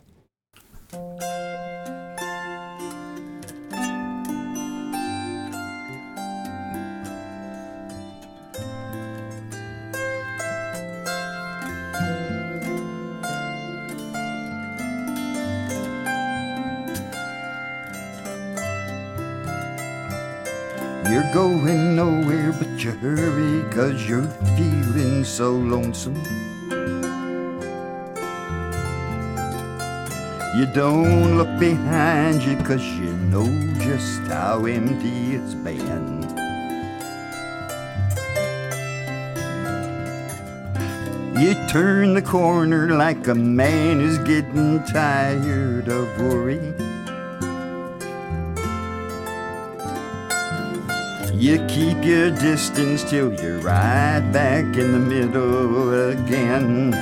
Hurry, 23.14 23.62
cause 23.70 24.08
you're 24.08 24.26
feeling 24.56 25.22
so 25.22 25.52
lonesome. 25.52 26.16
You 30.56 30.66
don't 30.74 31.36
look 31.36 31.60
behind 31.60 32.42
you, 32.42 32.56
cause 32.64 32.82
you 32.82 33.12
know 33.30 33.46
just 33.78 34.22
how 34.22 34.64
empty 34.64 35.36
it's 35.36 35.54
been. 35.54 36.22
You 41.38 41.54
turn 41.68 42.14
the 42.14 42.22
corner 42.22 42.96
like 42.96 43.28
a 43.28 43.34
man 43.34 44.00
who's 44.00 44.18
getting 44.18 44.82
tired 44.84 45.88
of 45.88 46.08
worry. 46.18 46.74
You 51.38 51.58
keep 51.66 52.02
your 52.02 52.30
distance 52.30 53.04
till 53.04 53.30
you're 53.34 53.58
right 53.58 54.20
back 54.32 54.64
in 54.74 54.92
the 54.92 54.98
middle 54.98 56.08
again. 56.08 56.92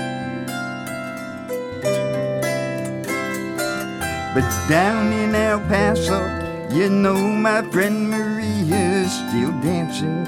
But 4.34 4.68
down 4.68 5.12
in 5.12 5.36
El 5.36 5.60
Paso, 5.60 6.18
you 6.74 6.90
know 6.90 7.14
my 7.14 7.62
friend 7.70 8.10
Maria's 8.10 9.12
still 9.12 9.52
dancing. 9.62 10.26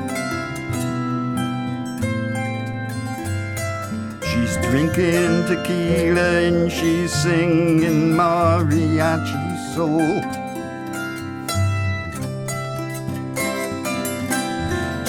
She's 4.23 4.57
drinking 4.69 5.47
tequila 5.49 6.47
and 6.47 6.71
she's 6.71 7.13
singing 7.13 8.15
mariachi 8.15 9.75
soul. 9.75 10.46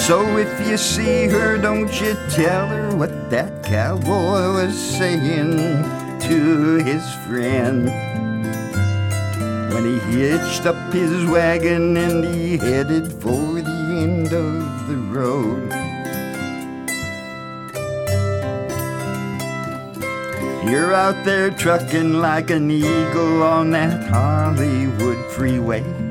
So 0.08 0.38
if 0.38 0.66
you 0.66 0.78
see 0.78 1.28
her, 1.28 1.58
don't 1.58 1.92
you 2.00 2.16
tell 2.30 2.66
her 2.68 2.96
what 2.96 3.28
that 3.28 3.62
cowboy 3.62 4.54
was 4.54 4.74
saying 4.74 5.58
to 6.20 6.76
his 6.82 7.04
friend. 7.26 7.84
When 9.70 9.84
he 9.84 9.98
hitched 9.98 10.64
up 10.64 10.94
his 10.94 11.26
wagon 11.26 11.94
and 11.98 12.24
he 12.24 12.56
headed 12.56 13.12
for 13.20 13.60
the 13.60 14.00
end 14.00 14.32
of 14.32 14.88
the 14.88 14.96
road. 14.96 15.68
You're 20.70 20.94
out 20.94 21.22
there 21.26 21.50
trucking 21.50 22.14
like 22.14 22.48
an 22.48 22.70
eagle 22.70 23.42
on 23.42 23.72
that 23.72 24.08
Hollywood 24.08 25.22
freeway. 25.32 26.07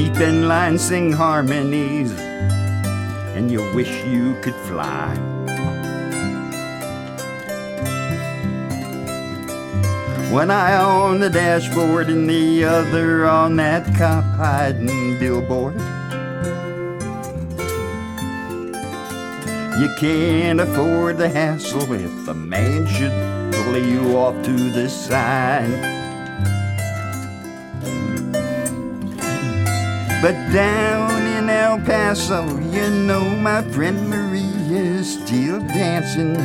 Keep 0.00 0.20
in 0.20 0.48
line, 0.48 0.78
sing 0.78 1.12
harmonies, 1.12 2.10
and 3.36 3.52
you 3.52 3.60
wish 3.74 4.02
you 4.06 4.34
could 4.40 4.54
fly. 4.64 5.14
One 10.32 10.50
eye 10.50 10.74
on 10.74 11.20
the 11.20 11.28
dashboard 11.28 12.08
and 12.08 12.26
the 12.30 12.64
other 12.64 13.26
on 13.26 13.56
that 13.56 13.94
cop 13.94 14.24
hiding 14.24 15.18
billboard. 15.18 15.74
You 19.78 19.94
can't 19.98 20.60
afford 20.60 21.18
the 21.18 21.28
hassle 21.28 21.92
if 21.92 22.26
a 22.26 22.32
man 22.32 22.86
should 22.86 23.12
pull 23.52 23.76
you 23.76 24.16
off 24.16 24.42
to 24.46 24.70
the 24.70 24.88
side. 24.88 25.99
But 30.22 30.34
down 30.52 31.26
in 31.38 31.48
El 31.48 31.78
Paso, 31.80 32.44
you 32.58 32.90
know 32.90 33.24
my 33.24 33.62
friend 33.72 34.10
Maria's 34.10 35.14
still 35.14 35.60
dancing. 35.60 36.36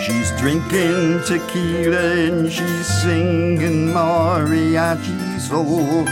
She's 0.00 0.30
drinking 0.40 1.20
tequila 1.26 2.16
and 2.16 2.50
she's 2.50 2.86
singing 3.02 3.92
mariachi 3.92 5.38
soul. 5.38 5.84
Oh. 5.98 6.06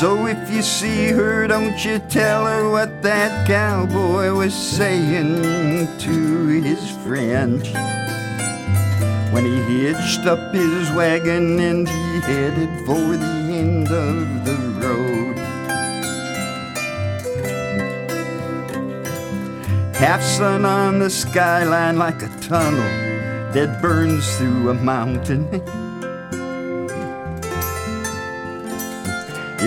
So 0.00 0.26
if 0.26 0.50
you 0.50 0.62
see 0.62 1.08
her, 1.08 1.46
don't 1.46 1.84
you 1.84 1.98
tell 1.98 2.46
her 2.46 2.70
what 2.70 3.02
that 3.02 3.46
cowboy 3.46 4.32
was 4.32 4.54
saying 4.54 5.86
to 5.98 6.46
his 6.62 6.90
friend 7.04 7.62
when 9.34 9.44
he 9.44 9.82
hitched 9.82 10.26
up 10.26 10.54
his 10.54 10.88
wagon 10.92 11.58
and 11.58 11.88
he 11.88 12.20
headed 12.20 12.70
for 12.86 13.16
the 13.16 13.34
end 13.50 13.88
of 13.88 14.44
the 14.44 14.56
road. 14.80 15.36
Half 19.96 20.22
sun 20.22 20.64
on 20.64 21.00
the 21.00 21.10
skyline 21.10 21.98
like 21.98 22.22
a 22.22 22.28
tunnel 22.42 22.92
that 23.54 23.82
burns 23.82 24.36
through 24.36 24.70
a 24.70 24.74
mountain. 24.74 25.48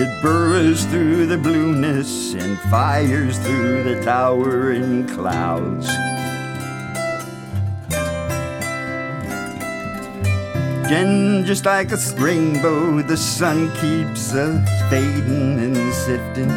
It 0.00 0.22
burrows 0.22 0.84
through 0.84 1.26
the 1.26 1.38
blueness 1.38 2.32
and 2.34 2.56
fires 2.70 3.36
through 3.38 3.82
the 3.82 4.00
towering 4.04 5.08
clouds. 5.08 5.88
And 10.90 11.44
just 11.44 11.66
like 11.66 11.92
a 11.92 11.98
rainbow, 12.16 13.02
the 13.02 13.16
sun 13.16 13.70
keeps 13.72 14.32
uh, 14.32 14.64
fading 14.88 15.58
and 15.58 15.92
sifting. 15.92 16.50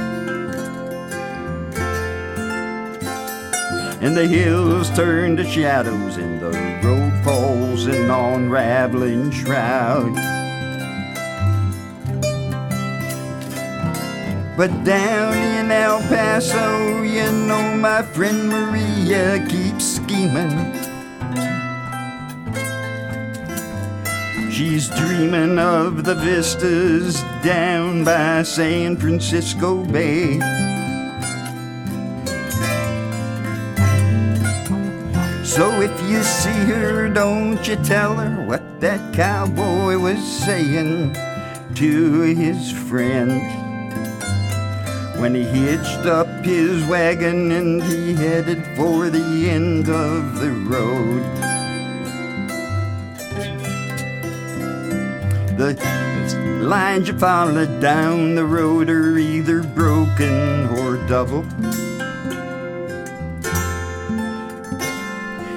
And 4.02 4.16
the 4.16 4.26
hills 4.26 4.90
turn 4.92 5.36
to 5.36 5.44
shadows, 5.44 6.16
and 6.16 6.40
the 6.40 6.52
road 6.82 7.24
falls 7.26 7.88
an 7.88 8.10
unraveling 8.10 9.32
shroud. 9.32 10.16
But 14.56 14.84
down 14.86 15.38
in 15.38 15.70
El 15.72 16.00
Paso, 16.04 17.02
you 17.04 17.30
know 17.32 17.76
my 17.76 18.02
friend 18.02 18.48
Maria 18.48 19.46
keeps 19.50 19.96
scheming. 19.98 20.81
She's 24.62 24.90
dreaming 24.90 25.58
of 25.58 26.04
the 26.04 26.14
vistas 26.14 27.20
down 27.44 28.04
by 28.04 28.44
San 28.44 28.96
Francisco 28.96 29.84
Bay. 29.86 30.38
So 35.44 35.82
if 35.82 36.00
you 36.08 36.22
see 36.22 36.62
her, 36.70 37.10
don't 37.10 37.68
you 37.68 37.76
tell 37.78 38.14
her 38.14 38.46
what 38.46 38.62
that 38.82 39.16
cowboy 39.16 39.98
was 39.98 40.20
saying 40.20 41.16
to 41.74 42.22
his 42.22 42.72
friend 42.72 43.42
when 45.20 45.34
he 45.34 45.42
hitched 45.42 46.06
up 46.06 46.46
his 46.46 46.86
wagon 46.86 47.52
and 47.52 47.82
he 47.82 48.14
headed 48.14 48.64
for 48.78 49.10
the 49.10 49.50
end 49.50 49.90
of 49.90 50.40
the 50.40 50.52
road. 50.52 51.51
The 55.62 55.76
lines 56.60 57.08
you 57.08 57.20
follow 57.20 57.68
down 57.80 58.34
the 58.34 58.44
road 58.44 58.90
are 58.90 59.20
either 59.20 59.62
broken 59.62 60.68
or 60.70 60.98
double. 61.08 61.46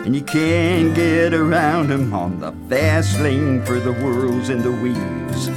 And 0.04 0.14
you 0.14 0.20
can't 0.20 0.94
get 0.94 1.32
around 1.32 1.90
'em 1.90 2.12
on 2.12 2.38
the 2.38 2.52
fast 2.68 3.18
lane 3.20 3.62
for 3.62 3.80
the 3.80 3.94
whirls 3.94 4.50
and 4.50 4.62
the 4.62 4.72
weaves. 4.72 5.48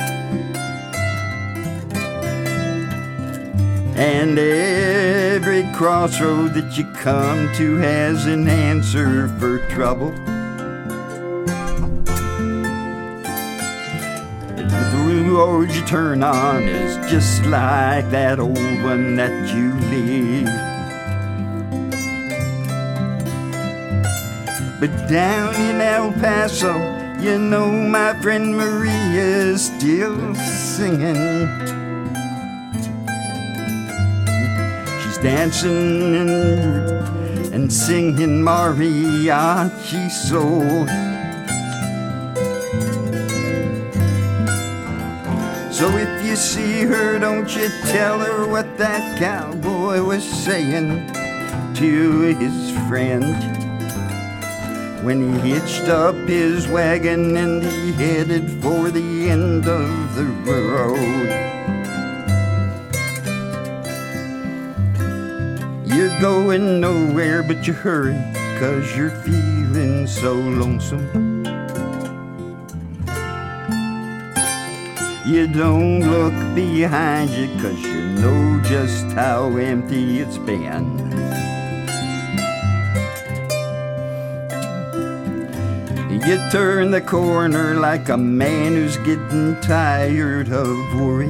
And 3.97 4.39
every 4.39 5.67
crossroad 5.73 6.53
that 6.53 6.77
you 6.77 6.85
come 7.03 7.49
to 7.55 7.75
has 7.79 8.25
an 8.25 8.47
answer 8.47 9.29
for 9.39 9.57
trouble. 9.75 10.13
The 14.57 15.29
road 15.31 15.69
you 15.71 15.85
turn 15.85 16.23
on 16.23 16.63
is 16.63 16.97
just 17.11 17.45
like 17.45 18.09
that 18.09 18.39
old 18.39 18.57
one 18.81 19.15
that 19.15 19.53
you 19.53 19.73
leave. 19.91 20.47
But 24.79 25.07
down 25.07 25.53
in 25.55 25.79
El 25.79 26.11
Paso, 26.13 26.73
you 27.21 27.37
know 27.37 27.71
my 27.71 28.19
friend 28.19 28.57
Maria's 28.57 29.67
still 29.67 30.33
singing. 30.33 31.47
She's 35.01 35.19
dancing 35.19 36.15
and, 36.15 37.53
and 37.53 37.71
singing 37.71 38.41
mariachi 38.41 40.09
soul. 40.09 41.06
See 46.37 46.83
her, 46.83 47.17
don't 47.17 47.55
you 47.55 47.67
tell 47.85 48.19
her 48.19 48.47
what 48.47 48.77
that 48.77 49.17
cowboy 49.17 50.03
was 50.03 50.23
saying 50.23 51.11
to 51.73 52.21
his 52.37 52.71
friend 52.87 53.35
when 55.03 55.33
he 55.33 55.51
hitched 55.51 55.89
up 55.89 56.15
his 56.27 56.67
wagon 56.67 57.35
and 57.37 57.63
he 57.63 57.91
headed 57.93 58.47
for 58.61 58.91
the 58.91 59.29
end 59.29 59.67
of 59.67 60.15
the 60.15 60.25
road. 60.25 61.27
You're 65.87 66.19
going 66.21 66.79
nowhere, 66.79 67.41
but 67.41 67.65
you 67.65 67.73
hurry, 67.73 68.21
cause 68.59 68.95
you're 68.95 69.09
feeling 69.09 70.05
so 70.05 70.33
lonesome. 70.33 71.36
You 75.27 75.45
don't 75.45 76.09
look 76.09 76.55
behind 76.55 77.31
you, 77.31 77.47
cause 77.61 77.77
you 77.81 78.01
know 78.21 78.61
just 78.63 79.07
how 79.07 79.57
empty 79.57 80.21
it's 80.21 80.37
been. 80.37 80.85
You 86.09 86.37
turn 86.49 86.91
the 86.91 87.01
corner 87.05 87.75
like 87.75 88.07
a 88.07 88.15
man 88.15 88.75
who's 88.75 88.95
getting 88.97 89.59
tired 89.59 90.49
of 90.49 90.77
worry. 90.95 91.27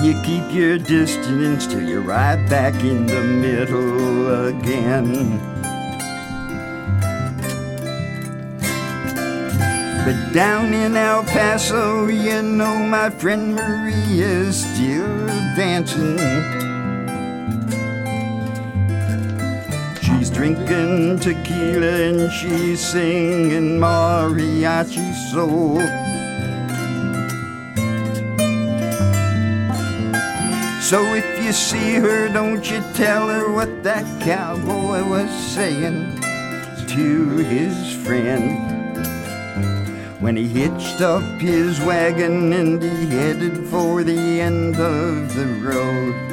You 0.00 0.14
keep 0.22 0.54
your 0.54 0.78
distance 0.78 1.66
till 1.66 1.82
you're 1.82 2.02
right 2.02 2.48
back 2.48 2.74
in 2.84 3.06
the 3.06 3.22
middle 3.24 4.46
again. 4.46 5.51
But 10.12 10.34
down 10.34 10.74
in 10.74 10.94
El 10.94 11.24
Paso, 11.24 12.06
you 12.06 12.42
know 12.42 12.76
my 12.76 13.08
friend 13.08 13.54
Maria's 13.54 14.62
still 14.62 15.26
dancing. 15.56 16.18
She's 20.02 20.28
drinking 20.28 21.20
tequila 21.20 21.94
and 22.10 22.30
she's 22.30 22.80
singing 22.80 23.80
mariachi 23.80 25.14
soul. 25.32 25.80
So 30.82 31.14
if 31.14 31.42
you 31.42 31.52
see 31.52 31.94
her, 31.94 32.28
don't 32.28 32.70
you 32.70 32.82
tell 32.92 33.28
her 33.30 33.50
what 33.50 33.82
that 33.82 34.04
cowboy 34.20 35.08
was 35.08 35.30
saying 35.30 36.20
to 36.88 37.36
his 37.38 37.94
friend 38.04 38.81
when 40.22 40.36
he 40.36 40.46
hitched 40.46 41.00
up 41.00 41.22
his 41.40 41.80
wagon 41.80 42.52
and 42.52 42.80
he 42.80 43.06
headed 43.06 43.66
for 43.66 44.04
the 44.04 44.40
end 44.40 44.76
of 44.76 45.34
the 45.34 45.46
road. 45.60 46.31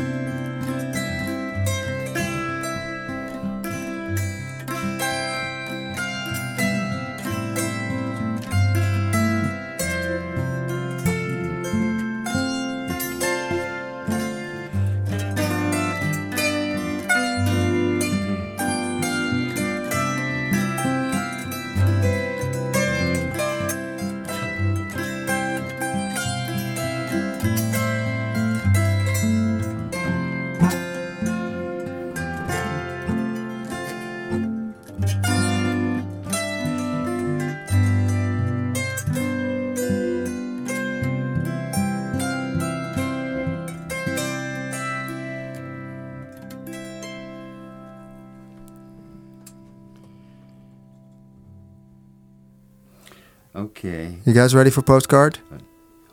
You 54.30 54.36
guys 54.36 54.54
ready 54.54 54.70
for 54.70 54.84
postcard? 54.84 55.40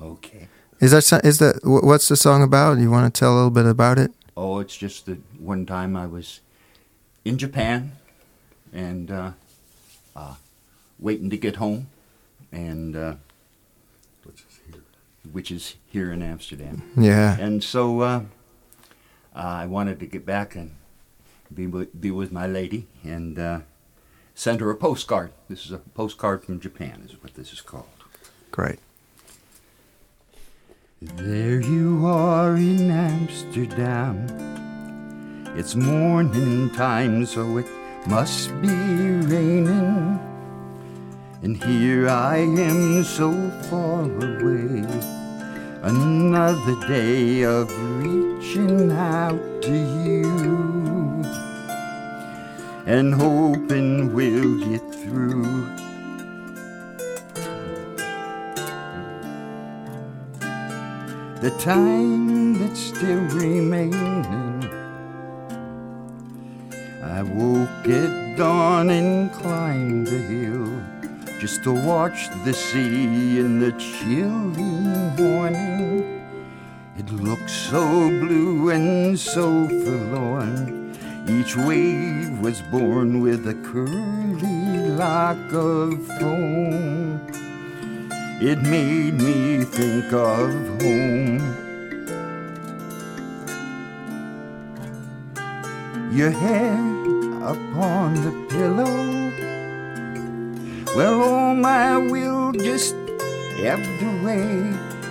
okay. 0.00 0.48
Is 0.80 0.92
that 0.92 1.04
so- 1.04 1.20
is 1.22 1.38
that 1.38 1.60
what's 1.64 2.08
the 2.08 2.16
song 2.16 2.42
about? 2.42 2.78
You 2.78 2.90
want 2.90 3.12
to 3.14 3.18
tell 3.18 3.34
a 3.34 3.36
little 3.36 3.50
bit 3.50 3.66
about 3.66 3.98
it? 3.98 4.10
Oh, 4.34 4.58
it's 4.58 4.74
just 4.74 5.04
that 5.04 5.18
one 5.38 5.66
time 5.66 5.94
I 5.94 6.06
was 6.06 6.40
in 7.26 7.36
Japan 7.36 7.92
and 8.72 9.10
uh, 9.10 9.32
uh, 10.16 10.36
waiting 10.98 11.28
to 11.28 11.36
get 11.36 11.56
home, 11.56 11.88
and 12.50 12.96
uh, 12.96 13.14
which 15.30 15.50
is 15.50 15.74
here 15.86 16.10
in 16.10 16.22
Amsterdam. 16.22 16.90
Yeah. 16.96 17.36
And 17.38 17.62
so 17.62 18.00
uh, 18.00 18.22
I 19.34 19.66
wanted 19.66 20.00
to 20.00 20.06
get 20.06 20.24
back 20.24 20.56
and 20.56 20.70
be 21.54 21.66
with, 21.66 22.00
be 22.00 22.10
with 22.10 22.32
my 22.32 22.46
lady 22.46 22.86
and 23.04 23.38
uh, 23.38 23.60
send 24.34 24.62
her 24.62 24.70
a 24.70 24.74
postcard. 24.74 25.32
This 25.50 25.66
is 25.66 25.72
a 25.72 25.78
postcard 25.92 26.44
from 26.44 26.60
Japan, 26.60 27.02
is 27.04 27.22
what 27.22 27.34
this 27.34 27.52
is 27.52 27.60
called. 27.60 27.84
Great. 28.56 28.78
There 31.02 31.60
you 31.60 32.06
are 32.06 32.56
in 32.56 32.90
Amsterdam. 32.90 34.24
It's 35.54 35.74
morning 35.74 36.70
time, 36.70 37.26
so 37.26 37.58
it 37.58 37.66
must 38.06 38.48
be 38.62 38.68
raining. 38.68 40.18
And 41.42 41.62
here 41.64 42.08
I 42.08 42.38
am 42.38 43.04
so 43.04 43.30
far 43.68 44.04
away. 44.04 44.86
Another 45.82 46.88
day 46.88 47.42
of 47.44 47.68
reaching 48.00 48.90
out 48.90 49.62
to 49.64 49.76
you 50.02 50.24
and 52.86 53.12
hoping 53.12 54.14
we'll 54.14 54.60
get 54.64 54.94
through. 54.94 55.85
The 61.40 61.50
time 61.58 62.58
that's 62.58 62.80
still 62.80 63.20
remaining. 63.28 64.64
I 67.02 67.22
woke 67.22 67.88
at 67.88 68.36
dawn 68.36 68.88
and 68.90 69.30
climbed 69.32 70.06
the 70.06 70.18
hill 70.18 70.82
just 71.38 71.62
to 71.64 71.72
watch 71.72 72.28
the 72.44 72.54
sea 72.54 73.38
in 73.38 73.60
the 73.60 73.72
chilly 73.72 74.62
morning. 75.22 76.26
It 76.96 77.10
looked 77.12 77.50
so 77.50 78.08
blue 78.08 78.70
and 78.70 79.18
so 79.18 79.68
forlorn. 79.68 80.96
Each 81.28 81.54
wave 81.54 82.40
was 82.40 82.62
born 82.62 83.20
with 83.20 83.46
a 83.46 83.54
curly 83.54 84.88
lock 84.88 85.52
of 85.52 86.06
foam. 86.18 87.45
It 88.38 88.60
made 88.60 89.14
me 89.14 89.64
think 89.64 90.12
of 90.12 90.52
home. 90.82 91.38
Your 96.12 96.28
head 96.28 96.96
upon 97.42 98.12
the 98.14 98.32
pillow. 98.50 99.32
Well, 100.94 101.22
all 101.22 101.54
my 101.54 101.96
will 101.96 102.52
just 102.52 102.94
ebbed 103.56 104.02
away, 104.02 104.44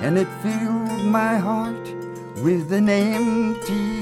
and 0.04 0.20
it 0.20 0.28
filled 0.44 1.06
my 1.06 1.38
heart 1.38 1.88
with 2.44 2.72
an 2.72 2.90
empty 2.90 3.95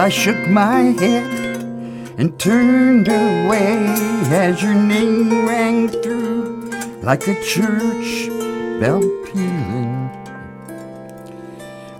I 0.00 0.08
shook 0.08 0.48
my 0.48 0.80
head 1.02 1.62
and 2.16 2.40
turned 2.40 3.06
away 3.06 3.76
as 4.32 4.62
your 4.62 4.72
name 4.72 5.46
rang 5.46 5.90
through 5.90 6.70
like 7.02 7.28
a 7.28 7.34
church 7.42 8.30
bell 8.80 9.02
pealing. 9.26 10.10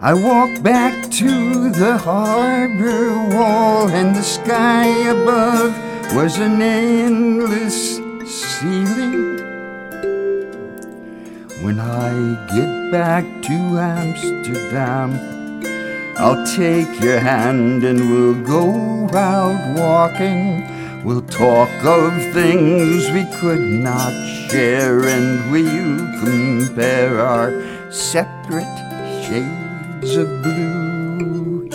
I 0.01 0.15
walked 0.15 0.63
back 0.63 1.11
to 1.11 1.69
the 1.69 1.99
harbor 1.99 3.37
wall, 3.37 3.91
and 3.91 4.17
the 4.17 4.23
sky 4.23 4.87
above 5.11 5.77
was 6.15 6.39
an 6.39 6.63
endless 6.63 7.97
ceiling. 8.27 9.37
When 11.63 11.79
I 11.79 12.47
get 12.57 12.91
back 12.91 13.25
to 13.43 13.53
Amsterdam, 13.53 15.40
I'll 16.23 16.45
take 16.45 17.01
your 17.01 17.19
hand 17.19 17.83
and 17.83 18.11
we'll 18.11 18.45
go 18.45 19.09
out 19.17 19.75
walking. 19.75 21.03
We'll 21.03 21.23
talk 21.23 21.71
of 21.83 22.13
things 22.35 23.11
we 23.11 23.25
could 23.41 23.63
not 23.63 24.13
share, 24.51 25.09
and 25.09 25.51
we'll 25.51 25.97
compare 26.21 27.21
our 27.21 27.51
separate 27.91 28.77
shades 29.25 30.15
of 30.15 30.29
blue. 30.43 31.71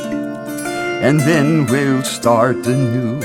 And 1.02 1.20
then 1.22 1.66
we'll 1.66 2.04
start 2.04 2.68
anew. 2.68 3.20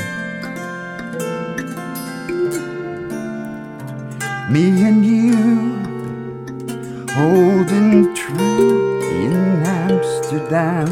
Me 4.50 4.82
and 4.88 5.04
you 5.04 5.76
holding 7.12 8.14
true 8.14 8.89
Amsterdam. 10.32 10.86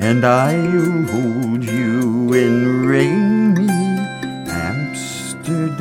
And 0.00 0.24
I'll 0.24 1.02
hold 1.04 1.62
you 1.62 2.32
in 2.34 2.84
rainy 2.84 3.70
Amsterdam. 4.50 5.72